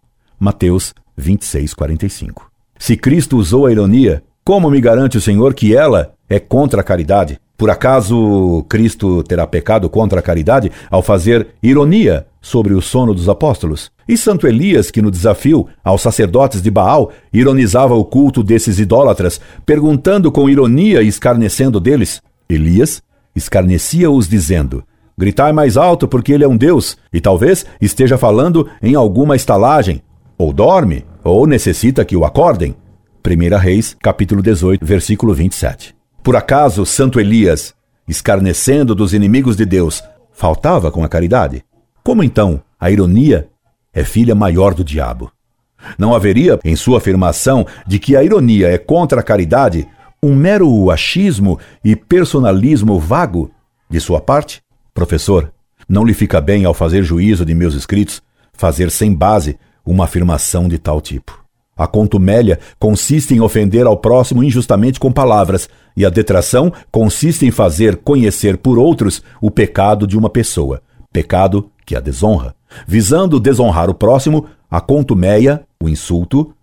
Mateus 0.45 0.95
26, 1.16 1.72
45. 1.72 2.51
Se 2.78 2.99
Cristo 2.99 3.38
usou 3.38 3.64
a 3.64 3.72
ironia, 3.72 4.22
como 4.45 4.68
me 4.68 4.78
garante 4.78 5.16
o 5.16 5.20
Senhor 5.20 5.55
que 5.55 5.74
ela 5.74 6.12
é 6.28 6.38
contra 6.38 6.82
a 6.82 6.84
caridade? 6.84 7.40
Por 7.57 7.70
acaso 7.70 8.62
Cristo 8.68 9.22
terá 9.22 9.47
pecado 9.47 9.88
contra 9.88 10.20
a 10.20 10.22
caridade 10.22 10.70
ao 10.90 11.01
fazer 11.01 11.49
ironia 11.62 12.26
sobre 12.42 12.74
o 12.74 12.82
sono 12.82 13.14
dos 13.14 13.26
apóstolos? 13.26 13.90
E 14.07 14.18
Santo 14.18 14.47
Elias, 14.47 14.90
que 14.90 15.01
no 15.01 15.11
desafio 15.11 15.66
aos 15.82 16.03
sacerdotes 16.03 16.61
de 16.61 16.70
Baal 16.70 17.11
ironizava 17.32 17.95
o 17.95 18.05
culto 18.05 18.42
desses 18.42 18.78
idólatras, 18.78 19.40
perguntando 19.64 20.30
com 20.30 20.51
ironia 20.51 21.01
e 21.01 21.09
escarnecendo 21.09 21.80
deles? 21.80 22.20
Elias 22.51 23.03
escarnecia-os, 23.34 24.28
dizendo: 24.28 24.84
Gritai 25.16 25.55
mais 25.55 25.78
alto, 25.78 26.07
porque 26.07 26.34
ele 26.34 26.45
é 26.45 26.49
um 26.49 26.57
Deus, 26.57 26.99
e 27.11 27.18
talvez 27.18 27.64
esteja 27.80 28.18
falando 28.18 28.68
em 28.82 28.95
alguma 28.95 29.36
estalagem, 29.36 30.03
ou 30.37 30.53
dorme, 30.53 31.05
ou 31.22 31.47
necessita 31.47 32.05
que 32.05 32.16
o 32.16 32.24
acordem. 32.24 32.76
1 33.26 33.57
Reis, 33.57 33.97
capítulo 34.01 34.43
18, 34.43 34.85
versículo 34.85 35.32
27. 35.32 35.95
Por 36.22 36.37
acaso 36.37 36.85
Santo 36.85 37.18
Elias, 37.20 37.74
escarnecendo 38.07 38.95
dos 38.95 39.14
inimigos 39.14 39.57
de 39.57 39.64
Deus, 39.64 40.03
faltava 40.32 40.91
com 40.91 41.05
a 41.05 41.09
caridade? 41.09 41.64
Como 42.03 42.22
então 42.22 42.62
a 42.78 42.91
ironia 42.91 43.49
é 43.93 44.05
filha 44.05 44.35
maior 44.35 44.74
do 44.74 44.85
diabo? 44.85 45.30
Não 45.99 46.14
haveria, 46.14 46.59
em 46.64 46.76
sua 46.76 46.99
afirmação 46.99 47.66
de 47.87 47.99
que 47.99 48.16
a 48.16 48.22
ironia 48.22 48.68
é 48.68 48.78
contra 48.78 49.20
a 49.20 49.22
caridade, 49.22 49.87
um 50.22 50.35
mero 50.35 50.91
achismo 50.91 51.59
e 51.85 51.95
personalismo 51.95 52.99
vago 52.99 53.51
de 53.89 54.01
sua 54.01 54.20
parte? 54.20 54.62
Professor, 54.93 55.53
não 55.89 56.05
lhe 56.05 56.14
fica 56.14 56.41
bem, 56.41 56.64
ao 56.64 56.74
fazer 56.74 57.03
juízo 57.03 57.45
de 57.45 57.55
meus 57.55 57.74
escritos, 57.74 58.22
fazer 58.53 58.91
sem 58.91 59.14
base 59.14 59.59
uma 59.85 60.05
afirmação 60.05 60.68
de 60.68 60.78
tal 60.78 61.01
tipo. 61.01 61.45
A 61.76 61.87
contumélia 61.87 62.61
consiste 62.78 63.35
em 63.35 63.41
ofender 63.41 63.87
ao 63.87 63.97
próximo 63.97 64.45
injustamente 64.45 65.01
com 65.01 65.11
palavras, 65.11 65.68
e 65.97 66.05
a 66.05 66.11
detração 66.11 66.72
consiste 66.91 67.45
em 67.47 67.51
fazer 67.51 67.97
conhecer 67.97 68.57
por 68.57 68.78
outros 68.78 69.22
o 69.41 69.51
pecado 69.51 70.07
de 70.07 70.16
uma 70.16 70.30
pessoa, 70.30 70.80
pecado 71.12 71.70
que 71.85 71.97
a 71.97 72.01
desonra. 72.01 72.55
Visando 72.87 73.41
desonrar 73.41 73.91
o 73.91 73.95
próximo, 73.95 74.47
a 74.70 74.80
contumélia, 74.80 75.62
o 75.82 75.89
insulto 75.89 76.55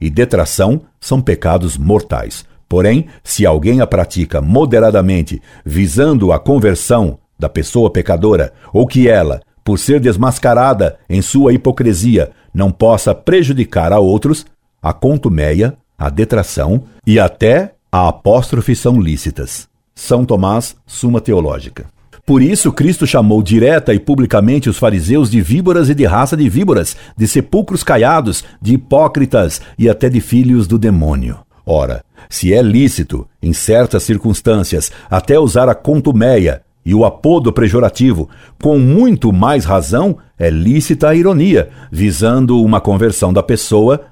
e 0.00 0.10
detração 0.10 0.82
são 1.00 1.20
pecados 1.20 1.78
mortais. 1.78 2.44
Porém, 2.68 3.06
se 3.22 3.46
alguém 3.46 3.80
a 3.80 3.86
pratica 3.86 4.40
moderadamente, 4.40 5.40
visando 5.64 6.32
a 6.32 6.38
conversão 6.38 7.18
da 7.38 7.48
pessoa 7.48 7.90
pecadora, 7.90 8.52
ou 8.72 8.86
que 8.86 9.08
ela, 9.08 9.40
por 9.64 9.78
ser 9.78 10.00
desmascarada 10.00 10.98
em 11.08 11.22
sua 11.22 11.52
hipocrisia, 11.52 12.30
não 12.56 12.72
possa 12.72 13.14
prejudicar 13.14 13.92
a 13.92 13.98
outros, 13.98 14.46
a 14.82 14.90
contuméia, 14.90 15.76
a 15.98 16.08
detração 16.08 16.84
e 17.06 17.20
até 17.20 17.74
a 17.92 18.08
apóstrofe 18.08 18.74
são 18.74 18.98
lícitas. 18.98 19.68
São 19.94 20.24
Tomás, 20.24 20.74
Suma 20.86 21.20
Teológica. 21.20 21.84
Por 22.24 22.40
isso, 22.40 22.72
Cristo 22.72 23.06
chamou 23.06 23.42
direta 23.42 23.92
e 23.92 23.98
publicamente 24.00 24.70
os 24.70 24.78
fariseus 24.78 25.30
de 25.30 25.42
víboras 25.42 25.90
e 25.90 25.94
de 25.94 26.06
raça 26.06 26.34
de 26.34 26.48
víboras, 26.48 26.96
de 27.14 27.28
sepulcros 27.28 27.84
caiados, 27.84 28.42
de 28.60 28.72
hipócritas 28.72 29.60
e 29.78 29.86
até 29.86 30.08
de 30.08 30.20
filhos 30.22 30.66
do 30.66 30.78
demônio. 30.78 31.38
Ora, 31.66 32.02
se 32.30 32.54
é 32.54 32.62
lícito, 32.62 33.28
em 33.42 33.52
certas 33.52 34.02
circunstâncias, 34.02 34.90
até 35.10 35.38
usar 35.38 35.68
a 35.68 35.74
contuméia 35.74 36.62
e 36.86 36.94
o 36.94 37.04
apodo 37.04 37.52
pejorativo, 37.52 38.30
com 38.62 38.78
muito 38.78 39.32
mais 39.32 39.64
razão, 39.64 40.18
é 40.38 40.48
lícita 40.48 41.08
a 41.08 41.14
ironia, 41.16 41.68
visando 41.90 42.62
uma 42.62 42.80
conversão 42.80 43.32
da 43.32 43.42
pessoa 43.42 44.02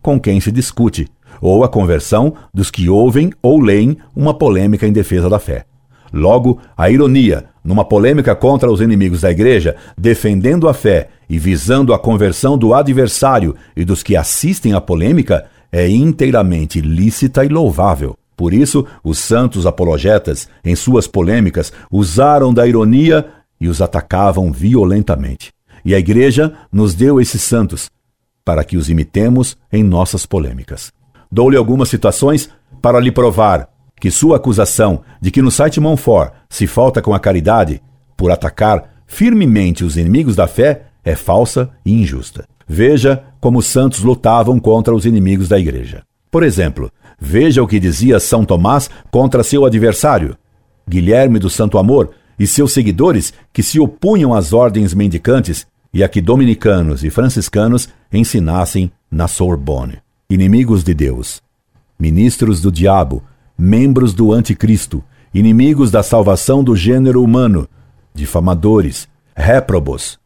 com 0.00 0.18
quem 0.18 0.40
se 0.40 0.52
discute, 0.52 1.08
ou 1.40 1.64
a 1.64 1.68
conversão 1.68 2.32
dos 2.54 2.70
que 2.70 2.88
ouvem 2.88 3.32
ou 3.42 3.60
leem 3.60 3.98
uma 4.14 4.32
polêmica 4.32 4.86
em 4.86 4.92
defesa 4.92 5.28
da 5.28 5.40
fé. 5.40 5.64
Logo, 6.12 6.60
a 6.76 6.88
ironia, 6.88 7.46
numa 7.64 7.84
polêmica 7.84 8.34
contra 8.36 8.70
os 8.70 8.80
inimigos 8.80 9.22
da 9.22 9.30
igreja, 9.32 9.74
defendendo 9.98 10.68
a 10.68 10.74
fé 10.74 11.08
e 11.28 11.36
visando 11.36 11.92
a 11.92 11.98
conversão 11.98 12.56
do 12.56 12.72
adversário 12.74 13.56
e 13.76 13.84
dos 13.84 14.04
que 14.04 14.16
assistem 14.16 14.72
à 14.72 14.80
polêmica, 14.80 15.46
é 15.72 15.88
inteiramente 15.88 16.80
lícita 16.80 17.44
e 17.44 17.48
louvável. 17.48 18.16
Por 18.40 18.54
isso, 18.54 18.86
os 19.04 19.18
santos 19.18 19.66
apologetas, 19.66 20.48
em 20.64 20.74
suas 20.74 21.06
polêmicas, 21.06 21.70
usaram 21.92 22.54
da 22.54 22.66
ironia 22.66 23.26
e 23.60 23.68
os 23.68 23.82
atacavam 23.82 24.50
violentamente. 24.50 25.52
E 25.84 25.94
a 25.94 25.98
Igreja 25.98 26.54
nos 26.72 26.94
deu 26.94 27.20
esses 27.20 27.42
santos 27.42 27.90
para 28.42 28.64
que 28.64 28.78
os 28.78 28.88
imitemos 28.88 29.58
em 29.70 29.84
nossas 29.84 30.24
polêmicas. 30.24 30.90
Dou-lhe 31.30 31.54
algumas 31.54 31.90
situações 31.90 32.48
para 32.80 32.98
lhe 32.98 33.12
provar 33.12 33.68
que 34.00 34.10
sua 34.10 34.38
acusação 34.38 35.02
de 35.20 35.30
que 35.30 35.42
no 35.42 35.50
site 35.50 35.78
Monfort 35.78 36.32
se 36.48 36.66
falta 36.66 37.02
com 37.02 37.12
a 37.12 37.20
caridade 37.20 37.82
por 38.16 38.30
atacar 38.30 39.02
firmemente 39.06 39.84
os 39.84 39.98
inimigos 39.98 40.34
da 40.34 40.46
fé 40.46 40.86
é 41.04 41.14
falsa 41.14 41.68
e 41.84 41.92
injusta. 41.92 42.48
Veja 42.66 43.22
como 43.38 43.58
os 43.58 43.66
santos 43.66 44.00
lutavam 44.00 44.58
contra 44.58 44.94
os 44.94 45.04
inimigos 45.04 45.46
da 45.46 45.58
igreja. 45.58 46.04
Por 46.30 46.44
exemplo, 46.44 46.90
veja 47.20 47.62
o 47.62 47.66
que 47.66 47.78
dizia 47.78 48.18
São 48.18 48.44
Tomás 48.44 48.88
contra 49.10 49.42
seu 49.42 49.64
adversário, 49.64 50.36
Guilherme 50.88 51.38
do 51.38 51.50
Santo 51.50 51.76
Amor, 51.76 52.10
e 52.38 52.46
seus 52.46 52.72
seguidores 52.72 53.34
que 53.52 53.62
se 53.62 53.78
opunham 53.78 54.32
às 54.32 54.54
ordens 54.54 54.94
mendicantes 54.94 55.66
e 55.92 56.02
a 56.02 56.08
que 56.08 56.22
dominicanos 56.22 57.04
e 57.04 57.10
franciscanos 57.10 57.88
ensinassem 58.10 58.90
na 59.10 59.28
Sorbonne. 59.28 59.98
Inimigos 60.30 60.82
de 60.82 60.94
Deus, 60.94 61.42
ministros 61.98 62.62
do 62.62 62.72
diabo, 62.72 63.22
membros 63.58 64.14
do 64.14 64.32
anticristo, 64.32 65.04
inimigos 65.34 65.90
da 65.90 66.02
salvação 66.02 66.64
do 66.64 66.74
gênero 66.74 67.22
humano, 67.22 67.68
difamadores, 68.14 69.06
réprobos, 69.36 70.18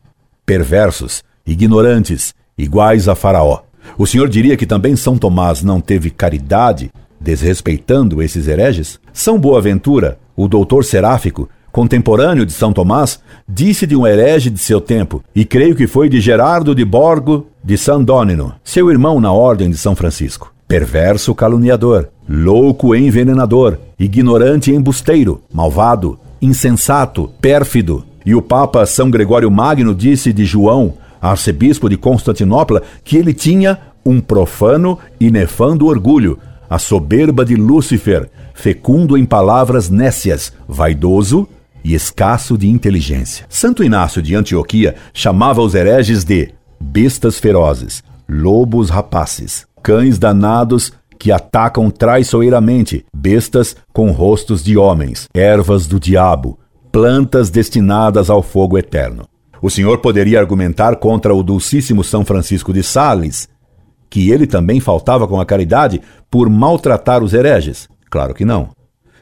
perversos, 0.47 1.25
ignorantes, 1.45 2.35
iguais 2.57 3.09
a 3.09 3.15
Faraó. 3.15 3.63
O 3.97 4.07
senhor 4.07 4.29
diria 4.29 4.57
que 4.57 4.67
também 4.67 4.97
São 4.97 5.17
Tomás 5.17 5.63
não 5.63 5.81
teve 5.81 6.11
caridade, 6.11 6.91
desrespeitando 7.21 8.23
esses 8.23 8.49
hereges? 8.49 8.99
São 9.13 9.39
Boaventura, 9.39 10.19
o 10.37 10.49
doutor 10.49 10.85
seráfico, 10.85 11.49
contemporâneo 11.73 12.47
de 12.47 12.53
São 12.53 12.73
Tomás, 12.73 13.19
disse 13.49 13.87
de 13.87 13.97
um 13.97 14.07
herege 14.07 14.49
de 14.49 14.59
seu 14.59 14.81
tempo, 14.81 15.23
e 15.35 15.45
creio 15.45 15.75
que 15.75 15.87
foi 15.87 16.09
de 16.09 16.21
Gerardo 16.21 16.75
de 16.75 16.85
Borgo 16.85 17.49
de 17.65 17.77
Sandônino, 17.77 18.55
seu 18.63 18.91
irmão 18.91 19.21
na 19.21 19.33
ordem 19.33 19.69
de 19.69 19.77
São 19.77 19.97
Francisco. 19.97 20.55
Perverso 20.69 21.35
caluniador, 21.35 22.09
louco 22.29 22.95
envenenador, 22.95 23.79
ignorante 23.99 24.73
embusteiro, 24.73 25.43
malvado, 25.53 26.19
insensato, 26.41 27.31
pérfido. 27.41 28.05
E 28.25 28.35
o 28.35 28.41
Papa 28.41 28.87
São 28.87 29.11
Gregório 29.11 29.51
Magno 29.51 29.95
disse 29.95 30.33
de 30.33 30.45
João, 30.45 30.95
arcebispo 31.31 31.89
de 31.89 31.97
Constantinopla, 31.97 32.83
que 33.03 33.17
ele 33.17 33.33
tinha 33.33 33.79
um 34.05 34.21
profano 34.21 34.99
e 35.19 35.31
nefando 35.31 35.87
orgulho, 35.87 36.39
a 36.69 36.79
soberba 36.79 37.45
de 37.45 37.57
Lúcifer, 37.57 38.29
fecundo 38.53 39.17
em 39.17 39.25
palavras 39.25 39.89
nécias, 39.89 40.53
vaidoso, 40.69 41.49
e 41.85 41.95
escasso 41.95 42.57
de 42.57 42.69
inteligência. 42.69 43.45
Santo 43.49 43.85
Inácio 43.85 44.23
de 44.23 44.35
Antioquia 44.35 44.95
chamava 45.13 45.61
os 45.61 45.75
hereges 45.75 46.25
de 46.25 46.51
bestas 46.81 47.39
ferozes, 47.39 48.03
lobos 48.27 48.89
rapaces, 48.89 49.67
cães 49.83 50.19
danados 50.19 50.93
que 51.19 51.31
atacam 51.31 51.91
traiçoeiramente, 51.91 53.05
bestas 53.15 53.77
com 53.93 54.11
rostos 54.11 54.65
de 54.65 54.79
homens, 54.79 55.29
ervas 55.35 55.87
do 55.87 56.01
diabo, 56.01 56.59
plantas 56.91 57.51
destinadas 57.51 58.31
ao 58.31 58.43
fogo 58.43 58.79
eterno. 58.79 59.27
O 59.65 59.71
senhor 59.71 59.97
poderia 59.97 60.39
argumentar 60.39 60.97
contra 60.97 61.35
o 61.35 61.43
dulcíssimo 61.43 62.05
São 62.05 62.23
Francisco 62.23 62.71
de 62.71 62.83
Sales, 62.83 63.49
que 64.11 64.31
ele 64.31 64.47
também 64.47 64.79
faltava 64.79 65.27
com 65.27 65.41
a 65.41 65.47
caridade 65.47 66.03
por 66.31 66.51
maltratar 66.51 67.25
os 67.25 67.33
hereges? 67.33 67.89
Claro 68.11 68.35
que 68.35 68.45
não. 68.45 68.69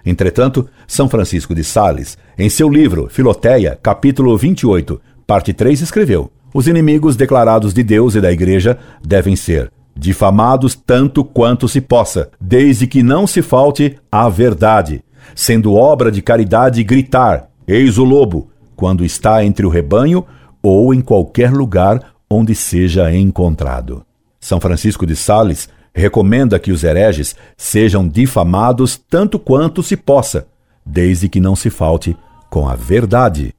Entretanto, 0.05 0.69
São 0.85 1.09
Francisco 1.09 1.55
de 1.55 1.63
Sales, 1.63 2.19
em 2.37 2.49
seu 2.49 2.69
livro 2.69 3.07
Filoteia, 3.09 3.79
capítulo 3.81 4.37
28, 4.37 5.01
parte 5.29 5.53
3, 5.53 5.81
escreveu: 5.81 6.29
Os 6.53 6.67
inimigos 6.67 7.15
declarados 7.15 7.73
de 7.73 7.85
Deus 7.85 8.17
e 8.17 8.21
da 8.21 8.33
Igreja 8.33 8.77
devem 9.01 9.37
ser 9.37 9.71
difamados 9.97 10.75
tanto 10.75 11.23
quanto 11.23 11.69
se 11.69 11.81
possa, 11.81 12.33
desde 12.41 12.89
que 12.89 13.01
não 13.01 13.29
se 13.29 13.43
falte 13.43 13.97
à 14.11 14.29
verdade, 14.29 15.05
sendo 15.37 15.75
obra 15.75 16.11
de 16.11 16.21
caridade 16.21 16.83
gritar: 16.83 17.49
Eis 17.65 17.97
o 17.97 18.03
lobo, 18.03 18.51
quando 18.77 19.05
está 19.05 19.45
entre 19.45 19.67
o 19.67 19.71
rebanho 19.71 20.25
ou 20.63 20.95
em 20.95 21.01
qualquer 21.01 21.53
lugar 21.53 22.15
onde 22.31 22.55
seja 22.55 23.15
encontrado. 23.15 24.05
São 24.41 24.61
Francisco 24.61 25.07
de 25.07 25.15
Sales 25.15 25.69
recomenda 25.95 26.59
que 26.59 26.73
os 26.73 26.83
hereges 26.83 27.37
sejam 27.57 28.09
difamados 28.09 28.97
tanto 28.97 29.39
quanto 29.39 29.83
se 29.83 29.97
possa, 29.97 30.47
desde 30.85 31.29
que 31.29 31.41
não 31.41 31.55
se 31.55 31.71
falte 31.71 32.17
com 32.49 32.69
a 32.69 32.75
verdade. 32.75 33.55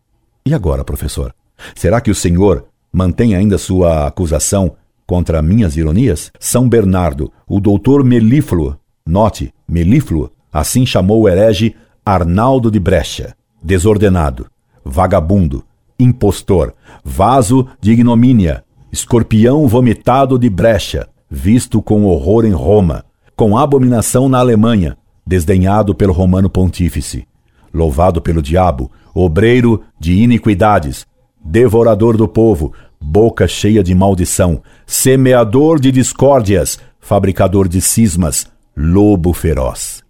E 0.45 0.53
agora, 0.53 0.84
professor? 0.84 1.34
Será 1.76 2.01
que 2.01 2.11
o 2.11 2.16
senhor 2.16 2.66
mantém 2.91 3.36
ainda 3.36 3.57
sua 3.57 4.07
acusação 4.07 4.76
contra 5.05 5.41
minhas 5.41 5.78
ironias? 5.78 6.32
São 6.39 6.68
Bernardo, 6.68 7.32
o 7.47 7.59
doutor 7.59 8.03
Melífluo, 8.03 8.78
note, 9.05 9.53
Melífluo, 9.68 10.32
assim 10.51 10.86
chamou 10.86 11.22
o 11.22 11.30
herege 11.30 11.76
Arnaldo 12.05 12.70
de 12.70 12.80
Brecha, 12.80 13.36
desordenado, 13.64 14.47
vagabundo, 14.84 15.63
impostor, 15.97 16.73
vaso 17.03 17.67
de 17.79 17.91
ignomínia, 17.91 18.63
escorpião 18.91 19.67
vomitado 19.67 20.38
de 20.38 20.49
brecha, 20.49 21.07
visto 21.29 21.81
com 21.81 22.05
horror 22.05 22.45
em 22.45 22.51
Roma, 22.51 23.03
com 23.36 23.57
abominação 23.57 24.29
na 24.29 24.39
Alemanha, 24.39 24.95
desdenhado 25.25 25.95
pelo 25.95 26.13
romano 26.13 26.49
pontífice, 26.49 27.25
louvado 27.73 28.21
pelo 28.21 28.41
diabo, 28.41 28.91
obreiro 29.15 29.81
de 29.99 30.21
iniquidades, 30.21 31.07
devorador 31.43 32.15
do 32.15 32.27
povo, 32.27 32.71
boca 33.01 33.47
cheia 33.47 33.84
de 33.84 33.95
maldição, 33.95 34.61
semeador 34.86 35.79
de 35.79 35.91
discórdias, 35.91 36.79
fabricador 36.99 37.67
de 37.67 37.81
cismas, 37.81 38.47
lobo 38.77 39.34
feroz. 39.34 40.03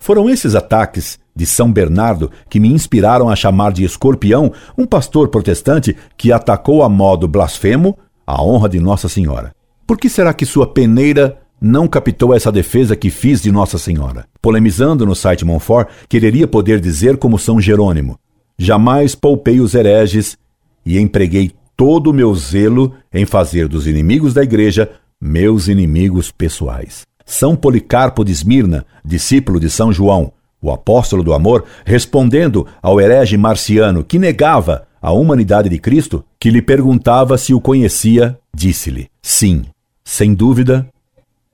Foram 0.00 0.28
esses 0.28 0.54
ataques 0.54 1.19
de 1.34 1.46
São 1.46 1.72
Bernardo 1.72 2.30
que 2.48 2.60
me 2.60 2.68
inspiraram 2.68 3.28
a 3.28 3.36
chamar 3.36 3.72
de 3.72 3.84
escorpião 3.84 4.52
um 4.76 4.86
pastor 4.86 5.28
protestante 5.28 5.96
que 6.16 6.32
atacou 6.32 6.82
a 6.82 6.88
modo 6.88 7.28
blasfemo 7.28 7.96
a 8.26 8.42
honra 8.42 8.68
de 8.68 8.78
Nossa 8.78 9.08
Senhora. 9.08 9.54
Por 9.86 9.98
que 9.98 10.08
será 10.08 10.32
que 10.32 10.46
sua 10.46 10.66
peneira 10.66 11.38
não 11.60 11.88
captou 11.88 12.32
essa 12.32 12.52
defesa 12.52 12.94
que 12.94 13.10
fiz 13.10 13.42
de 13.42 13.50
Nossa 13.50 13.76
Senhora? 13.76 14.26
Polemizando 14.40 15.04
no 15.04 15.14
site 15.14 15.44
Monfort, 15.44 15.88
quereria 16.08 16.46
poder 16.46 16.80
dizer 16.80 17.16
como 17.16 17.38
São 17.38 17.60
Jerônimo: 17.60 18.18
Jamais 18.58 19.14
poupei 19.14 19.60
os 19.60 19.74
hereges 19.74 20.38
e 20.86 20.98
empreguei 20.98 21.52
todo 21.76 22.10
o 22.10 22.12
meu 22.12 22.34
zelo 22.34 22.94
em 23.12 23.24
fazer 23.26 23.66
dos 23.66 23.86
inimigos 23.86 24.34
da 24.34 24.42
igreja 24.42 24.90
meus 25.20 25.68
inimigos 25.68 26.30
pessoais. 26.30 27.06
São 27.26 27.54
Policarpo 27.54 28.24
de 28.24 28.32
Esmirna, 28.32 28.86
discípulo 29.04 29.60
de 29.60 29.68
São 29.68 29.92
João, 29.92 30.32
o 30.60 30.70
apóstolo 30.70 31.22
do 31.22 31.32
amor, 31.32 31.64
respondendo 31.84 32.66
ao 32.82 33.00
herege 33.00 33.36
marciano 33.36 34.04
que 34.04 34.18
negava 34.18 34.86
a 35.00 35.12
humanidade 35.12 35.68
de 35.68 35.78
Cristo, 35.78 36.24
que 36.38 36.50
lhe 36.50 36.60
perguntava 36.60 37.38
se 37.38 37.54
o 37.54 37.60
conhecia, 37.60 38.38
disse-lhe: 38.54 39.08
Sim, 39.22 39.64
sem 40.04 40.34
dúvida, 40.34 40.86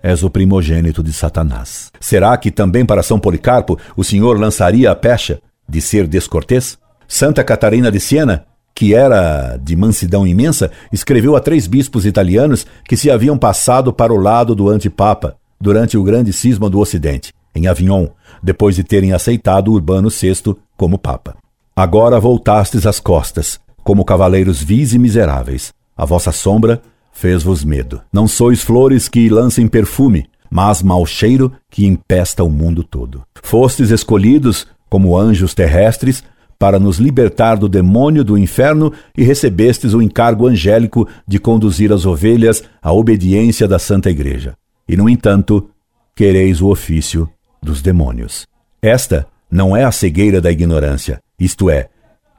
és 0.02 0.22
o 0.22 0.30
primogênito 0.30 1.02
de 1.02 1.12
Satanás. 1.12 1.90
Será 2.00 2.36
que 2.36 2.50
também 2.50 2.84
para 2.84 3.02
São 3.02 3.18
Policarpo 3.18 3.78
o 3.96 4.04
senhor 4.04 4.38
lançaria 4.38 4.90
a 4.90 4.94
pecha 4.94 5.40
de 5.68 5.80
ser 5.80 6.06
descortês? 6.06 6.78
Santa 7.08 7.44
Catarina 7.44 7.90
de 7.90 8.00
Siena, 8.00 8.46
que 8.74 8.94
era 8.94 9.56
de 9.56 9.74
mansidão 9.76 10.26
imensa, 10.26 10.70
escreveu 10.92 11.36
a 11.36 11.40
três 11.40 11.66
bispos 11.66 12.04
italianos 12.04 12.66
que 12.84 12.96
se 12.96 13.10
haviam 13.10 13.38
passado 13.38 13.92
para 13.92 14.12
o 14.12 14.16
lado 14.16 14.54
do 14.54 14.68
antipapa 14.68 15.36
durante 15.60 15.96
o 15.96 16.02
grande 16.02 16.32
cisma 16.32 16.68
do 16.68 16.78
Ocidente, 16.78 17.32
em 17.54 17.66
Avignon, 17.66 18.08
depois 18.46 18.76
de 18.76 18.84
terem 18.84 19.12
aceitado 19.12 19.72
Urbano 19.72 20.08
VI 20.08 20.54
como 20.76 20.96
papa. 20.96 21.36
Agora 21.74 22.20
voltastes 22.20 22.86
as 22.86 23.00
costas, 23.00 23.58
como 23.82 24.04
cavaleiros 24.04 24.62
vis 24.62 24.94
e 24.94 25.00
miseráveis. 25.00 25.74
A 25.96 26.04
vossa 26.04 26.30
sombra 26.30 26.80
fez-vos 27.12 27.64
medo. 27.64 28.00
Não 28.12 28.28
sois 28.28 28.62
flores 28.62 29.08
que 29.08 29.28
lancem 29.28 29.66
perfume, 29.66 30.26
mas 30.48 30.80
mau 30.80 31.04
cheiro 31.04 31.52
que 31.68 31.86
empesta 31.86 32.44
o 32.44 32.48
mundo 32.48 32.84
todo. 32.84 33.24
Fostes 33.42 33.90
escolhidos 33.90 34.64
como 34.88 35.18
anjos 35.18 35.52
terrestres 35.52 36.22
para 36.56 36.78
nos 36.78 36.98
libertar 36.98 37.56
do 37.56 37.68
demônio 37.68 38.22
do 38.22 38.38
inferno 38.38 38.92
e 39.18 39.24
recebestes 39.24 39.92
o 39.92 40.00
encargo 40.00 40.46
angélico 40.46 41.08
de 41.26 41.40
conduzir 41.40 41.92
as 41.92 42.06
ovelhas 42.06 42.62
à 42.80 42.92
obediência 42.92 43.66
da 43.66 43.80
Santa 43.80 44.08
Igreja. 44.08 44.54
E, 44.88 44.96
no 44.96 45.08
entanto, 45.08 45.68
quereis 46.14 46.62
o 46.62 46.68
ofício 46.68 47.28
dos 47.62 47.82
demônios. 47.82 48.46
Esta 48.80 49.26
não 49.50 49.76
é 49.76 49.84
a 49.84 49.92
cegueira 49.92 50.40
da 50.40 50.50
ignorância, 50.50 51.20
isto 51.38 51.70
é, 51.70 51.88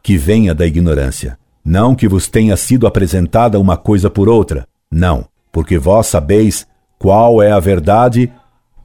que 0.03 0.18
venha 0.18 0.53
da 0.53 0.65
ignorância, 0.65 1.38
não 1.63 1.95
que 1.95 2.07
vos 2.07 2.28
tenha 2.28 2.55
sido 2.55 2.88
apresentada 2.88 3.59
uma 3.59 3.76
coisa 3.76 4.09
por 4.09 4.30
outra. 4.30 4.68
Não, 4.89 5.26
porque 5.51 5.78
vós 5.78 6.07
sabeis 6.07 6.65
qual 6.97 7.41
é 7.41 7.51
a 7.51 7.59
verdade 7.59 8.32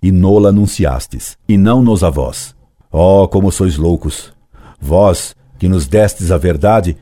e 0.02 0.10
nola 0.10 0.48
anunciastes, 0.48 1.36
e 1.48 1.56
não 1.56 1.82
nos 1.82 2.02
a 2.02 2.10
vós. 2.10 2.56
Oh, 2.90 3.28
como 3.28 3.52
sois 3.52 3.76
loucos! 3.76 4.32
Vós 4.80 5.34
que 5.58 5.68
nos 5.68 5.86
destes 5.86 6.32
a 6.32 6.36
verdade 6.36 6.96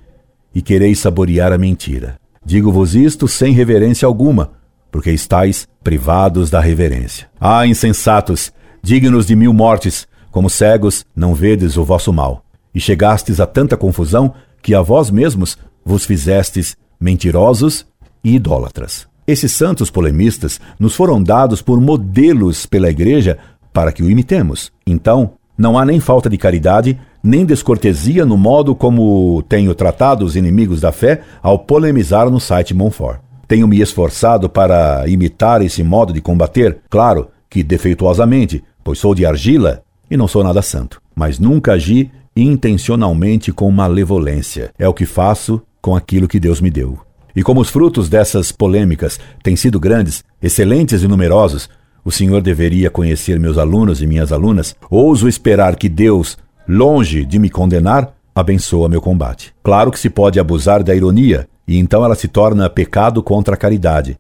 e 0.55 0.61
quereis 0.61 0.99
saborear 0.99 1.53
a 1.53 1.57
mentira. 1.57 2.20
Digo-vos 2.45 2.95
isto 2.95 3.26
sem 3.26 3.53
reverência 3.53 4.07
alguma, 4.07 4.53
porque 4.91 5.11
estáis 5.11 5.66
privados 5.83 6.51
da 6.51 6.61
reverência. 6.61 7.28
Ah, 7.41 7.66
insensatos, 7.66 8.53
dignos 8.83 9.26
de 9.26 9.37
mil 9.37 9.53
mortes, 9.53 10.07
como 10.31 10.49
cegos, 10.49 11.05
não 11.14 11.35
vedes 11.35 11.76
o 11.76 11.85
vosso 11.85 12.12
mal. 12.12 12.45
E 12.74 12.81
chegastes 12.81 13.41
a 13.41 13.47
tanta 13.47 13.76
confusão 13.76 14.33
que 14.62 14.74
a 14.74 14.83
vós 14.83 15.11
mesmos 15.11 15.59
vos 15.85 16.05
fizestes 16.05 16.76
mentirosos 17.01 17.87
e 18.22 18.35
idólatras. 18.35 19.09
Esses 19.26 19.53
santos 19.53 19.91
polemistas 19.91 20.61
nos 20.78 20.95
foram 20.95 21.22
dados 21.22 21.62
por 21.62 21.81
modelos 21.81 22.66
pela 22.66 22.91
Igreja 22.91 23.39
para 23.72 23.93
que 23.93 24.03
o 24.03 24.11
imitemos. 24.11 24.72
Então, 24.87 25.33
não 25.57 25.78
há 25.78 25.85
nem 25.85 26.01
falta 26.01 26.28
de 26.28 26.39
caridade, 26.39 26.99
nem 27.22 27.45
descortesia 27.45 28.24
no 28.24 28.37
modo 28.37 28.74
como 28.74 29.43
tenho 29.49 29.74
tratado 29.74 30.24
os 30.24 30.37
inimigos 30.37 30.81
da 30.81 30.91
fé 30.91 31.20
ao 31.43 31.59
polemizar 31.59 32.31
no 32.31 32.41
site 32.41 32.74
Monfort. 32.74 33.20
Tenho 33.47 33.68
me 33.68 33.81
esforçado 33.81 34.49
para 34.49 35.07
imitar 35.07 35.61
esse 35.61 35.83
modo 35.83 36.12
de 36.12 36.20
combater, 36.20 36.78
claro 36.89 37.28
que 37.49 37.62
defeituosamente, 37.62 38.62
pois 38.83 38.99
sou 38.99 39.14
de 39.14 39.26
argila 39.26 39.83
e 40.11 40.16
não 40.16 40.26
sou 40.26 40.43
nada 40.43 40.62
santo, 40.62 41.01
mas 41.14 41.39
nunca 41.39 41.72
agi 41.72 42.11
intencionalmente 42.35 43.53
com 43.53 43.70
malevolência. 43.70 44.72
É 44.78 44.89
o 44.89 44.95
que 44.95 45.07
faço 45.07 45.61
com 45.81 45.95
aquilo 45.95 46.28
que 46.28 46.41
Deus 46.41 46.61
me 46.61 46.70
deu. 46.70 46.99
E 47.35 47.43
como 47.43 47.61
os 47.61 47.70
frutos 47.70 48.09
dessas 48.09 48.51
polêmicas 48.51 49.20
têm 49.43 49.57
sido 49.57 49.78
grandes, 49.78 50.24
excelentes 50.43 51.03
e 51.03 51.09
numerosos, 51.09 51.68
o 52.05 52.11
Senhor 52.11 52.41
deveria 52.41 52.91
conhecer 52.91 53.39
meus 53.39 53.59
alunos 53.59 54.03
e 54.03 54.07
minhas 54.07 54.33
alunas. 54.33 54.74
Ouso 54.91 55.28
esperar 55.28 55.76
que 55.76 55.89
Deus, 55.89 56.39
longe 56.66 57.24
de 57.24 57.39
me 57.39 57.51
condenar, 57.51 58.14
abençoa 58.35 58.89
meu 58.89 59.01
combate. 59.01 59.55
Claro 59.62 59.91
que 59.91 59.99
se 59.99 60.11
pode 60.11 60.41
abusar 60.41 60.83
da 60.83 60.95
ironia, 60.95 61.49
e 61.68 61.78
então 61.78 62.05
ela 62.05 62.14
se 62.14 62.26
torna 62.26 62.70
pecado 62.70 63.22
contra 63.22 63.55
a 63.55 63.59
caridade. 63.59 64.18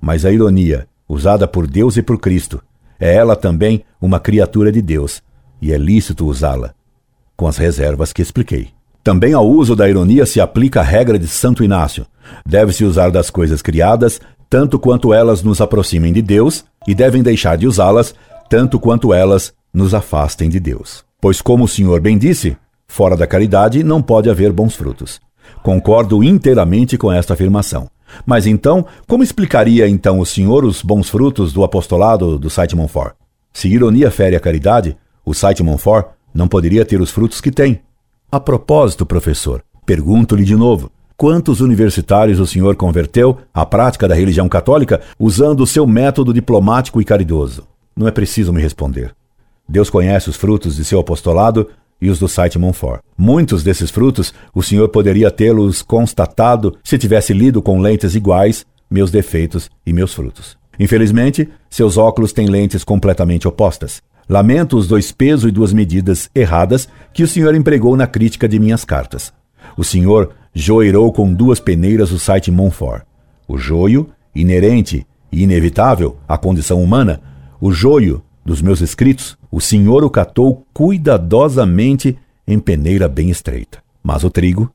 Mas 0.00 0.24
a 0.24 0.32
ironia, 0.32 0.86
usada 1.08 1.46
por 1.46 1.66
Deus 1.66 1.96
e 1.96 2.02
por 2.02 2.18
Cristo, 2.18 2.62
é 2.98 3.14
ela 3.14 3.36
também 3.36 3.84
uma 4.00 4.20
criatura 4.20 4.72
de 4.72 4.82
Deus, 4.82 5.22
e 5.60 5.72
é 5.72 5.78
lícito 5.78 6.26
usá-la, 6.26 6.74
com 7.36 7.46
as 7.46 7.56
reservas 7.56 8.12
que 8.12 8.22
expliquei. 8.22 8.68
Também 9.02 9.32
ao 9.34 9.48
uso 9.48 9.76
da 9.76 9.88
ironia 9.88 10.26
se 10.26 10.40
aplica 10.40 10.80
a 10.80 10.82
regra 10.82 11.18
de 11.18 11.28
Santo 11.28 11.62
Inácio. 11.62 12.06
Deve-se 12.44 12.84
usar 12.84 13.10
das 13.10 13.30
coisas 13.30 13.62
criadas, 13.62 14.20
tanto 14.50 14.78
quanto 14.78 15.14
elas 15.14 15.42
nos 15.42 15.60
aproximem 15.60 16.12
de 16.12 16.20
Deus, 16.20 16.64
e 16.88 16.94
devem 16.94 17.22
deixar 17.22 17.56
de 17.56 17.66
usá-las, 17.68 18.14
tanto 18.50 18.80
quanto 18.80 19.14
elas 19.14 19.54
nos 19.72 19.94
afastem 19.94 20.48
de 20.48 20.58
Deus. 20.58 21.04
Pois, 21.20 21.40
como 21.40 21.64
o 21.64 21.68
Senhor 21.68 22.00
bem 22.00 22.18
disse, 22.18 22.56
fora 22.88 23.16
da 23.16 23.26
caridade 23.26 23.84
não 23.84 24.02
pode 24.02 24.28
haver 24.28 24.52
bons 24.52 24.74
frutos. 24.74 25.20
Concordo 25.62 26.24
inteiramente 26.24 26.98
com 26.98 27.12
esta 27.12 27.34
afirmação. 27.34 27.88
Mas 28.24 28.46
então, 28.46 28.86
como 29.06 29.22
explicaria 29.22 29.88
então 29.88 30.18
o 30.18 30.26
senhor 30.26 30.64
os 30.64 30.82
bons 30.82 31.08
frutos 31.08 31.52
do 31.52 31.64
apostolado 31.64 32.38
do 32.38 32.48
site 32.48 32.76
Monfort? 32.76 33.14
Se 33.52 33.68
ironia 33.68 34.10
fere 34.10 34.36
a 34.36 34.40
caridade, 34.40 34.96
o 35.24 35.34
site 35.34 35.62
Monfort 35.62 36.08
não 36.32 36.46
poderia 36.46 36.84
ter 36.84 37.00
os 37.00 37.10
frutos 37.10 37.40
que 37.40 37.50
tem. 37.50 37.80
A 38.30 38.38
propósito, 38.38 39.06
professor, 39.06 39.62
pergunto-lhe 39.84 40.44
de 40.44 40.54
novo: 40.54 40.90
quantos 41.16 41.60
universitários 41.60 42.38
o 42.38 42.46
senhor 42.46 42.76
converteu 42.76 43.38
à 43.52 43.64
prática 43.64 44.06
da 44.06 44.14
religião 44.14 44.48
católica 44.48 45.00
usando 45.18 45.60
o 45.60 45.66
seu 45.66 45.86
método 45.86 46.34
diplomático 46.34 47.00
e 47.00 47.04
caridoso? 47.04 47.66
Não 47.96 48.06
é 48.06 48.10
preciso 48.10 48.52
me 48.52 48.60
responder. 48.60 49.14
Deus 49.68 49.90
conhece 49.90 50.28
os 50.28 50.36
frutos 50.36 50.76
de 50.76 50.84
seu 50.84 51.00
apostolado 51.00 51.68
e 52.00 52.10
os 52.10 52.18
do 52.18 52.28
site 52.28 52.58
Monfort. 52.58 53.00
Muitos 53.16 53.62
desses 53.62 53.90
frutos 53.90 54.32
o 54.54 54.62
senhor 54.62 54.88
poderia 54.88 55.30
tê-los 55.30 55.82
constatado 55.82 56.76
se 56.84 56.98
tivesse 56.98 57.32
lido 57.32 57.62
com 57.62 57.80
lentes 57.80 58.14
iguais 58.14 58.66
meus 58.90 59.10
defeitos 59.10 59.70
e 59.84 59.92
meus 59.92 60.14
frutos. 60.14 60.56
Infelizmente, 60.78 61.48
seus 61.70 61.96
óculos 61.96 62.32
têm 62.32 62.48
lentes 62.48 62.84
completamente 62.84 63.48
opostas. 63.48 64.02
Lamento 64.28 64.76
os 64.76 64.86
dois 64.86 65.12
pesos 65.12 65.48
e 65.48 65.52
duas 65.52 65.72
medidas 65.72 66.28
erradas 66.34 66.88
que 67.12 67.22
o 67.22 67.28
senhor 67.28 67.54
empregou 67.54 67.96
na 67.96 68.06
crítica 68.06 68.48
de 68.48 68.58
minhas 68.58 68.84
cartas. 68.84 69.32
O 69.76 69.84
senhor 69.84 70.32
joirou 70.52 71.12
com 71.12 71.32
duas 71.32 71.60
peneiras 71.60 72.10
o 72.10 72.18
site 72.18 72.50
Monfort. 72.50 73.04
O 73.46 73.56
joio, 73.56 74.10
inerente 74.34 75.06
e 75.30 75.42
inevitável 75.42 76.16
à 76.28 76.36
condição 76.36 76.82
humana, 76.82 77.20
o 77.60 77.72
joio 77.72 78.22
dos 78.46 78.62
meus 78.62 78.80
escritos, 78.80 79.36
o 79.50 79.60
Senhor 79.60 80.04
o 80.04 80.08
catou 80.08 80.64
cuidadosamente 80.72 82.16
em 82.46 82.60
peneira 82.60 83.08
bem 83.08 83.28
estreita. 83.28 83.82
Mas 84.00 84.22
o 84.22 84.30
trigo, 84.30 84.72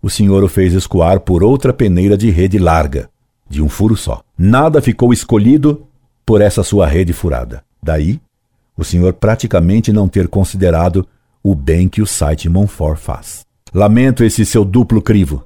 o 0.00 0.08
Senhor 0.08 0.42
o 0.42 0.48
fez 0.48 0.72
escoar 0.72 1.20
por 1.20 1.44
outra 1.44 1.70
peneira 1.70 2.16
de 2.16 2.30
rede 2.30 2.58
larga, 2.58 3.10
de 3.46 3.60
um 3.60 3.68
furo 3.68 3.94
só. 3.94 4.22
Nada 4.38 4.80
ficou 4.80 5.12
escolhido 5.12 5.86
por 6.24 6.40
essa 6.40 6.62
sua 6.62 6.86
rede 6.86 7.12
furada. 7.12 7.62
Daí, 7.82 8.18
o 8.74 8.82
Senhor 8.82 9.12
praticamente 9.12 9.92
não 9.92 10.08
ter 10.08 10.26
considerado 10.26 11.06
o 11.42 11.54
bem 11.54 11.90
que 11.90 12.00
o 12.00 12.06
site 12.06 12.48
Monfort 12.48 12.98
faz. 12.98 13.44
Lamento 13.74 14.24
esse 14.24 14.46
seu 14.46 14.64
duplo 14.64 15.02
crivo. 15.02 15.44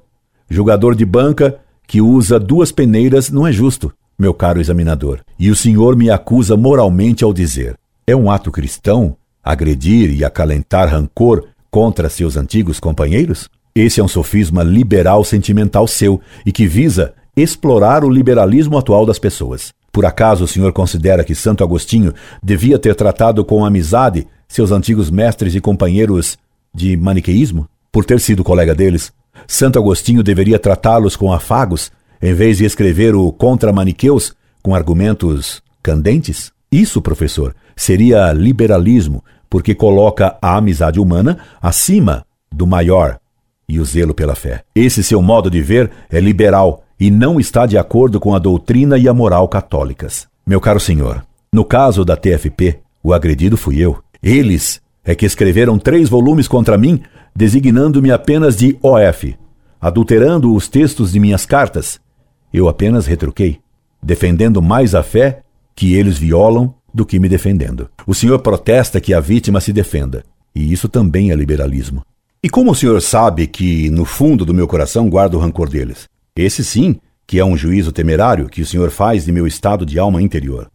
Jogador 0.48 0.94
de 0.94 1.04
banca 1.04 1.58
que 1.88 2.00
usa 2.00 2.38
duas 2.38 2.70
peneiras 2.70 3.30
não 3.30 3.44
é 3.44 3.52
justo 3.52 3.92
meu 4.18 4.32
caro 4.32 4.60
examinador, 4.60 5.20
e 5.38 5.50
o 5.50 5.56
senhor 5.56 5.96
me 5.96 6.10
acusa 6.10 6.56
moralmente 6.56 7.24
ao 7.24 7.32
dizer: 7.32 7.76
é 8.06 8.14
um 8.14 8.30
ato 8.30 8.50
cristão 8.50 9.16
agredir 9.42 10.10
e 10.10 10.24
acalentar 10.24 10.88
rancor 10.88 11.44
contra 11.70 12.08
seus 12.08 12.36
antigos 12.36 12.80
companheiros? 12.80 13.48
Esse 13.74 14.00
é 14.00 14.04
um 14.04 14.08
sofisma 14.08 14.62
liberal 14.62 15.24
sentimental 15.24 15.86
seu 15.86 16.20
e 16.46 16.52
que 16.52 16.66
visa 16.66 17.12
explorar 17.36 18.04
o 18.04 18.10
liberalismo 18.10 18.78
atual 18.78 19.04
das 19.04 19.18
pessoas. 19.18 19.72
Por 19.90 20.06
acaso 20.06 20.44
o 20.44 20.48
senhor 20.48 20.72
considera 20.72 21.24
que 21.24 21.34
Santo 21.34 21.64
Agostinho 21.64 22.14
devia 22.42 22.78
ter 22.78 22.94
tratado 22.94 23.44
com 23.44 23.64
amizade 23.64 24.26
seus 24.48 24.70
antigos 24.70 25.10
mestres 25.10 25.54
e 25.54 25.60
companheiros 25.60 26.38
de 26.72 26.96
maniqueísmo? 26.96 27.68
Por 27.90 28.04
ter 28.04 28.20
sido 28.20 28.44
colega 28.44 28.74
deles, 28.74 29.12
Santo 29.46 29.78
Agostinho 29.78 30.22
deveria 30.22 30.58
tratá-los 30.58 31.16
com 31.16 31.32
afagos 31.32 31.90
em 32.20 32.34
vez 32.34 32.58
de 32.58 32.64
escrever 32.64 33.14
o 33.14 33.32
Contra 33.32 33.72
Maniqueus 33.72 34.34
com 34.62 34.74
argumentos 34.74 35.62
candentes? 35.82 36.52
Isso, 36.70 37.00
professor, 37.00 37.54
seria 37.76 38.32
liberalismo, 38.32 39.22
porque 39.48 39.74
coloca 39.74 40.36
a 40.40 40.56
amizade 40.56 40.98
humana 40.98 41.38
acima 41.60 42.24
do 42.50 42.66
maior 42.66 43.18
e 43.68 43.78
o 43.78 43.84
zelo 43.84 44.14
pela 44.14 44.34
fé. 44.34 44.62
Esse 44.74 45.02
seu 45.02 45.22
modo 45.22 45.50
de 45.50 45.60
ver 45.60 45.90
é 46.10 46.20
liberal 46.20 46.84
e 46.98 47.10
não 47.10 47.38
está 47.38 47.66
de 47.66 47.78
acordo 47.78 48.20
com 48.20 48.34
a 48.34 48.38
doutrina 48.38 48.98
e 48.98 49.08
a 49.08 49.14
moral 49.14 49.48
católicas. 49.48 50.26
Meu 50.46 50.60
caro 50.60 50.80
senhor, 50.80 51.24
no 51.52 51.64
caso 51.64 52.04
da 52.04 52.16
TFP, 52.16 52.80
o 53.02 53.12
agredido 53.12 53.56
fui 53.56 53.78
eu. 53.78 53.98
Eles 54.22 54.80
é 55.04 55.14
que 55.14 55.26
escreveram 55.26 55.78
três 55.78 56.08
volumes 56.08 56.48
contra 56.48 56.78
mim, 56.78 57.02
designando-me 57.36 58.10
apenas 58.10 58.56
de 58.56 58.78
OF, 58.82 59.36
adulterando 59.80 60.54
os 60.54 60.66
textos 60.66 61.12
de 61.12 61.20
minhas 61.20 61.44
cartas 61.44 62.00
eu 62.54 62.68
apenas 62.68 63.04
retruquei, 63.04 63.58
defendendo 64.00 64.62
mais 64.62 64.94
a 64.94 65.02
fé 65.02 65.42
que 65.74 65.94
eles 65.94 66.16
violam 66.16 66.72
do 66.94 67.04
que 67.04 67.18
me 67.18 67.28
defendendo. 67.28 67.90
O 68.06 68.14
senhor 68.14 68.38
protesta 68.38 69.00
que 69.00 69.12
a 69.12 69.18
vítima 69.18 69.60
se 69.60 69.72
defenda, 69.72 70.22
e 70.54 70.72
isso 70.72 70.88
também 70.88 71.32
é 71.32 71.34
liberalismo. 71.34 72.02
E 72.40 72.48
como 72.48 72.70
o 72.70 72.74
senhor 72.74 73.02
sabe 73.02 73.48
que 73.48 73.90
no 73.90 74.04
fundo 74.04 74.44
do 74.44 74.54
meu 74.54 74.68
coração 74.68 75.10
guardo 75.10 75.34
o 75.34 75.40
rancor 75.40 75.68
deles? 75.68 76.08
Esse 76.36 76.62
sim, 76.62 77.00
que 77.26 77.40
é 77.40 77.44
um 77.44 77.56
juízo 77.56 77.90
temerário 77.90 78.48
que 78.48 78.62
o 78.62 78.66
senhor 78.66 78.90
faz 78.90 79.24
de 79.24 79.32
meu 79.32 79.48
estado 79.48 79.84
de 79.84 79.98
alma 79.98 80.22
interior. 80.22 80.70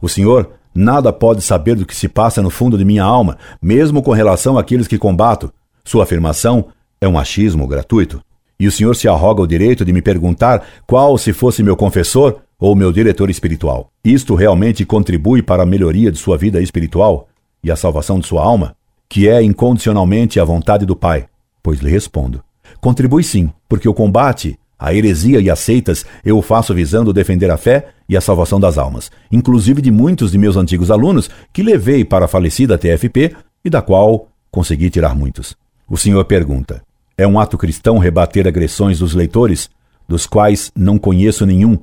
O 0.00 0.08
senhor 0.08 0.52
nada 0.72 1.12
pode 1.12 1.42
saber 1.42 1.74
do 1.74 1.84
que 1.84 1.96
se 1.96 2.08
passa 2.08 2.42
no 2.42 2.50
fundo 2.50 2.78
de 2.78 2.84
minha 2.84 3.02
alma, 3.02 3.38
mesmo 3.60 4.02
com 4.02 4.12
relação 4.12 4.56
àqueles 4.56 4.86
que 4.86 4.98
combato. 4.98 5.52
Sua 5.84 6.04
afirmação 6.04 6.66
é 7.00 7.08
um 7.08 7.18
achismo 7.18 7.66
gratuito. 7.66 8.22
E 8.64 8.66
o 8.66 8.72
senhor 8.72 8.96
se 8.96 9.06
arroga 9.06 9.42
o 9.42 9.46
direito 9.46 9.84
de 9.84 9.92
me 9.92 10.00
perguntar 10.00 10.66
qual 10.86 11.18
se 11.18 11.34
fosse 11.34 11.62
meu 11.62 11.76
confessor 11.76 12.38
ou 12.58 12.74
meu 12.74 12.90
diretor 12.90 13.28
espiritual. 13.28 13.90
Isto 14.02 14.34
realmente 14.34 14.86
contribui 14.86 15.42
para 15.42 15.64
a 15.64 15.66
melhoria 15.66 16.10
de 16.10 16.16
sua 16.16 16.38
vida 16.38 16.62
espiritual 16.62 17.28
e 17.62 17.70
a 17.70 17.76
salvação 17.76 18.18
de 18.18 18.26
sua 18.26 18.42
alma, 18.42 18.74
que 19.06 19.28
é 19.28 19.42
incondicionalmente 19.42 20.40
a 20.40 20.44
vontade 20.46 20.86
do 20.86 20.96
Pai? 20.96 21.26
Pois 21.62 21.80
lhe 21.80 21.90
respondo: 21.90 22.42
contribui 22.80 23.22
sim, 23.22 23.52
porque 23.68 23.86
o 23.86 23.92
combate 23.92 24.58
a 24.78 24.94
heresia 24.94 25.40
e 25.40 25.50
as 25.50 25.58
seitas 25.58 26.06
eu 26.24 26.40
faço 26.40 26.72
visando 26.72 27.12
defender 27.12 27.50
a 27.50 27.58
fé 27.58 27.88
e 28.08 28.16
a 28.16 28.20
salvação 28.22 28.58
das 28.58 28.78
almas, 28.78 29.10
inclusive 29.30 29.82
de 29.82 29.90
muitos 29.90 30.32
de 30.32 30.38
meus 30.38 30.56
antigos 30.56 30.90
alunos 30.90 31.28
que 31.52 31.62
levei 31.62 32.02
para 32.02 32.24
a 32.24 32.28
falecida 32.28 32.78
TFP 32.78 33.36
e 33.62 33.68
da 33.68 33.82
qual 33.82 34.28
consegui 34.50 34.88
tirar 34.88 35.14
muitos. 35.14 35.54
O 35.86 35.98
senhor 35.98 36.24
pergunta: 36.24 36.82
é 37.16 37.26
um 37.26 37.38
ato 37.38 37.56
cristão 37.56 37.98
rebater 37.98 38.46
agressões 38.46 38.98
dos 38.98 39.14
leitores, 39.14 39.70
dos 40.08 40.26
quais 40.26 40.70
não 40.76 40.98
conheço 40.98 41.46
nenhum, 41.46 41.78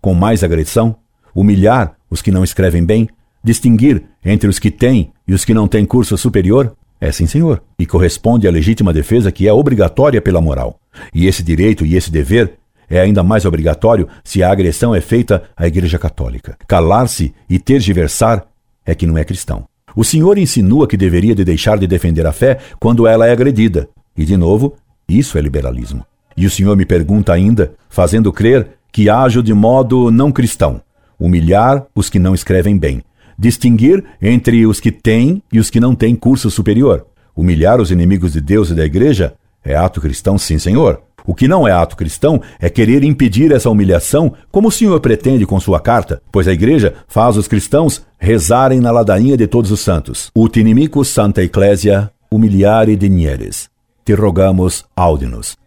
com 0.00 0.14
mais 0.14 0.42
agressão, 0.42 0.96
humilhar 1.34 1.94
os 2.10 2.20
que 2.20 2.30
não 2.30 2.42
escrevem 2.42 2.84
bem, 2.84 3.08
distinguir 3.42 4.02
entre 4.24 4.48
os 4.48 4.58
que 4.58 4.70
têm 4.70 5.12
e 5.26 5.34
os 5.34 5.44
que 5.44 5.54
não 5.54 5.68
têm 5.68 5.84
curso 5.84 6.16
superior? 6.16 6.74
É 7.00 7.10
sim, 7.10 7.26
senhor, 7.26 7.62
e 7.78 7.84
corresponde 7.84 8.46
à 8.46 8.50
legítima 8.50 8.92
defesa 8.92 9.32
que 9.32 9.48
é 9.48 9.52
obrigatória 9.52 10.22
pela 10.22 10.40
moral. 10.40 10.78
E 11.12 11.26
esse 11.26 11.42
direito 11.42 11.84
e 11.84 11.96
esse 11.96 12.10
dever 12.10 12.58
é 12.88 13.00
ainda 13.00 13.22
mais 13.22 13.44
obrigatório 13.44 14.08
se 14.22 14.42
a 14.42 14.52
agressão 14.52 14.94
é 14.94 15.00
feita 15.00 15.42
à 15.56 15.66
Igreja 15.66 15.98
Católica. 15.98 16.56
Calar-se 16.68 17.34
e 17.48 17.58
tergiversar 17.58 18.46
é 18.84 18.94
que 18.94 19.06
não 19.06 19.18
é 19.18 19.24
cristão. 19.24 19.64
O 19.96 20.04
Senhor 20.04 20.38
insinua 20.38 20.86
que 20.86 20.96
deveria 20.96 21.34
de 21.34 21.44
deixar 21.44 21.78
de 21.78 21.86
defender 21.86 22.26
a 22.26 22.32
fé 22.32 22.58
quando 22.78 23.06
ela 23.06 23.26
é 23.26 23.32
agredida. 23.32 23.88
E, 24.16 24.24
de 24.24 24.36
novo, 24.36 24.74
isso 25.08 25.38
é 25.38 25.40
liberalismo. 25.40 26.04
E 26.36 26.46
o 26.46 26.50
Senhor 26.50 26.76
me 26.76 26.86
pergunta 26.86 27.32
ainda, 27.32 27.74
fazendo 27.88 28.32
crer 28.32 28.68
que 28.90 29.08
ajo 29.08 29.42
de 29.42 29.54
modo 29.54 30.10
não 30.10 30.30
cristão, 30.30 30.80
humilhar 31.18 31.86
os 31.94 32.10
que 32.10 32.18
não 32.18 32.34
escrevem 32.34 32.76
bem, 32.76 33.02
distinguir 33.38 34.04
entre 34.20 34.66
os 34.66 34.80
que 34.80 34.92
têm 34.92 35.42
e 35.52 35.58
os 35.58 35.70
que 35.70 35.80
não 35.80 35.94
têm 35.94 36.14
curso 36.14 36.50
superior, 36.50 37.06
humilhar 37.34 37.80
os 37.80 37.90
inimigos 37.90 38.32
de 38.32 38.40
Deus 38.40 38.70
e 38.70 38.74
da 38.74 38.84
igreja 38.84 39.34
é 39.64 39.76
ato 39.76 40.00
cristão, 40.00 40.36
sim, 40.36 40.58
senhor. 40.58 41.00
O 41.24 41.34
que 41.34 41.46
não 41.46 41.68
é 41.68 41.70
ato 41.70 41.96
cristão 41.96 42.42
é 42.58 42.68
querer 42.68 43.04
impedir 43.04 43.52
essa 43.52 43.70
humilhação, 43.70 44.34
como 44.50 44.68
o 44.68 44.72
senhor 44.72 44.98
pretende 44.98 45.46
com 45.46 45.60
sua 45.60 45.78
carta, 45.78 46.20
pois 46.32 46.48
a 46.48 46.52
igreja 46.52 46.94
faz 47.06 47.36
os 47.36 47.46
cristãos 47.46 48.04
rezarem 48.18 48.80
na 48.80 48.90
ladainha 48.90 49.36
de 49.36 49.46
todos 49.46 49.70
os 49.70 49.80
santos. 49.80 50.30
Ut 50.36 50.58
inimicus 50.58 51.08
santa 51.08 51.42
ecclesia 51.42 52.10
humiliare 52.28 52.96
dinieres. 52.96 53.71
Te 54.04 54.14
rogamos. 54.14 54.84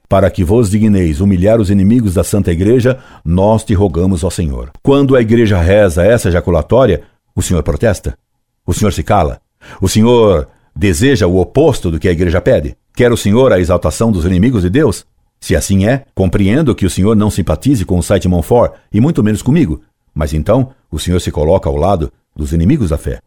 Para 0.10 0.30
que 0.30 0.44
vos 0.44 0.70
digneis 0.70 1.22
humilhar 1.22 1.60
os 1.60 1.70
inimigos 1.70 2.14
da 2.14 2.24
Santa 2.24 2.52
Igreja, 2.52 3.00
nós 3.24 3.64
te 3.64 3.74
rogamos 3.74 4.24
ao 4.24 4.32
Senhor. 4.32 4.72
Quando 4.84 5.16
a 5.16 5.22
igreja 5.22 5.60
reza 5.60 6.06
essa 6.06 6.30
ejaculatória, 6.30 7.04
o 7.36 7.42
Senhor 7.42 7.64
protesta? 7.64 8.18
O 8.66 8.74
Senhor 8.74 8.92
se 8.92 9.04
cala? 9.04 9.40
O 9.82 9.88
Senhor 9.88 10.48
deseja 10.76 11.28
o 11.28 11.38
oposto 11.38 11.90
do 11.90 12.00
que 12.00 12.08
a 12.08 12.12
igreja 12.12 12.42
pede? 12.42 12.76
Quer 12.94 13.12
o 13.12 13.18
Senhor 13.18 13.52
a 13.52 13.60
exaltação 13.60 14.12
dos 14.12 14.26
inimigos 14.26 14.64
de 14.64 14.70
Deus? 14.70 15.06
Se 15.40 15.56
assim 15.56 15.86
é, 15.86 16.06
compreendo 16.16 16.74
que 16.74 16.86
o 16.86 16.90
senhor 16.90 17.16
não 17.16 17.30
simpatize 17.30 17.86
com 17.86 18.00
o 18.00 18.04
site 18.04 18.28
Monfort 18.28 18.74
e 18.92 19.00
muito 19.00 19.24
menos 19.24 19.44
comigo, 19.44 19.82
mas 20.14 20.34
então 20.34 20.72
o 20.90 20.98
senhor 20.98 21.20
se 21.20 21.32
coloca 21.32 21.70
ao 21.70 21.76
lado 21.76 22.12
dos 22.36 22.52
inimigos 22.52 22.90
da 22.90 22.98
fé, 22.98 23.20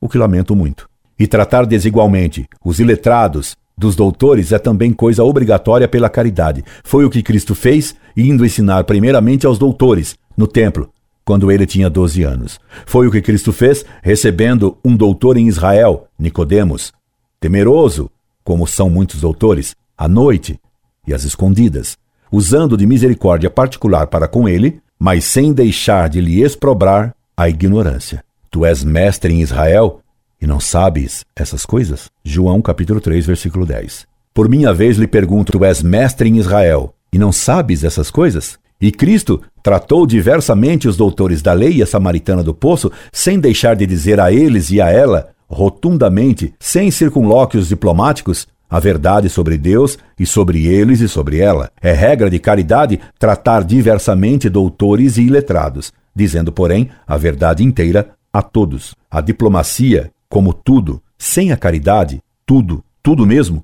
o 0.00 0.08
que 0.08 0.16
lamento 0.16 0.54
muito. 0.54 0.88
E 1.18 1.26
tratar 1.26 1.66
desigualmente 1.66 2.46
os 2.64 2.78
iletrados 2.78 3.56
dos 3.76 3.96
doutores 3.96 4.52
é 4.52 4.58
também 4.58 4.92
coisa 4.92 5.24
obrigatória 5.24 5.88
pela 5.88 6.08
caridade. 6.08 6.64
Foi 6.84 7.04
o 7.04 7.10
que 7.10 7.22
Cristo 7.22 7.54
fez, 7.54 7.94
indo 8.16 8.44
ensinar 8.44 8.84
primeiramente 8.84 9.46
aos 9.46 9.58
doutores, 9.58 10.16
no 10.36 10.46
templo, 10.46 10.90
quando 11.24 11.50
ele 11.50 11.66
tinha 11.66 11.90
12 11.90 12.22
anos. 12.22 12.60
Foi 12.86 13.06
o 13.06 13.10
que 13.10 13.22
Cristo 13.22 13.52
fez, 13.52 13.84
recebendo 14.02 14.78
um 14.84 14.96
doutor 14.96 15.36
em 15.36 15.48
Israel, 15.48 16.06
Nicodemos, 16.18 16.92
temeroso, 17.40 18.10
como 18.44 18.66
são 18.66 18.88
muitos 18.88 19.20
doutores, 19.20 19.74
à 19.96 20.06
noite, 20.06 20.58
e 21.06 21.12
as 21.12 21.24
escondidas, 21.24 21.96
usando 22.30 22.76
de 22.76 22.86
misericórdia 22.86 23.50
particular 23.50 24.06
para 24.06 24.28
com 24.28 24.48
ele, 24.48 24.80
mas 24.98 25.24
sem 25.24 25.52
deixar 25.52 26.08
de 26.08 26.20
lhe 26.20 26.42
exprobrar 26.42 27.14
a 27.36 27.48
ignorância. 27.48 28.24
Tu 28.50 28.64
és 28.64 28.84
mestre 28.84 29.32
em 29.32 29.40
Israel 29.40 30.00
e 30.44 30.46
não 30.46 30.60
sabes 30.60 31.24
essas 31.34 31.64
coisas? 31.64 32.10
João 32.22 32.60
capítulo 32.60 33.00
3, 33.00 33.24
versículo 33.24 33.64
10. 33.64 34.06
Por 34.34 34.46
minha 34.46 34.74
vez 34.74 34.98
lhe 34.98 35.06
pergunto: 35.06 35.52
Tu 35.52 35.64
és 35.64 35.82
mestre 35.82 36.28
em 36.28 36.36
Israel 36.36 36.92
e 37.10 37.18
não 37.18 37.32
sabes 37.32 37.82
essas 37.82 38.10
coisas? 38.10 38.58
E 38.78 38.92
Cristo 38.92 39.40
tratou 39.62 40.06
diversamente 40.06 40.86
os 40.86 40.98
doutores 40.98 41.40
da 41.40 41.54
lei 41.54 41.76
e 41.76 41.82
a 41.82 41.86
samaritana 41.86 42.42
do 42.42 42.52
poço, 42.52 42.92
sem 43.10 43.40
deixar 43.40 43.74
de 43.74 43.86
dizer 43.86 44.20
a 44.20 44.30
eles 44.30 44.70
e 44.70 44.82
a 44.82 44.90
ela, 44.90 45.30
rotundamente, 45.48 46.52
sem 46.60 46.90
circunlóquios 46.90 47.68
diplomáticos, 47.68 48.46
a 48.68 48.78
verdade 48.78 49.30
sobre 49.30 49.56
Deus 49.56 49.96
e 50.18 50.26
sobre 50.26 50.66
eles 50.66 51.00
e 51.00 51.08
sobre 51.08 51.38
ela. 51.38 51.70
É 51.80 51.92
regra 51.92 52.28
de 52.28 52.38
caridade 52.38 53.00
tratar 53.18 53.64
diversamente 53.64 54.50
doutores 54.50 55.16
e 55.16 55.22
iletrados, 55.22 55.90
dizendo, 56.14 56.52
porém, 56.52 56.90
a 57.06 57.16
verdade 57.16 57.64
inteira 57.64 58.10
a 58.30 58.42
todos. 58.42 58.94
A 59.10 59.22
diplomacia, 59.22 60.10
como 60.34 60.52
tudo, 60.52 61.00
sem 61.16 61.52
a 61.52 61.56
caridade, 61.56 62.20
tudo, 62.44 62.82
tudo 63.00 63.24
mesmo, 63.24 63.62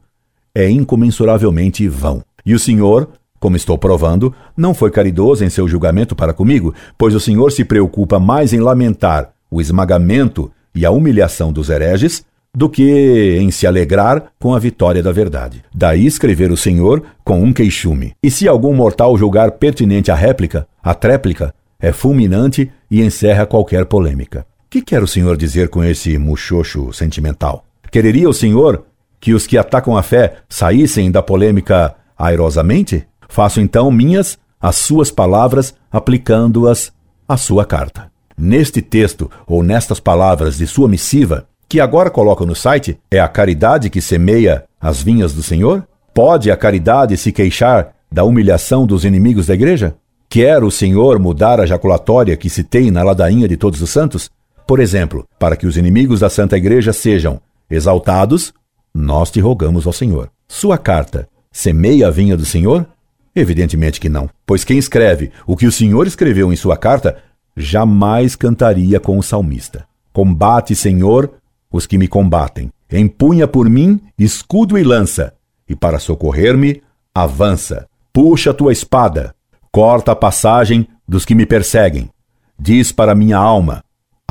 é 0.55 0.71
incomensuravelmente 0.71 1.89
vão. 1.89 2.23
E 2.47 2.55
o 2.55 2.61
Senhor, 2.61 3.09
como 3.41 3.57
estou 3.57 3.77
provando, 3.77 4.33
não 4.57 4.73
foi 4.73 4.89
caridoso 4.93 5.45
em 5.45 5.51
seu 5.51 5.67
julgamento 5.67 6.15
para 6.15 6.33
comigo, 6.33 6.73
pois 6.97 7.13
o 7.13 7.19
Senhor 7.19 7.51
se 7.51 7.65
preocupa 7.65 8.21
mais 8.21 8.53
em 8.53 8.61
lamentar 8.61 9.33
o 9.51 9.61
esmagamento 9.61 10.49
e 10.73 10.87
a 10.87 10.93
humilhação 10.93 11.53
dos 11.53 11.71
hereges 11.71 12.25
do 12.55 12.69
que 12.69 13.37
em 13.41 13.51
se 13.51 13.67
alegrar 13.67 14.27
com 14.39 14.55
a 14.55 14.59
vitória 14.61 15.03
da 15.03 15.11
verdade. 15.11 15.65
Daí 15.75 16.07
escrever 16.07 16.53
o 16.53 16.57
Senhor 16.57 17.03
com 17.25 17.43
um 17.43 17.53
queixume. 17.53 18.13
E 18.23 18.31
se 18.31 18.47
algum 18.47 18.73
mortal 18.73 19.19
julgar 19.19 19.51
pertinente 19.51 20.09
a 20.09 20.15
réplica, 20.15 20.69
a 20.81 20.95
tréplica 20.95 21.53
é 21.81 21.91
fulminante 21.91 22.71
e 22.89 23.03
encerra 23.03 23.45
qualquer 23.45 23.87
polêmica. 23.87 24.47
Que 24.71 24.81
quer 24.81 25.03
o 25.03 25.07
Senhor 25.09 25.37
dizer 25.37 25.69
com 25.69 25.83
esse 25.83 26.17
muxoxo 26.17 26.93
sentimental? 26.93 27.65
Quereria 27.91 28.29
o 28.29 28.33
Senhor 28.33 28.85
que 29.19 29.35
os 29.35 29.45
que 29.45 29.59
atacam 29.59 29.97
a 29.97 30.03
fé 30.03 30.37
saíssem 30.49 31.11
da 31.11 31.21
polêmica 31.21 31.97
airosamente? 32.17 33.05
Faço 33.29 33.61
então 33.61 33.91
minhas 33.91 34.39
as 34.61 34.77
suas 34.77 35.11
palavras, 35.11 35.75
aplicando-as 35.91 36.93
à 37.29 37.37
sua 37.37 37.65
carta. 37.65 38.13
Neste 38.39 38.81
texto, 38.81 39.29
ou 39.45 39.65
nestas 39.65 39.99
palavras 39.99 40.59
de 40.59 40.69
sua 40.69 40.87
missiva, 40.89 41.49
que 41.69 41.81
agora 41.81 42.09
coloca 42.09 42.47
no 42.47 42.55
site, 42.55 42.97
é 43.11 43.19
a 43.19 43.27
caridade 43.27 43.91
que 43.91 44.01
semeia 44.01 44.67
as 44.81 45.03
vinhas 45.03 45.33
do 45.33 45.43
Senhor? 45.43 45.85
Pode 46.15 46.49
a 46.49 46.57
caridade 46.57 47.17
se 47.17 47.33
queixar 47.33 47.93
da 48.11 48.23
humilhação 48.23 48.87
dos 48.87 49.05
inimigos 49.05 49.49
da 49.49 49.55
igreja? 49.55 49.97
Quer 50.29 50.63
o 50.63 50.71
Senhor 50.71 51.19
mudar 51.19 51.59
a 51.59 51.67
jaculatória 51.67 52.37
que 52.37 52.49
se 52.49 52.63
tem 52.63 52.89
na 52.89 53.03
ladainha 53.03 53.49
de 53.49 53.57
todos 53.57 53.83
os 53.83 53.91
santos? 53.91 54.31
Por 54.71 54.79
exemplo, 54.79 55.27
para 55.37 55.57
que 55.57 55.67
os 55.67 55.77
inimigos 55.77 56.21
da 56.21 56.31
Santa 56.31 56.57
Igreja 56.57 56.93
sejam 56.93 57.41
exaltados, 57.69 58.55
nós 58.95 59.29
te 59.29 59.41
rogamos 59.41 59.85
ao 59.85 59.93
Senhor. 59.93 60.31
Sua 60.47 60.79
carta 60.79 61.29
semeia 61.51 62.07
a 62.07 62.11
vinha 62.13 62.37
do 62.37 62.45
Senhor? 62.45 62.87
Evidentemente 63.35 63.99
que 63.99 64.09
não, 64.09 64.31
pois 64.47 64.63
quem 64.63 64.79
escreve 64.79 65.33
o 65.45 65.57
que 65.57 65.67
o 65.67 65.73
Senhor 65.73 66.07
escreveu 66.07 66.53
em 66.53 66.57
sua 66.57 66.77
carta 66.77 67.17
jamais 67.57 68.37
cantaria 68.37 69.01
com 69.01 69.19
o 69.19 69.25
salmista. 69.25 69.89
Combate, 70.13 70.77
Senhor, 70.77 71.33
os 71.69 71.85
que 71.85 71.99
me 71.99 72.07
combatem. 72.07 72.71
Empunha 72.93 73.49
por 73.49 73.69
mim 73.69 74.01
escudo 74.17 74.79
e 74.79 74.85
lança, 74.85 75.35
e 75.69 75.75
para 75.75 75.99
socorrer-me, 75.99 76.81
avança. 77.13 77.89
Puxa 78.13 78.55
tua 78.55 78.71
espada, 78.71 79.35
corta 79.73 80.13
a 80.13 80.17
passagem 80.17 80.87
dos 81.09 81.25
que 81.25 81.35
me 81.35 81.45
perseguem. 81.45 82.09
Diz 82.57 82.93
para 82.93 83.17
minha 83.17 83.37
alma: 83.37 83.83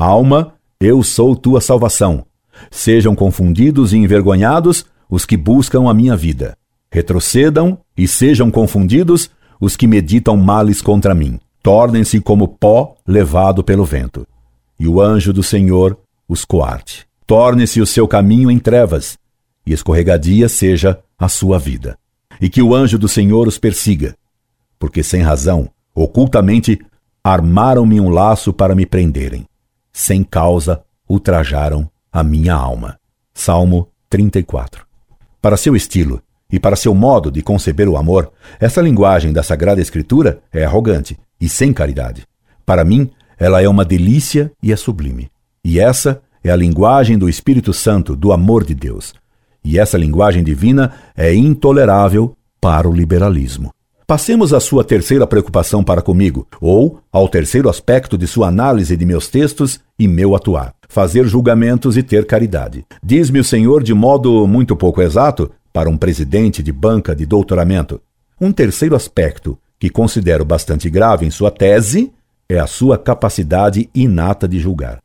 Alma, 0.02 0.54
eu 0.80 1.02
sou 1.02 1.36
tua 1.36 1.60
salvação. 1.60 2.24
Sejam 2.70 3.14
confundidos 3.14 3.92
e 3.92 3.98
envergonhados 3.98 4.84
os 5.08 5.26
que 5.26 5.36
buscam 5.36 5.88
a 5.88 5.94
minha 5.94 6.16
vida. 6.16 6.56
Retrocedam 6.90 7.78
e 7.96 8.08
sejam 8.08 8.50
confundidos 8.50 9.30
os 9.60 9.76
que 9.76 9.86
meditam 9.86 10.36
males 10.36 10.80
contra 10.80 11.14
mim. 11.14 11.38
Tornem-se 11.62 12.20
como 12.20 12.48
pó 12.48 12.96
levado 13.06 13.62
pelo 13.62 13.84
vento. 13.84 14.26
E 14.78 14.88
o 14.88 15.00
anjo 15.00 15.32
do 15.32 15.42
Senhor 15.42 15.98
os 16.28 16.44
coarte 16.44 17.10
torne-se 17.30 17.80
o 17.80 17.86
seu 17.86 18.08
caminho 18.08 18.50
em 18.50 18.58
trevas, 18.58 19.16
e 19.64 19.72
escorregadia 19.72 20.48
seja 20.48 20.98
a 21.16 21.28
sua 21.28 21.60
vida. 21.60 21.96
E 22.40 22.48
que 22.48 22.60
o 22.60 22.74
anjo 22.74 22.98
do 22.98 23.06
Senhor 23.06 23.46
os 23.46 23.56
persiga, 23.56 24.16
porque 24.80 25.00
sem 25.00 25.22
razão, 25.22 25.70
ocultamente, 25.94 26.80
armaram-me 27.22 28.00
um 28.00 28.08
laço 28.08 28.52
para 28.52 28.74
me 28.74 28.84
prenderem. 28.84 29.46
Sem 30.00 30.24
causa, 30.24 30.82
ultrajaram 31.06 31.86
a 32.10 32.24
minha 32.24 32.54
alma. 32.54 32.98
Salmo 33.34 33.90
34. 34.08 34.86
Para 35.42 35.58
seu 35.58 35.76
estilo 35.76 36.22
e 36.50 36.58
para 36.58 36.74
seu 36.74 36.94
modo 36.94 37.30
de 37.30 37.42
conceber 37.42 37.86
o 37.86 37.98
amor, 37.98 38.32
essa 38.58 38.80
linguagem 38.80 39.30
da 39.30 39.42
Sagrada 39.42 39.78
Escritura 39.78 40.40
é 40.50 40.64
arrogante 40.64 41.18
e 41.38 41.50
sem 41.50 41.70
caridade. 41.70 42.26
Para 42.64 42.82
mim, 42.82 43.10
ela 43.38 43.60
é 43.60 43.68
uma 43.68 43.84
delícia 43.84 44.50
e 44.62 44.72
é 44.72 44.76
sublime. 44.76 45.30
E 45.62 45.78
essa 45.78 46.22
é 46.42 46.50
a 46.50 46.56
linguagem 46.56 47.18
do 47.18 47.28
Espírito 47.28 47.74
Santo, 47.74 48.16
do 48.16 48.32
amor 48.32 48.64
de 48.64 48.74
Deus. 48.74 49.12
E 49.62 49.78
essa 49.78 49.98
linguagem 49.98 50.42
divina 50.42 50.94
é 51.14 51.34
intolerável 51.34 52.34
para 52.58 52.88
o 52.88 52.92
liberalismo. 52.92 53.70
Passemos 54.10 54.52
à 54.52 54.58
sua 54.58 54.82
terceira 54.82 55.24
preocupação 55.24 55.84
para 55.84 56.02
comigo, 56.02 56.44
ou 56.60 57.00
ao 57.12 57.28
terceiro 57.28 57.68
aspecto 57.68 58.18
de 58.18 58.26
sua 58.26 58.48
análise 58.48 58.96
de 58.96 59.06
meus 59.06 59.28
textos 59.28 59.78
e 59.96 60.08
meu 60.08 60.34
atuar: 60.34 60.74
fazer 60.88 61.28
julgamentos 61.28 61.96
e 61.96 62.02
ter 62.02 62.26
caridade. 62.26 62.84
Diz-me 63.00 63.38
o 63.38 63.44
Senhor 63.44 63.84
de 63.84 63.94
modo 63.94 64.48
muito 64.48 64.74
pouco 64.74 65.00
exato, 65.00 65.48
para 65.72 65.88
um 65.88 65.96
presidente 65.96 66.60
de 66.60 66.72
banca 66.72 67.14
de 67.14 67.24
doutoramento. 67.24 68.00
Um 68.40 68.50
terceiro 68.50 68.96
aspecto 68.96 69.56
que 69.78 69.88
considero 69.88 70.44
bastante 70.44 70.90
grave 70.90 71.24
em 71.24 71.30
sua 71.30 71.52
tese 71.52 72.12
é 72.48 72.58
a 72.58 72.66
sua 72.66 72.98
capacidade 72.98 73.88
inata 73.94 74.48
de 74.48 74.58
julgar. 74.58 74.98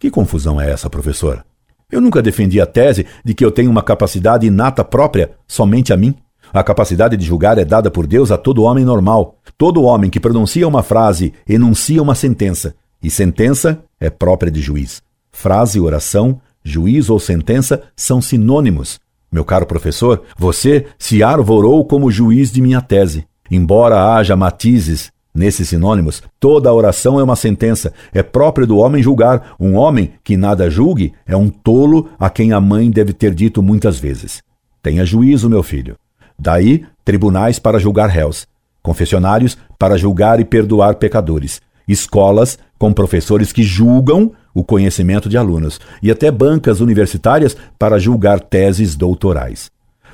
Que 0.00 0.10
confusão 0.10 0.60
é 0.60 0.68
essa, 0.68 0.90
professor? 0.90 1.44
Eu 1.92 2.00
nunca 2.00 2.20
defendi 2.20 2.60
a 2.60 2.66
tese 2.66 3.06
de 3.24 3.34
que 3.34 3.44
eu 3.44 3.52
tenho 3.52 3.70
uma 3.70 3.84
capacidade 3.84 4.48
inata 4.48 4.84
própria 4.84 5.30
somente 5.46 5.92
a 5.92 5.96
mim. 5.96 6.12
A 6.52 6.62
capacidade 6.62 7.16
de 7.16 7.24
julgar 7.24 7.58
é 7.58 7.64
dada 7.64 7.90
por 7.90 8.06
Deus 8.06 8.30
a 8.30 8.38
todo 8.38 8.62
homem 8.62 8.84
normal. 8.84 9.36
Todo 9.56 9.82
homem 9.82 10.10
que 10.10 10.20
pronuncia 10.20 10.66
uma 10.66 10.82
frase 10.82 11.32
enuncia 11.46 12.02
uma 12.02 12.14
sentença, 12.14 12.74
e 13.02 13.10
sentença 13.10 13.82
é 14.00 14.10
própria 14.10 14.50
de 14.50 14.60
juiz. 14.60 15.02
Frase, 15.30 15.78
oração, 15.78 16.40
juiz 16.64 17.10
ou 17.10 17.20
sentença 17.20 17.82
são 17.94 18.20
sinônimos. 18.20 18.98
Meu 19.30 19.44
caro 19.44 19.66
professor, 19.66 20.22
você 20.38 20.86
se 20.98 21.22
arvorou 21.22 21.84
como 21.84 22.10
juiz 22.10 22.50
de 22.50 22.62
minha 22.62 22.80
tese. 22.80 23.26
Embora 23.50 24.14
haja 24.14 24.34
matizes 24.36 25.12
nesses 25.34 25.68
sinônimos, 25.68 26.22
toda 26.40 26.72
oração 26.72 27.20
é 27.20 27.22
uma 27.22 27.36
sentença. 27.36 27.92
É 28.12 28.22
próprio 28.22 28.66
do 28.66 28.78
homem 28.78 29.02
julgar. 29.02 29.54
Um 29.60 29.74
homem 29.74 30.12
que 30.24 30.36
nada 30.36 30.70
julgue 30.70 31.12
é 31.26 31.36
um 31.36 31.48
tolo 31.48 32.08
a 32.18 32.30
quem 32.30 32.52
a 32.52 32.60
mãe 32.60 32.90
deve 32.90 33.12
ter 33.12 33.34
dito 33.34 33.62
muitas 33.62 33.98
vezes: 33.98 34.42
Tenha 34.82 35.04
juízo, 35.04 35.48
meu 35.48 35.62
filho. 35.62 35.96
Daí, 36.40 36.84
tribunais 37.04 37.58
para 37.58 37.78
julgar 37.78 38.08
réus, 38.08 38.46
confessionários 38.82 39.58
para 39.78 39.96
julgar 39.96 40.38
e 40.38 40.44
perdoar 40.44 40.94
pecadores, 40.94 41.60
escolas 41.86 42.58
com 42.78 42.92
professores 42.92 43.52
que 43.52 43.62
julgam 43.62 44.32
o 44.54 44.62
conhecimento 44.62 45.28
de 45.28 45.36
alunos 45.36 45.80
e 46.02 46.10
até 46.10 46.30
bancas 46.30 46.80
universitárias 46.80 47.56
para 47.78 47.98
julgar 47.98 48.40
teses 48.40 48.94
doutorais. 48.94 49.70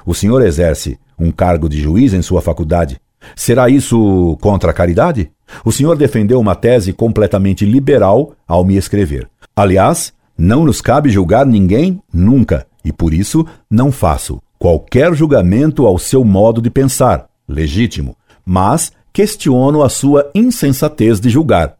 O 0.07 0.15
senhor 0.15 0.43
exerce 0.43 0.99
um 1.19 1.31
cargo 1.31 1.69
de 1.69 1.81
juiz 1.81 2.13
em 2.15 2.23
sua 2.23 2.41
faculdade. 2.41 2.99
Será 3.37 3.69
isso 3.69 4.37
contra 4.41 4.71
a 4.71 4.75
caridade? 4.75 5.31
O 5.65 5.73
senhor 5.73 5.97
defendeu 5.97 6.41
uma 6.41 6.55
tese 6.55 6.93
completamente 6.93 7.65
liberal 7.65 8.35
ao 8.47 8.65
me 8.65 8.77
escrever. 8.77 9.29
Aliás, 9.57 10.13
não 10.37 10.65
nos 10.65 10.81
cabe 10.81 11.11
julgar 11.11 11.47
ninguém 11.47 12.03
nunca, 12.13 12.67
e 12.85 12.93
por 12.93 13.15
isso 13.15 13.47
não 13.71 13.93
faço 13.93 14.41
qualquer 14.65 15.15
julgamento 15.15 15.87
ao 15.87 15.99
seu 15.99 16.25
modo 16.25 16.63
de 16.63 16.71
pensar, 16.71 17.27
legítimo, 17.47 18.17
mas 18.47 18.91
questiono 19.13 19.83
a 19.83 19.91
sua 19.91 20.31
insensatez 20.35 21.21
de 21.21 21.29
julgar. 21.29 21.75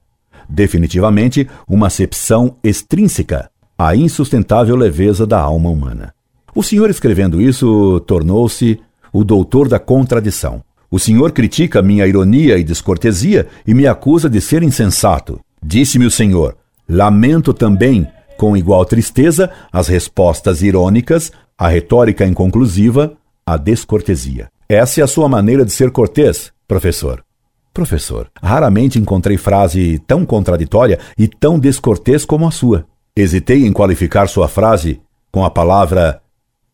Definitivamente, 0.47 1.49
uma 1.67 1.87
acepção 1.87 2.57
extrínseca 2.63 3.49
à 3.79 3.97
insustentável 3.97 4.77
leveza 4.77 5.27
da 5.27 5.41
alma 5.41 5.71
humana. 5.71 6.13
O 6.55 6.63
senhor 6.63 6.91
escrevendo 6.91 7.41
isso 7.41 8.01
tornou-se 8.01 8.79
o 9.11 9.25
doutor 9.25 9.67
da 9.67 9.79
contradição. 9.79 10.63
O 10.91 10.99
senhor 10.99 11.33
critica 11.33 11.81
minha 11.81 12.07
ironia 12.07 12.59
e 12.59 12.63
descortesia 12.63 13.47
e 13.67 13.73
me 13.73 13.87
acusa 13.87 14.29
de 14.29 14.43
ser 14.43 14.63
insensato. 14.63 15.41
Disse-me 15.63 16.05
o 16.05 16.11
senhor: 16.11 16.55
lamento 16.87 17.55
também, 17.55 18.07
com 18.37 18.55
igual 18.55 18.85
tristeza, 18.85 19.51
as 19.73 19.89
respostas 19.89 20.61
irônicas 20.61 21.33
a 21.59 21.69
retórica 21.69 22.27
inconclusiva, 22.27 23.17
a 23.47 23.57
descortesia. 23.57 24.51
Essa 24.69 25.01
é 25.01 25.05
a 25.05 25.09
sua 25.09 25.29
maneira 25.29 25.65
de 25.65 25.73
ser 25.73 25.91
cortês, 25.91 26.53
professor. 26.67 27.25
Professor, 27.73 28.31
raramente 28.43 28.99
encontrei 28.99 29.37
frase 29.37 29.99
tão 30.07 30.25
contraditória 30.25 30.99
e 31.19 31.27
tão 31.27 31.59
descortês 31.59 32.25
como 32.25 32.47
a 32.47 32.51
sua. 32.51 32.87
Hesitei 33.17 33.67
em 33.67 33.73
qualificar 33.73 34.29
sua 34.29 34.49
frase 34.49 35.01
com 35.31 35.45
a 35.45 35.51
palavra 35.51 36.21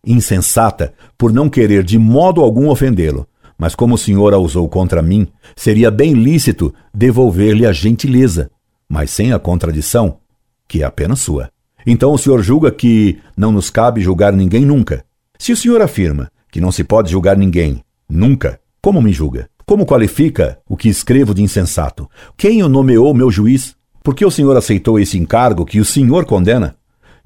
insensata 0.07 0.95
por 1.17 1.33
não 1.33 1.49
querer 1.49 1.83
de 1.83 1.99
modo 1.99 2.43
algum 2.43 2.69
ofendê-lo, 2.69 3.27
mas 3.59 3.75
como 3.75 3.95
o 3.95 3.99
senhor 3.99 4.33
a 4.33 4.39
usou 4.39 4.69
contra 4.69 5.03
mim, 5.03 5.27
seria 5.55 5.91
bem 5.91 6.15
lícito 6.15 6.73
devolver-lhe 6.95 7.67
a 7.67 7.73
gentileza, 7.73 8.51
mas 8.89 9.11
sem 9.11 9.33
a 9.33 9.39
contradição, 9.39 10.19
que 10.67 10.83
é 10.83 10.87
apenas 10.87 11.21
sua. 11.21 11.51
Então 11.87 12.13
o 12.13 12.19
senhor 12.19 12.43
julga 12.43 12.71
que 12.71 13.19
não 13.37 13.53
nos 13.53 13.71
cabe 13.71 14.01
julgar 14.01 14.33
ninguém 14.33 14.65
nunca. 14.65 15.05
Se 15.39 15.53
o 15.53 15.57
senhor 15.57 15.81
afirma 15.81 16.31
que 16.51 16.61
não 16.61 16.73
se 16.73 16.85
pode 16.85 17.11
julgar 17.11 17.37
ninguém 17.37 17.83
nunca, 18.09 18.61
como 18.83 19.01
me 19.01 19.13
julga? 19.13 19.49
Como 19.65 19.87
qualifica 19.87 20.59
o 20.69 20.77
que 20.77 20.89
escrevo 20.89 21.33
de 21.33 21.43
insensato? 21.43 22.09
Quem 22.37 22.63
o 22.63 22.69
nomeou 22.69 23.15
meu 23.15 23.31
juiz? 23.31 23.77
Por 24.03 24.15
que 24.15 24.25
o 24.25 24.31
senhor 24.31 24.57
aceitou 24.57 24.99
esse 24.99 25.19
encargo 25.19 25.65
que 25.65 25.79
o 25.79 25.85
senhor 25.85 26.25
condena? 26.25 26.75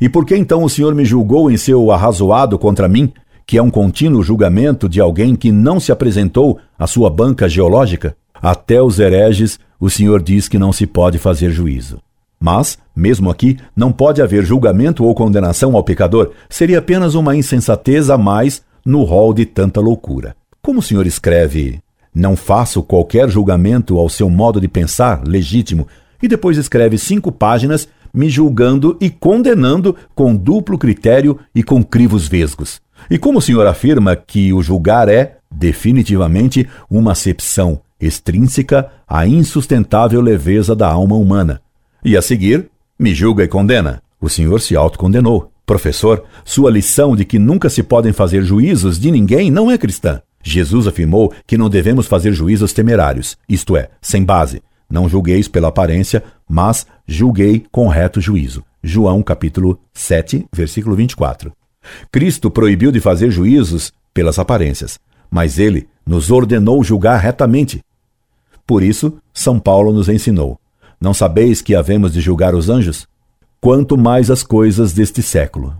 E 0.00 0.08
por 0.08 0.26
que 0.26 0.36
então 0.36 0.62
o 0.62 0.68
senhor 0.68 0.94
me 0.94 1.04
julgou 1.04 1.50
em 1.50 1.56
seu 1.56 1.90
arrazoado 1.90 2.58
contra 2.58 2.88
mim, 2.88 3.12
que 3.46 3.56
é 3.56 3.62
um 3.62 3.70
contínuo 3.70 4.22
julgamento 4.22 4.88
de 4.88 5.00
alguém 5.00 5.36
que 5.36 5.52
não 5.52 5.78
se 5.80 5.92
apresentou 5.92 6.58
à 6.78 6.86
sua 6.86 7.08
banca 7.08 7.48
geológica? 7.48 8.16
Até 8.34 8.82
os 8.82 8.98
hereges 8.98 9.58
o 9.80 9.88
senhor 9.88 10.22
diz 10.22 10.48
que 10.48 10.58
não 10.58 10.72
se 10.72 10.86
pode 10.86 11.18
fazer 11.18 11.50
juízo. 11.50 11.98
Mas, 12.44 12.76
mesmo 12.94 13.30
aqui, 13.30 13.56
não 13.74 13.90
pode 13.90 14.20
haver 14.20 14.44
julgamento 14.44 15.02
ou 15.02 15.14
condenação 15.14 15.74
ao 15.74 15.82
pecador, 15.82 16.32
seria 16.50 16.78
apenas 16.78 17.14
uma 17.14 17.34
insensatez 17.34 18.10
a 18.10 18.18
mais 18.18 18.60
no 18.84 19.02
rol 19.02 19.32
de 19.32 19.46
tanta 19.46 19.80
loucura. 19.80 20.36
Como 20.60 20.80
o 20.80 20.82
senhor 20.82 21.06
escreve, 21.06 21.80
não 22.14 22.36
faço 22.36 22.82
qualquer 22.82 23.30
julgamento 23.30 23.96
ao 23.96 24.10
seu 24.10 24.28
modo 24.28 24.60
de 24.60 24.68
pensar 24.68 25.26
legítimo, 25.26 25.88
e 26.22 26.28
depois 26.28 26.58
escreve 26.58 26.98
cinco 26.98 27.32
páginas 27.32 27.88
me 28.12 28.28
julgando 28.28 28.94
e 29.00 29.08
condenando 29.08 29.96
com 30.14 30.36
duplo 30.36 30.76
critério 30.76 31.38
e 31.54 31.62
com 31.62 31.82
crivos 31.82 32.28
vesgos. 32.28 32.78
E 33.08 33.16
como 33.16 33.38
o 33.38 33.42
senhor 33.42 33.66
afirma 33.66 34.14
que 34.14 34.52
o 34.52 34.62
julgar 34.62 35.08
é, 35.08 35.38
definitivamente, 35.50 36.68
uma 36.90 37.12
acepção 37.12 37.80
extrínseca 37.98 38.90
à 39.08 39.26
insustentável 39.26 40.20
leveza 40.20 40.76
da 40.76 40.88
alma 40.88 41.16
humana, 41.16 41.62
e 42.04 42.16
a 42.16 42.22
seguir, 42.22 42.68
me 42.98 43.14
julga 43.14 43.42
e 43.42 43.48
condena. 43.48 44.02
O 44.20 44.28
senhor 44.28 44.60
se 44.60 44.76
autocondenou. 44.76 45.50
Professor, 45.64 46.24
sua 46.44 46.70
lição 46.70 47.16
de 47.16 47.24
que 47.24 47.38
nunca 47.38 47.70
se 47.70 47.82
podem 47.82 48.12
fazer 48.12 48.42
juízos 48.42 48.98
de 48.98 49.10
ninguém 49.10 49.50
não 49.50 49.70
é 49.70 49.78
cristã. 49.78 50.20
Jesus 50.42 50.86
afirmou 50.86 51.32
que 51.46 51.56
não 51.56 51.70
devemos 51.70 52.06
fazer 52.06 52.32
juízos 52.32 52.74
temerários, 52.74 53.38
isto 53.48 53.76
é, 53.76 53.88
sem 54.02 54.22
base. 54.22 54.62
Não 54.90 55.08
julgueis 55.08 55.48
pela 55.48 55.68
aparência, 55.68 56.22
mas 56.46 56.86
julguei 57.06 57.64
com 57.72 57.88
reto 57.88 58.20
juízo. 58.20 58.62
João 58.82 59.22
capítulo 59.22 59.80
7, 59.94 60.46
versículo 60.52 60.94
24. 60.94 61.50
Cristo 62.12 62.50
proibiu 62.50 62.92
de 62.92 63.00
fazer 63.00 63.30
juízos 63.30 63.92
pelas 64.12 64.38
aparências, 64.38 65.00
mas 65.30 65.58
ele 65.58 65.88
nos 66.06 66.30
ordenou 66.30 66.84
julgar 66.84 67.18
retamente. 67.18 67.80
Por 68.66 68.82
isso, 68.82 69.16
São 69.32 69.58
Paulo 69.58 69.92
nos 69.92 70.10
ensinou: 70.10 70.60
não 71.04 71.14
sabeis 71.14 71.60
que 71.60 71.74
havemos 71.74 72.12
de 72.12 72.20
julgar 72.20 72.54
os 72.54 72.70
anjos? 72.70 73.06
Quanto 73.60 73.96
mais 73.96 74.30
as 74.30 74.42
coisas 74.42 74.92
deste 74.92 75.22
século. 75.22 75.76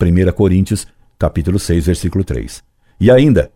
1 0.00 0.32
Coríntios, 0.32 0.86
capítulo 1.18 1.58
6, 1.58 1.86
versículo 1.86 2.24
3. 2.24 2.62
E 3.00 3.10
ainda, 3.10 3.50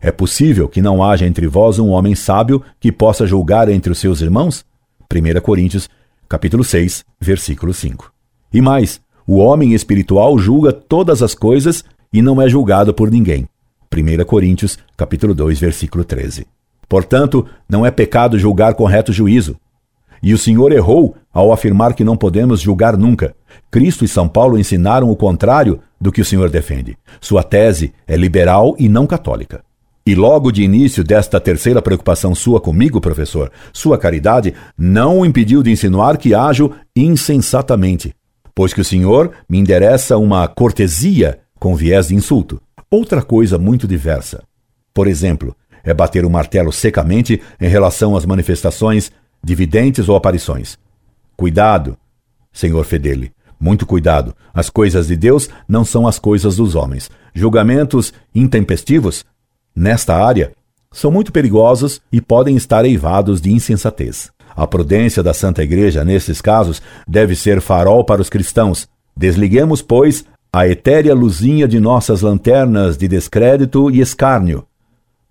é 0.00 0.12
possível 0.12 0.68
que 0.68 0.82
não 0.82 1.02
haja 1.02 1.26
entre 1.26 1.46
vós 1.46 1.78
um 1.78 1.88
homem 1.88 2.14
sábio 2.14 2.62
que 2.78 2.92
possa 2.92 3.26
julgar 3.26 3.68
entre 3.68 3.90
os 3.90 3.98
seus 3.98 4.20
irmãos? 4.20 4.64
1 5.10 5.40
Coríntios, 5.40 5.88
capítulo 6.28 6.62
6, 6.62 7.04
versículo 7.20 7.72
5. 7.72 8.12
E 8.52 8.60
mais, 8.60 9.00
o 9.26 9.38
homem 9.38 9.72
espiritual 9.72 10.38
julga 10.38 10.72
todas 10.72 11.22
as 11.22 11.34
coisas 11.34 11.84
e 12.12 12.20
não 12.20 12.40
é 12.40 12.48
julgado 12.48 12.92
por 12.92 13.10
ninguém. 13.10 13.48
1 13.90 14.24
Coríntios, 14.24 14.78
capítulo 14.96 15.34
2, 15.34 15.58
versículo 15.58 16.04
13. 16.04 16.46
Portanto, 16.88 17.46
não 17.68 17.86
é 17.86 17.90
pecado 17.90 18.38
julgar 18.38 18.74
com 18.74 18.84
reto 18.84 19.12
juízo, 19.12 19.56
e 20.22 20.32
o 20.32 20.38
Senhor 20.38 20.72
errou 20.72 21.16
ao 21.32 21.52
afirmar 21.52 21.94
que 21.94 22.04
não 22.04 22.16
podemos 22.16 22.60
julgar 22.60 22.96
nunca. 22.96 23.34
Cristo 23.70 24.04
e 24.04 24.08
São 24.08 24.28
Paulo 24.28 24.58
ensinaram 24.58 25.10
o 25.10 25.16
contrário 25.16 25.80
do 26.00 26.12
que 26.12 26.20
o 26.20 26.24
Senhor 26.24 26.48
defende. 26.48 26.96
Sua 27.20 27.42
tese 27.42 27.92
é 28.06 28.16
liberal 28.16 28.76
e 28.78 28.88
não 28.88 29.06
católica. 29.06 29.64
E 30.04 30.14
logo 30.14 30.50
de 30.50 30.62
início 30.62 31.04
desta 31.04 31.40
terceira 31.40 31.80
preocupação 31.80 32.34
sua 32.34 32.60
comigo, 32.60 33.00
professor, 33.00 33.52
sua 33.72 33.96
caridade 33.96 34.52
não 34.76 35.20
o 35.20 35.26
impediu 35.26 35.62
de 35.62 35.70
insinuar 35.70 36.16
que 36.18 36.34
ajo 36.34 36.72
insensatamente, 36.94 38.12
pois 38.52 38.74
que 38.74 38.80
o 38.80 38.84
senhor 38.84 39.30
me 39.48 39.58
endereça 39.58 40.18
uma 40.18 40.48
cortesia 40.48 41.38
com 41.58 41.76
viés 41.76 42.08
de 42.08 42.16
insulto. 42.16 42.60
Outra 42.90 43.22
coisa 43.22 43.58
muito 43.58 43.86
diversa. 43.86 44.42
Por 44.92 45.06
exemplo, 45.06 45.54
é 45.84 45.94
bater 45.94 46.24
o 46.24 46.30
martelo 46.30 46.72
secamente 46.72 47.40
em 47.60 47.68
relação 47.68 48.16
às 48.16 48.26
manifestações 48.26 49.10
dividentes 49.42 50.08
ou 50.08 50.16
aparições. 50.16 50.78
Cuidado, 51.36 51.96
senhor 52.52 52.84
Fedele, 52.84 53.32
muito 53.58 53.86
cuidado. 53.86 54.34
As 54.52 54.68
coisas 54.68 55.06
de 55.06 55.16
Deus 55.16 55.48
não 55.68 55.84
são 55.84 56.06
as 56.06 56.18
coisas 56.18 56.56
dos 56.56 56.74
homens. 56.74 57.10
Julgamentos 57.34 58.12
intempestivos, 58.34 59.24
nesta 59.74 60.16
área, 60.16 60.52
são 60.92 61.10
muito 61.10 61.32
perigosos 61.32 62.00
e 62.12 62.20
podem 62.20 62.56
estar 62.56 62.84
eivados 62.84 63.40
de 63.40 63.52
insensatez. 63.52 64.30
A 64.54 64.66
prudência 64.66 65.22
da 65.22 65.32
Santa 65.32 65.62
Igreja, 65.62 66.04
nesses 66.04 66.40
casos, 66.40 66.82
deve 67.08 67.34
ser 67.34 67.60
farol 67.60 68.04
para 68.04 68.20
os 68.20 68.28
cristãos. 68.28 68.86
Desliguemos, 69.16 69.80
pois, 69.80 70.24
a 70.52 70.68
etérea 70.68 71.14
luzinha 71.14 71.66
de 71.66 71.80
nossas 71.80 72.20
lanternas 72.20 72.98
de 72.98 73.08
descrédito 73.08 73.90
e 73.90 74.00
escárnio, 74.00 74.66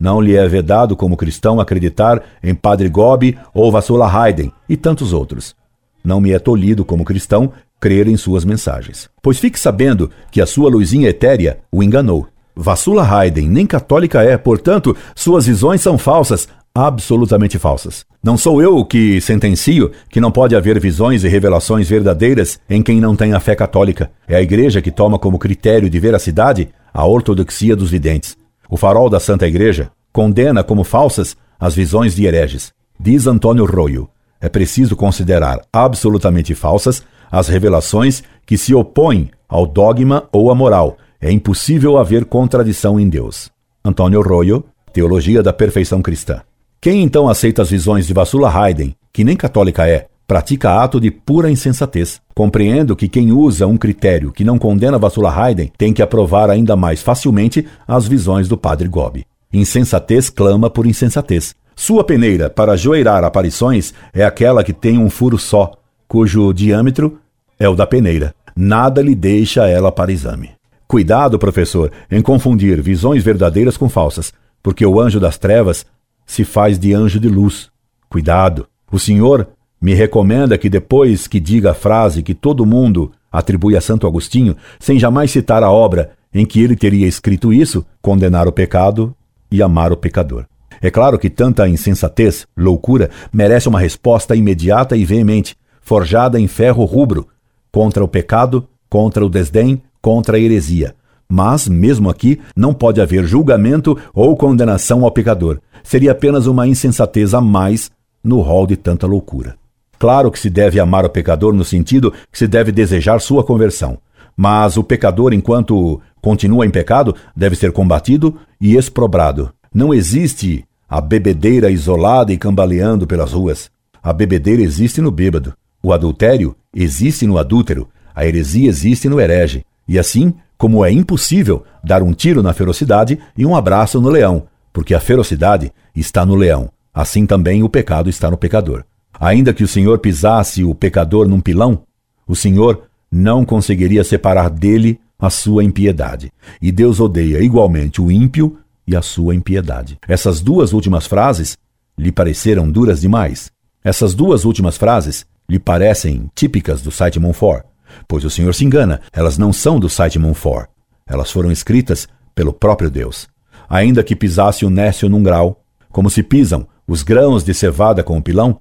não 0.02 0.20
lhe 0.20 0.36
é 0.36 0.47
vedado 0.47 0.95
como 0.95 1.16
cristão 1.16 1.60
acreditar 1.60 2.24
em 2.43 2.56
Padre 2.56 2.89
Gobi 2.89 3.38
ou 3.54 3.72
Vassula 3.72 4.12
Haydn 4.12 4.49
e 4.68 4.76
tantos 4.76 5.14
outros. 5.14 5.56
Não 6.04 6.20
me 6.20 6.32
é 6.32 6.39
tolhido 6.39 6.84
como 6.84 7.06
cristão 7.06 7.54
crer 7.80 8.08
em 8.08 8.18
suas 8.18 8.43
mensagens. 8.43 9.08
Pois 9.22 9.38
fique 9.38 9.60
sabendo 9.60 10.10
que 10.32 10.41
a 10.41 10.47
sua 10.47 10.72
luzinha 10.72 11.08
etérea 11.08 11.60
o 11.72 11.84
enganou. 11.84 12.28
Vassula 12.56 13.08
Haydn 13.08 13.47
nem 13.47 13.68
católica 13.68 14.24
é, 14.24 14.36
portanto, 14.38 14.97
suas 15.16 15.45
visões 15.45 15.82
são 15.82 15.99
falsas, 15.99 16.49
absolutamente 16.74 17.60
falsas. 17.60 18.04
Não 18.24 18.38
sou 18.38 18.60
eu 18.60 18.84
que 18.84 19.22
sentencio 19.22 19.91
que 20.10 20.20
não 20.20 20.32
pode 20.32 20.56
haver 20.56 20.80
visões 20.80 21.24
e 21.24 21.28
revelações 21.28 21.88
verdadeiras 21.88 22.60
em 22.68 22.82
quem 22.82 22.99
não 22.99 23.16
tem 23.16 23.34
a 23.34 23.39
fé 23.39 23.56
católica. 23.56 24.10
É 24.28 24.36
a 24.36 24.41
Igreja 24.41 24.82
que 24.82 24.89
toma 24.89 25.20
como 25.20 25.38
critério 25.38 25.91
de 25.91 25.99
veracidade 25.99 26.70
a 26.91 27.06
ortodoxia 27.06 27.76
dos 27.76 27.91
videntes. 27.91 28.41
O 28.72 28.78
farol 28.78 29.09
da 29.09 29.19
Santa 29.19 29.45
Igreja 29.45 29.91
condena 30.13 30.63
como 30.63 30.86
falsas 30.86 31.36
as 31.59 31.76
visões 31.76 32.15
de 32.15 32.26
hereges. 32.26 32.72
Diz 32.97 33.28
Antônio 33.28 33.65
Royo: 33.65 34.09
é 34.39 34.47
preciso 34.47 34.95
considerar 34.95 35.59
absolutamente 35.74 36.55
falsas 36.55 37.03
as 37.30 37.49
revelações 37.49 38.24
que 38.45 38.57
se 38.57 38.74
opõem 38.74 39.30
ao 39.47 39.67
dogma 39.67 40.24
ou 40.32 40.49
à 40.49 40.55
moral. 40.55 40.97
É 41.19 41.30
impossível 41.30 41.97
haver 41.97 42.24
contradição 42.24 42.97
em 42.97 43.09
Deus. 43.09 43.51
Antônio 43.84 44.22
Royo, 44.22 44.63
Teologia 44.93 45.43
da 45.43 45.51
Perfeição 45.51 46.01
Cristã. 46.01 46.41
Quem 46.80 47.03
então 47.03 47.28
aceita 47.28 47.61
as 47.61 47.69
visões 47.69 48.07
de 48.07 48.13
Vassula 48.13 48.49
Haydn, 48.49 48.93
que 49.11 49.26
nem 49.26 49.36
católica 49.36 49.86
é, 49.86 50.07
pratica 50.32 50.82
ato 50.82 50.97
de 50.97 51.11
pura 51.11 51.51
insensatez. 51.51 52.21
Compreendo 52.34 52.95
que 52.95 53.09
quem 53.09 53.34
usa 53.34 53.67
um 53.67 53.75
critério 53.75 54.32
que 54.32 54.45
não 54.45 54.57
condena 54.57 54.97
Vassula 54.97 55.29
Haydn 55.29 55.67
tem 55.77 55.91
que 55.91 56.01
aprovar 56.01 56.49
ainda 56.49 56.73
mais 56.73 57.01
facilmente 57.01 57.67
as 57.86 58.07
visões 58.07 58.47
do 58.47 58.55
padre 58.55 58.88
Gobi. 58.88 59.25
Insensatez 59.51 60.29
clama 60.29 60.69
por 60.69 60.88
insensatez. 60.88 61.53
Sua 61.75 62.01
peneira 62.01 62.49
para 62.49 62.77
joeirar 62.77 63.25
aparições 63.25 63.93
é 64.13 64.23
aquela 64.23 64.63
que 64.63 64.71
tem 64.71 64.97
um 64.97 65.09
furo 65.09 65.38
só, 65.38 65.73
cujo 66.07 66.53
diâmetro 66.53 67.19
é 67.59 67.67
o 67.67 67.75
da 67.75 67.86
peneira. 67.86 68.34
Nada 68.55 69.01
lhe 69.01 69.15
deixa 69.15 69.67
ela 69.67 69.91
para 69.91 70.13
exame. 70.13 70.51
Cuidado, 70.88 71.38
professor, 71.38 71.91
em 72.09 72.21
confundir 72.21 72.82
visões 72.82 73.21
verdadeiras 73.21 73.75
com 73.75 73.89
falsas, 73.89 74.32
porque 74.63 74.86
o 74.86 74.97
anjo 74.97 75.19
das 75.19 75.38
trevas 75.38 75.86
se 76.25 76.45
faz 76.45 76.79
de 76.79 76.93
anjo 76.93 77.19
de 77.19 77.27
luz. 77.27 77.69
Cuidado. 78.07 78.65
O 78.89 78.97
senhor 78.97 79.45
me 79.82 79.95
recomenda 79.95 80.57
que 80.57 80.69
depois 80.69 81.27
que 81.27 81.39
diga 81.39 81.71
a 81.71 81.73
frase 81.73 82.21
que 82.21 82.36
todo 82.36 82.65
mundo 82.65 83.11
atribui 83.32 83.75
a 83.75 83.82
Santo 83.82 84.05
Agostinho, 84.05 84.55
sem 84.79 84.99
jamais 84.99 85.32
citar 85.32 85.63
a 85.63 85.71
obra 85.71 86.11
em 86.34 86.45
que 86.45 86.61
ele 86.61 86.75
teria 86.75 87.07
escrito 87.07 87.51
isso, 87.51 87.84
condenar 88.01 88.47
o 88.47 88.51
pecado 88.51 89.15
e 89.51 89.61
amar 89.61 89.91
o 89.91 89.97
pecador. 89.97 90.45
É 90.82 90.89
claro 90.89 91.17
que 91.17 91.29
tanta 91.29 91.67
insensatez, 91.67 92.47
loucura, 92.55 93.09
merece 93.34 93.67
uma 93.67 93.79
resposta 93.79 94.36
imediata 94.36 94.95
e 94.95 95.03
veemente, 95.03 95.55
forjada 95.82 96.39
em 96.39 96.47
ferro 96.47 96.86
rubro, 96.86 97.27
contra 97.71 98.03
o 98.03 98.07
pecado, 98.07 98.67
contra 98.89 99.25
o 99.25 99.29
desdém, 99.29 99.82
contra 100.01 100.38
a 100.38 100.39
heresia. 100.39 100.95
Mas, 101.27 101.67
mesmo 101.67 102.09
aqui, 102.09 102.39
não 102.55 102.73
pode 102.73 102.99
haver 102.99 103.23
julgamento 103.25 103.97
ou 104.13 104.36
condenação 104.36 105.05
ao 105.05 105.11
pecador, 105.11 105.59
seria 105.84 106.11
apenas 106.11 106.45
uma 106.45 106.67
insensatez 106.67 107.34
a 107.34 107.39
mais 107.39 107.89
no 108.23 108.41
rol 108.41 108.67
de 108.67 108.75
tanta 108.75 109.07
loucura. 109.07 109.61
Claro 110.02 110.32
que 110.32 110.39
se 110.39 110.49
deve 110.49 110.80
amar 110.80 111.06
o 111.06 111.10
pecador 111.12 111.54
no 111.54 111.64
sentido 111.64 112.12
que 112.32 112.39
se 112.39 112.47
deve 112.47 112.72
desejar 112.72 113.22
sua 113.22 113.43
conversão. 113.43 113.99
Mas 114.36 114.76
o 114.76 114.84
pecador, 114.84 115.32
enquanto 115.32 116.02
continua 116.20 116.66
em 116.66 116.72
pecado, 116.72 117.16
deve 117.38 117.56
ser 117.56 117.72
combatido 117.72 118.36
e 118.60 118.76
exprobrado. 118.76 119.54
Não 119.72 119.93
existe 119.93 120.66
a 120.89 120.99
bebedeira 120.99 121.70
isolada 121.70 122.34
e 122.34 122.38
cambaleando 122.39 123.06
pelas 123.06 123.32
ruas. 123.32 123.70
A 124.02 124.12
bebedeira 124.12 124.64
existe 124.64 124.99
no 125.02 125.12
bêbado. 125.12 125.54
O 125.84 125.93
adultério 125.93 126.56
existe 126.76 127.28
no 127.28 127.38
adúltero. 127.38 127.88
A 128.16 128.26
heresia 128.26 128.70
existe 128.70 129.08
no 129.08 129.22
herege. 129.22 129.64
E 129.88 129.99
assim, 129.99 130.34
como 130.58 130.84
é 130.84 130.91
impossível 130.91 131.64
dar 131.84 132.02
um 132.02 132.12
tiro 132.12 132.41
na 132.41 132.54
ferocidade 132.54 133.20
e 133.38 133.45
um 133.45 133.56
abraço 133.56 134.02
no 134.02 134.10
leão, 134.10 134.47
porque 134.74 134.95
a 134.95 134.99
ferocidade 134.99 135.72
está 135.95 136.26
no 136.26 136.34
leão. 136.34 136.72
Assim 136.91 137.28
também 137.28 137.62
o 137.62 137.70
pecado 137.70 138.10
está 138.10 138.32
no 138.32 138.38
pecador. 138.38 138.84
Ainda 139.20 139.53
que 139.53 139.64
o 139.64 139.68
Senhor 139.68 139.99
pisasse 139.99 140.64
o 140.64 140.74
pecador 140.74 141.28
num 141.28 141.39
pilão, 141.39 141.84
o 142.28 142.36
Senhor 142.36 142.84
não 143.12 143.45
conseguiria 143.45 144.03
separar 144.03 144.49
dele 144.49 144.99
a 145.20 145.30
sua 145.30 145.64
impiedade. 145.64 146.32
E 146.62 146.72
Deus 146.72 146.99
odeia 146.99 147.39
igualmente 147.39 148.01
o 148.01 148.12
ímpio 148.12 148.57
e 148.88 148.95
a 148.95 149.01
sua 149.01 149.36
impiedade. 149.36 149.97
Essas 150.07 150.41
duas 150.41 150.74
últimas 150.74 151.05
frases 151.05 151.57
lhe 151.97 152.12
pareceram 152.12 152.70
duras 152.70 153.01
demais. 153.01 153.51
Essas 153.84 154.14
duas 154.14 154.45
últimas 154.45 154.78
frases 154.78 155.26
lhe 155.47 155.59
parecem 155.59 156.30
típicas 156.34 156.82
do 156.82 156.91
site 156.91 157.20
Monfort, 157.20 157.66
pois 158.07 158.24
o 158.24 158.30
Senhor 158.30 158.53
se 158.55 158.64
engana, 158.64 159.01
elas 159.12 159.38
não 159.38 159.51
são 159.51 159.80
do 159.80 159.89
site 159.89 160.18
Monfort. 160.18 160.70
Elas 161.05 161.32
foram 161.32 161.51
escritas 161.51 162.07
pelo 162.34 162.53
próprio 162.53 162.89
Deus 162.89 163.28
ainda 163.72 164.03
que 164.03 164.18
pisasse 164.18 164.66
o 164.66 164.70
nécio 164.70 165.07
num 165.07 165.24
grau, 165.24 165.64
como 165.89 166.09
se 166.09 166.22
pisam 166.22 166.68
os 166.86 167.03
grãos 167.03 167.41
de 167.41 167.53
cevada 167.53 168.03
com 168.03 168.18
o 168.18 168.22
pilão, 168.22 168.59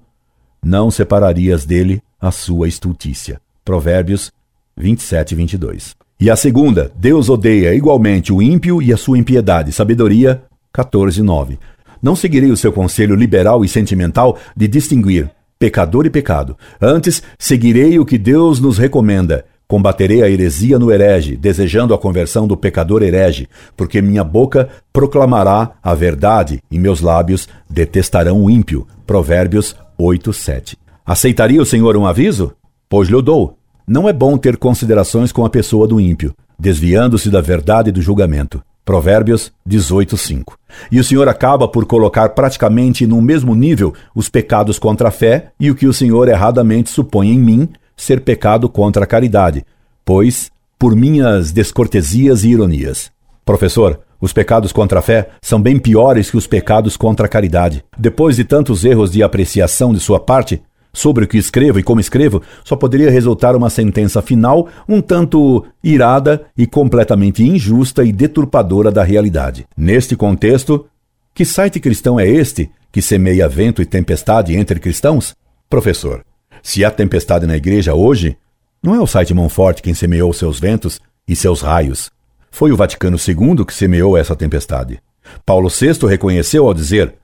não 0.63 0.91
separarias 0.91 1.65
dele 1.65 2.01
a 2.19 2.31
sua 2.31 2.67
estultícia. 2.67 3.41
Provérbios 3.65 4.31
27 4.77 5.31
e 5.31 5.35
22. 5.35 5.95
E 6.19 6.29
a 6.29 6.35
segunda, 6.35 6.91
Deus 6.95 7.29
odeia 7.29 7.73
igualmente 7.73 8.31
o 8.31 8.41
ímpio 8.41 8.81
e 8.81 8.93
a 8.93 8.97
sua 8.97 9.17
impiedade. 9.17 9.71
Sabedoria 9.71 10.43
14, 10.71 11.21
9. 11.21 11.59
Não 12.01 12.15
seguirei 12.15 12.51
o 12.51 12.57
seu 12.57 12.71
conselho 12.71 13.15
liberal 13.15 13.65
e 13.65 13.67
sentimental 13.67 14.37
de 14.55 14.67
distinguir 14.67 15.29
pecador 15.57 16.05
e 16.05 16.09
pecado. 16.09 16.57
Antes, 16.79 17.21
seguirei 17.37 17.99
o 17.99 18.05
que 18.05 18.17
Deus 18.17 18.59
nos 18.59 18.77
recomenda 18.77 19.45
Combaterei 19.71 20.21
a 20.21 20.29
heresia 20.29 20.77
no 20.77 20.91
herege, 20.91 21.37
desejando 21.37 21.93
a 21.93 21.97
conversão 21.97 22.45
do 22.45 22.57
pecador 22.57 23.01
herege, 23.01 23.47
porque 23.77 24.01
minha 24.01 24.21
boca 24.21 24.67
proclamará 24.91 25.71
a 25.81 25.95
verdade 25.95 26.61
e 26.69 26.77
meus 26.77 26.99
lábios 26.99 27.47
detestarão 27.69 28.43
o 28.43 28.49
ímpio. 28.49 28.85
Provérbios 29.07 29.73
8, 30.01 30.33
7. 30.33 30.77
Aceitaria 31.05 31.61
o 31.61 31.65
Senhor 31.65 31.95
um 31.95 32.07
aviso? 32.07 32.53
Pois 32.89 33.07
lhe 33.07 33.21
dou. 33.21 33.57
Não 33.87 34.09
é 34.09 34.13
bom 34.13 34.35
ter 34.35 34.57
considerações 34.57 35.31
com 35.31 35.45
a 35.45 35.49
pessoa 35.49 35.87
do 35.87 35.99
ímpio, 35.99 36.33
desviando-se 36.57 37.29
da 37.29 37.39
verdade 37.39 37.91
do 37.91 38.01
julgamento. 38.01 38.63
Provérbios 38.83 39.51
18, 39.63 40.17
5. 40.17 40.57
E 40.91 40.99
o 40.99 41.03
Senhor 41.03 41.29
acaba 41.29 41.67
por 41.67 41.85
colocar 41.85 42.29
praticamente 42.29 43.05
no 43.05 43.21
mesmo 43.21 43.53
nível 43.53 43.93
os 44.15 44.27
pecados 44.27 44.79
contra 44.79 45.09
a 45.09 45.11
fé 45.11 45.51
e 45.59 45.69
o 45.69 45.75
que 45.75 45.85
o 45.85 45.93
Senhor 45.93 46.27
erradamente 46.27 46.89
supõe 46.89 47.29
em 47.29 47.39
mim 47.39 47.69
ser 47.95 48.21
pecado 48.21 48.67
contra 48.67 49.03
a 49.03 49.07
caridade, 49.07 49.63
pois 50.03 50.49
por 50.79 50.95
minhas 50.95 51.51
descortesias 51.51 52.43
e 52.43 52.49
ironias. 52.49 53.11
Professor, 53.45 53.99
os 54.21 54.31
pecados 54.31 54.71
contra 54.71 54.99
a 54.99 55.01
fé 55.01 55.29
são 55.41 55.59
bem 55.59 55.79
piores 55.79 56.29
que 56.29 56.37
os 56.37 56.45
pecados 56.45 56.95
contra 56.95 57.25
a 57.25 57.29
caridade. 57.29 57.83
Depois 57.97 58.35
de 58.35 58.43
tantos 58.43 58.85
erros 58.85 59.11
de 59.11 59.23
apreciação 59.23 59.91
de 59.91 59.99
sua 59.99 60.19
parte, 60.19 60.61
sobre 60.93 61.23
o 61.23 61.27
que 61.27 61.37
escrevo 61.37 61.79
e 61.79 61.83
como 61.83 62.01
escrevo, 62.01 62.41
só 62.63 62.75
poderia 62.75 63.09
resultar 63.09 63.55
uma 63.55 63.69
sentença 63.69 64.21
final 64.21 64.67
um 64.87 65.01
tanto 65.01 65.65
irada 65.83 66.45
e 66.57 66.67
completamente 66.67 67.43
injusta 67.43 68.03
e 68.03 68.11
deturpadora 68.11 68.91
da 68.91 69.03
realidade. 69.03 69.65
Neste 69.75 70.15
contexto, 70.15 70.85
que 71.33 71.45
site 71.45 71.79
cristão 71.79 72.19
é 72.19 72.27
este 72.27 72.69
que 72.91 73.01
semeia 73.01 73.47
vento 73.47 73.81
e 73.81 73.85
tempestade 73.85 74.53
entre 74.55 74.79
cristãos? 74.79 75.33
Professor, 75.69 76.25
se 76.61 76.83
há 76.83 76.91
tempestade 76.91 77.47
na 77.47 77.55
igreja 77.55 77.95
hoje, 77.95 78.37
não 78.83 78.93
é 78.93 78.99
o 78.99 79.07
site 79.07 79.33
Monfort 79.33 79.81
quem 79.81 79.93
semeou 79.93 80.33
seus 80.33 80.59
ventos 80.59 80.99
e 81.27 81.35
seus 81.35 81.61
raios. 81.61 82.11
Foi 82.51 82.71
o 82.71 82.75
Vaticano 82.75 83.17
II 83.17 83.65
que 83.65 83.73
semeou 83.73 84.17
essa 84.17 84.35
tempestade. 84.35 85.01
Paulo 85.45 85.69
VI 85.69 86.05
reconheceu 86.07 86.67
ao 86.67 86.73
dizer: 86.73 87.15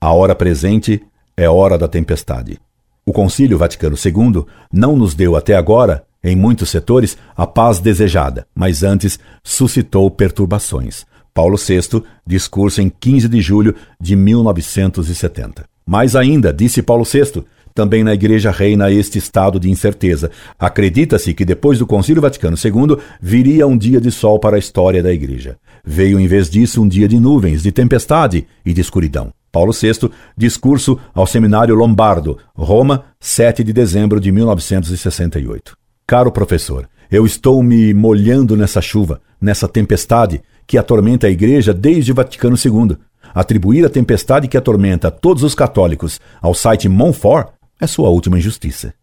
a 0.00 0.12
hora 0.12 0.34
presente 0.34 1.00
é 1.36 1.48
hora 1.48 1.78
da 1.78 1.88
tempestade. 1.88 2.60
O 3.06 3.12
Concílio 3.12 3.56
Vaticano 3.56 3.96
II 3.96 4.44
não 4.72 4.96
nos 4.96 5.14
deu 5.14 5.36
até 5.36 5.54
agora, 5.54 6.04
em 6.22 6.36
muitos 6.36 6.70
setores, 6.70 7.16
a 7.36 7.46
paz 7.46 7.78
desejada, 7.78 8.46
mas 8.54 8.82
antes 8.82 9.18
suscitou 9.42 10.10
perturbações. 10.10 11.04
Paulo 11.34 11.56
VI, 11.56 12.02
discurso 12.26 12.82
em 12.82 12.88
15 12.88 13.28
de 13.28 13.40
julho 13.40 13.74
de 14.00 14.14
1970. 14.14 15.64
Mais 15.86 16.14
ainda, 16.14 16.52
disse 16.52 16.82
Paulo 16.82 17.04
VI, 17.04 17.44
também 17.74 18.04
na 18.04 18.14
Igreja 18.14 18.50
reina 18.50 18.90
este 18.90 19.18
estado 19.18 19.58
de 19.58 19.70
incerteza. 19.70 20.30
Acredita-se 20.58 21.34
que 21.34 21.44
depois 21.44 21.78
do 21.78 21.86
Concílio 21.86 22.22
Vaticano 22.22 22.56
II 22.56 22.96
viria 23.20 23.66
um 23.66 23.76
dia 23.76 24.00
de 24.00 24.10
sol 24.10 24.38
para 24.38 24.56
a 24.56 24.58
história 24.58 25.02
da 25.02 25.12
Igreja. 25.12 25.56
Veio 25.84 26.18
em 26.20 26.26
vez 26.26 26.48
disso 26.48 26.82
um 26.82 26.88
dia 26.88 27.08
de 27.08 27.18
nuvens, 27.18 27.62
de 27.62 27.72
tempestade 27.72 28.46
e 28.64 28.72
de 28.72 28.80
escuridão. 28.80 29.32
Paulo 29.50 29.72
VI, 29.72 30.10
discurso 30.36 30.98
ao 31.14 31.26
Seminário 31.26 31.74
Lombardo, 31.74 32.38
Roma, 32.54 33.04
7 33.20 33.62
de 33.62 33.72
dezembro 33.72 34.18
de 34.18 34.32
1968. 34.32 35.76
Caro 36.06 36.32
professor, 36.32 36.88
eu 37.10 37.26
estou 37.26 37.62
me 37.62 37.92
molhando 37.92 38.56
nessa 38.56 38.80
chuva, 38.80 39.20
nessa 39.38 39.68
tempestade 39.68 40.40
que 40.66 40.78
atormenta 40.78 41.26
a 41.26 41.30
Igreja 41.30 41.74
desde 41.74 42.12
Vaticano 42.12 42.56
II. 42.56 42.96
Atribuir 43.34 43.84
a 43.84 43.90
tempestade 43.90 44.48
que 44.48 44.56
atormenta 44.56 45.10
todos 45.10 45.42
os 45.42 45.54
católicos 45.54 46.18
ao 46.40 46.54
site 46.54 46.88
Monfort 46.88 47.48
é 47.82 47.86
sua 47.86 48.08
última 48.08 48.38
injustiça. 48.38 48.94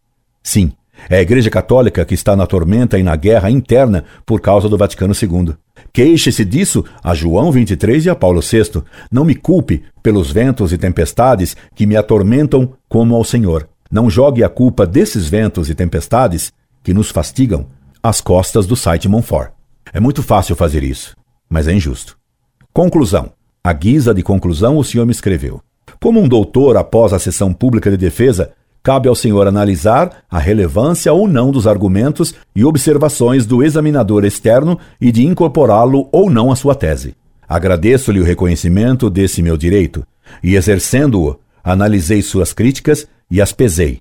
Sim, 0.42 0.72
É 1.10 1.18
a 1.18 1.22
Igreja 1.22 1.50
Católica 1.50 2.04
que 2.04 2.14
está 2.14 2.36
na 2.36 2.46
tormenta 2.46 3.00
e 3.00 3.04
na 3.04 3.16
guerra 3.16 3.50
interna 3.50 4.04
por 4.26 4.42
causa 4.42 4.68
do 4.68 4.78
Vaticano 4.78 5.14
II. 5.14 5.56
Queixe-se 5.94 6.44
disso 6.44 6.84
a 7.02 7.14
João 7.14 7.54
23 7.54 8.06
e 8.06 8.10
a 8.10 8.16
Paulo 8.16 8.42
VI. 8.42 8.84
Não 9.10 9.24
me 9.24 9.34
culpe 9.34 9.84
pelos 10.04 10.30
ventos 10.30 10.74
e 10.74 10.78
tempestades 10.78 11.56
que 11.74 11.86
me 11.86 11.96
atormentam 11.96 12.74
como 12.90 13.16
ao 13.16 13.24
Senhor. 13.24 13.70
Não 13.90 14.10
jogue 14.10 14.44
a 14.44 14.50
culpa 14.50 14.86
desses 14.86 15.30
ventos 15.30 15.70
e 15.70 15.76
tempestades 15.76 16.52
que 16.84 16.94
nos 16.94 17.12
fastigam 17.12 17.66
às 18.04 18.20
costas 18.20 18.68
do 18.68 18.76
site 18.76 19.08
Monfort. 19.08 19.52
É 19.94 20.02
muito 20.02 20.22
fácil 20.22 20.56
fazer 20.56 20.84
isso, 20.84 21.16
mas 21.50 21.68
é 21.68 21.74
injusto. 21.74 22.18
Conclusão. 22.74 23.32
A 23.64 23.72
guisa 23.72 24.14
de 24.14 24.22
conclusão, 24.22 24.78
o 24.78 24.84
senhor 24.84 25.06
me 25.06 25.12
escreveu. 25.12 25.62
Como 26.00 26.22
um 26.22 26.28
doutor 26.28 26.78
após 26.78 27.14
a 27.14 27.20
sessão 27.20 27.54
pública 27.54 27.90
de 27.90 27.98
defesa, 27.98 28.52
cabe 28.90 29.08
ao 29.08 29.14
senhor 29.14 29.46
analisar 29.46 30.24
a 30.28 30.40
relevância 30.40 31.14
ou 31.14 31.28
não 31.28 31.52
dos 31.52 31.68
argumentos 31.68 32.34
e 32.56 32.66
observações 32.66 33.46
do 33.46 33.62
examinador 33.62 34.26
externo 34.26 34.80
e 35.00 35.12
de 35.12 35.28
incorporá-lo 35.28 36.10
ou 36.12 36.28
não 36.28 36.52
à 36.52 36.56
sua 36.56 36.74
tese. 36.74 37.16
Agradeço-lhe 37.48 38.20
o 38.20 38.24
reconhecimento 38.24 39.08
desse 39.08 39.44
meu 39.44 39.56
direito, 39.56 40.04
e 40.42 40.56
exercendo-o, 40.56 41.40
analisei 41.64 42.24
suas 42.24 42.52
críticas 42.52 43.08
e 43.30 43.40
as 43.40 43.52
pesei, 43.52 44.00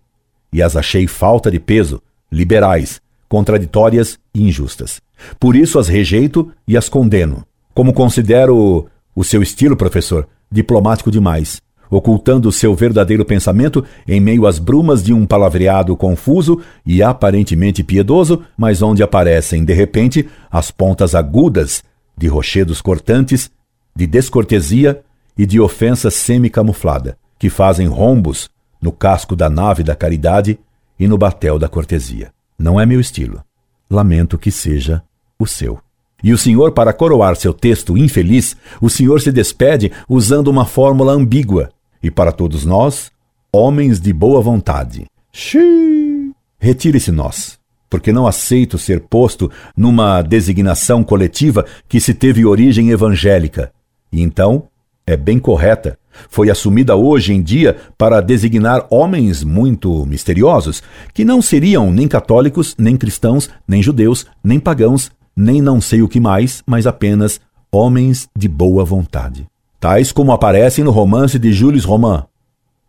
e 0.51 0.63
as 0.63 0.75
achei 0.75 1.07
falta 1.07 1.51
de 1.51 1.61
peso, 1.61 2.01
liberais, 2.33 2.99
contraditórias 3.29 4.19
e 4.35 4.43
injustas. 4.49 5.03
Por 5.39 5.55
isso 5.55 5.79
as 5.79 5.87
rejeito 5.87 6.51
e 6.67 6.79
as 6.79 6.89
condeno. 6.89 7.45
Como 7.75 7.93
considero 7.93 8.87
o 9.15 9.23
seu 9.23 9.43
estilo, 9.43 9.77
professor, 9.77 10.27
diplomático 10.51 11.11
demais, 11.11 11.61
ocultando 11.91 12.53
seu 12.53 12.75
verdadeiro 12.75 13.25
pensamento 13.25 13.85
em 14.07 14.21
meio 14.21 14.47
às 14.47 14.59
brumas 14.59 15.03
de 15.03 15.13
um 15.13 15.27
palavreado 15.27 15.97
confuso 15.97 16.61
e 16.85 17.03
aparentemente 17.03 17.83
piedoso, 17.83 18.43
mas 18.57 18.83
onde 18.83 19.03
aparecem, 19.03 19.65
de 19.65 19.73
repente, 19.73 20.29
as 20.51 20.71
pontas 20.71 21.15
agudas 21.15 21.83
de 22.17 22.27
rochedos 22.27 22.81
cortantes, 22.81 23.51
de 23.95 24.07
descortesia 24.07 25.01
e 25.37 25.47
de 25.47 25.61
ofensa 25.61 26.11
semi-camuflada, 26.11 27.17
que 27.39 27.49
fazem 27.49 27.87
rombos 27.87 28.51
no 28.81 28.93
casco 28.93 29.35
da 29.35 29.49
nave 29.49 29.83
da 29.83 29.95
caridade 29.95 30.59
e 30.99 31.07
no 31.07 31.17
batel 31.17 31.59
da 31.59 31.69
cortesia. 31.69 32.33
Não 32.59 32.81
é 32.81 32.85
meu 32.85 33.01
estilo. 33.01 33.43
Lamento 33.89 34.37
que 34.37 34.51
seja 34.51 35.03
o 35.39 35.47
seu. 35.47 35.79
E 36.23 36.33
o 36.33 36.39
senhor, 36.39 36.73
para 36.73 36.93
coroar 36.93 37.37
seu 37.37 37.55
texto 37.55 37.97
infeliz, 37.97 38.57
o 38.81 38.91
senhor 38.91 39.21
se 39.21 39.31
despede 39.31 39.93
usando 40.09 40.49
uma 40.49 40.67
fórmula 40.67 41.13
ambígua. 41.13 41.71
E 42.03 42.11
para 42.11 42.33
todos 42.33 42.65
nós, 42.65 43.11
homens 43.53 44.01
de 44.01 44.13
boa 44.13 44.41
vontade. 44.41 45.07
Xiii! 45.33 46.33
Retire-se 46.59 47.13
nós, 47.13 47.59
porque 47.89 48.13
não 48.13 48.27
aceito 48.27 48.79
ser 48.79 49.01
posto 49.01 49.51
numa 49.77 50.23
designação 50.23 51.05
coletiva 51.05 51.65
que 51.89 52.01
se 52.01 52.13
teve 52.13 52.45
origem 52.45 52.91
evangélica. 52.91 53.73
E 54.13 54.23
então, 54.23 54.69
é 55.07 55.17
bem 55.17 55.39
correta. 55.39 55.99
Foi 56.29 56.51
assumida 56.51 56.97
hoje 56.97 57.33
em 57.33 57.41
dia 57.41 57.77
para 57.97 58.21
designar 58.21 58.87
homens 58.91 59.45
muito 59.45 60.05
misteriosos, 60.05 60.83
que 61.15 61.25
não 61.25 61.41
seriam 61.41 61.91
nem 61.93 62.09
católicos, 62.09 62.75
nem 62.77 62.97
cristãos, 62.97 63.49
nem 63.67 63.83
judeus, 63.83 64.27
nem 64.43 64.59
pagãos, 64.59 65.11
nem 65.37 65.63
não 65.63 65.81
sei 65.81 66.03
o 66.03 66.09
que 66.09 66.19
mais, 66.19 66.63
mas 66.67 66.87
apenas 66.87 67.41
homens 67.71 68.29
de 68.37 68.49
boa 68.49 68.85
vontade. 68.85 69.47
Tais 69.81 70.11
como 70.11 70.33
aparecem 70.33 70.83
no 70.83 70.91
romance 70.91 71.39
de 71.39 71.53
Jules 71.53 71.85
Romain, 71.85 72.27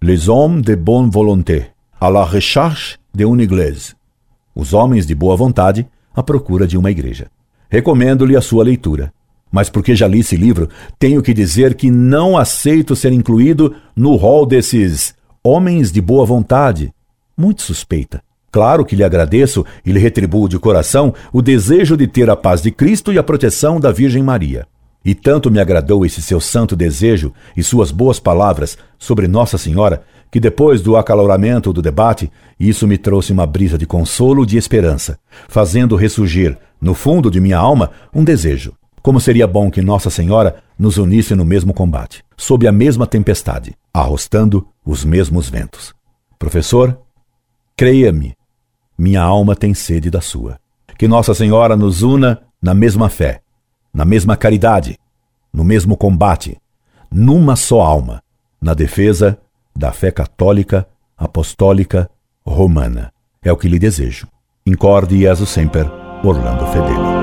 Les 0.02 0.28
hommes 0.28 0.64
de 0.64 0.76
bonne 0.76 1.12
volonté, 1.12 1.68
à 2.02 2.10
la 2.10 2.26
recherche 2.26 2.98
de 3.14 3.24
une 3.26 3.44
église. 3.44 3.96
Os 4.56 4.74
homens 4.74 5.06
de 5.06 5.14
boa 5.14 5.36
vontade 5.36 5.88
à 6.16 6.24
procura 6.24 6.66
de 6.66 6.80
uma 6.80 6.90
igreja. 6.90 7.28
Recomendo-lhe 7.70 8.36
a 8.36 8.42
sua 8.42 8.64
leitura. 8.64 9.14
Mas 9.52 9.70
porque 9.70 9.96
já 9.96 10.08
li 10.08 10.22
esse 10.22 10.36
livro, 10.36 10.68
tenho 10.98 11.22
que 11.22 11.32
dizer 11.32 11.76
que 11.76 11.92
não 11.92 12.36
aceito 12.36 12.96
ser 12.96 13.14
incluído 13.14 13.76
no 13.96 14.16
rol 14.16 14.48
desses 14.48 15.14
homens 15.44 15.92
de 15.92 16.02
boa 16.02 16.26
vontade. 16.26 16.92
Muito 17.38 17.62
suspeita. 17.62 18.20
Claro 18.52 18.84
que 18.84 18.96
lhe 18.96 19.04
agradeço 19.04 19.64
e 19.86 19.92
lhe 19.92 20.00
retribuo 20.00 20.50
de 20.50 20.58
coração 20.58 21.14
o 21.32 21.40
desejo 21.40 21.96
de 21.96 22.08
ter 22.08 22.32
a 22.32 22.36
paz 22.36 22.64
de 22.64 22.72
Cristo 22.72 23.14
e 23.14 23.20
a 23.20 23.24
proteção 23.24 23.80
da 23.80 23.92
Virgem 23.92 24.24
Maria. 24.24 24.66
E 25.04 25.16
tanto 25.16 25.50
me 25.50 25.60
agradou 25.60 26.06
esse 26.06 26.22
seu 26.22 26.42
santo 26.42 26.76
desejo 26.76 27.34
e 27.56 27.64
suas 27.64 27.92
boas 27.92 28.20
palavras 28.20 28.78
sobre 28.98 29.28
Nossa 29.28 29.58
Senhora, 29.58 30.04
que 30.32 30.40
depois 30.40 30.82
do 30.82 30.98
acaloramento 30.98 31.74
do 31.74 31.82
debate, 31.82 32.32
isso 32.60 32.88
me 32.88 32.98
trouxe 32.98 33.32
uma 33.32 33.48
brisa 33.48 33.78
de 33.78 33.88
consolo 33.88 34.44
e 34.44 34.46
de 34.46 34.58
esperança, 34.58 35.18
fazendo 35.48 35.96
ressurgir, 35.96 36.58
no 36.80 36.94
fundo 36.94 37.32
de 37.32 37.40
minha 37.40 37.58
alma, 37.58 37.92
um 38.14 38.24
desejo. 38.24 38.74
Como 39.02 39.20
seria 39.20 39.48
bom 39.48 39.72
que 39.72 39.82
Nossa 39.82 40.10
Senhora 40.10 40.62
nos 40.78 40.98
unisse 40.98 41.34
no 41.34 41.46
mesmo 41.46 41.74
combate, 41.74 42.24
sob 42.38 42.68
a 42.68 42.72
mesma 42.72 43.08
tempestade, 43.08 43.74
arrostando 43.94 44.68
os 44.86 45.06
mesmos 45.06 45.50
ventos. 45.50 45.94
Professor, 46.38 47.00
creia-me, 47.76 48.34
minha 48.98 49.22
alma 49.22 49.56
tem 49.56 49.74
sede 49.74 50.10
da 50.10 50.22
sua. 50.22 50.60
Que 50.98 51.08
Nossa 51.08 51.34
Senhora 51.34 51.78
nos 51.78 52.02
una 52.02 52.42
na 52.62 52.74
mesma 52.74 53.10
fé, 53.10 53.42
na 53.94 54.06
mesma 54.06 54.38
caridade, 54.38 55.00
no 55.54 55.64
mesmo 55.64 55.98
combate, 55.98 56.58
numa 57.12 57.56
só 57.56 57.82
alma, 57.82 58.22
na 58.62 58.74
defesa 58.74 59.38
da 59.76 59.92
fé 59.92 60.12
católica, 60.12 60.88
apostólica, 61.18 62.10
romana. 62.46 63.12
É 63.42 63.52
o 63.52 63.58
que 63.58 63.68
lhe 63.70 63.80
desejo. 63.80 64.28
Incorde 64.66 65.18
Jesus 65.20 65.50
Semper, 65.50 65.90
Orlando 66.24 66.66
Fedeli. 66.68 67.19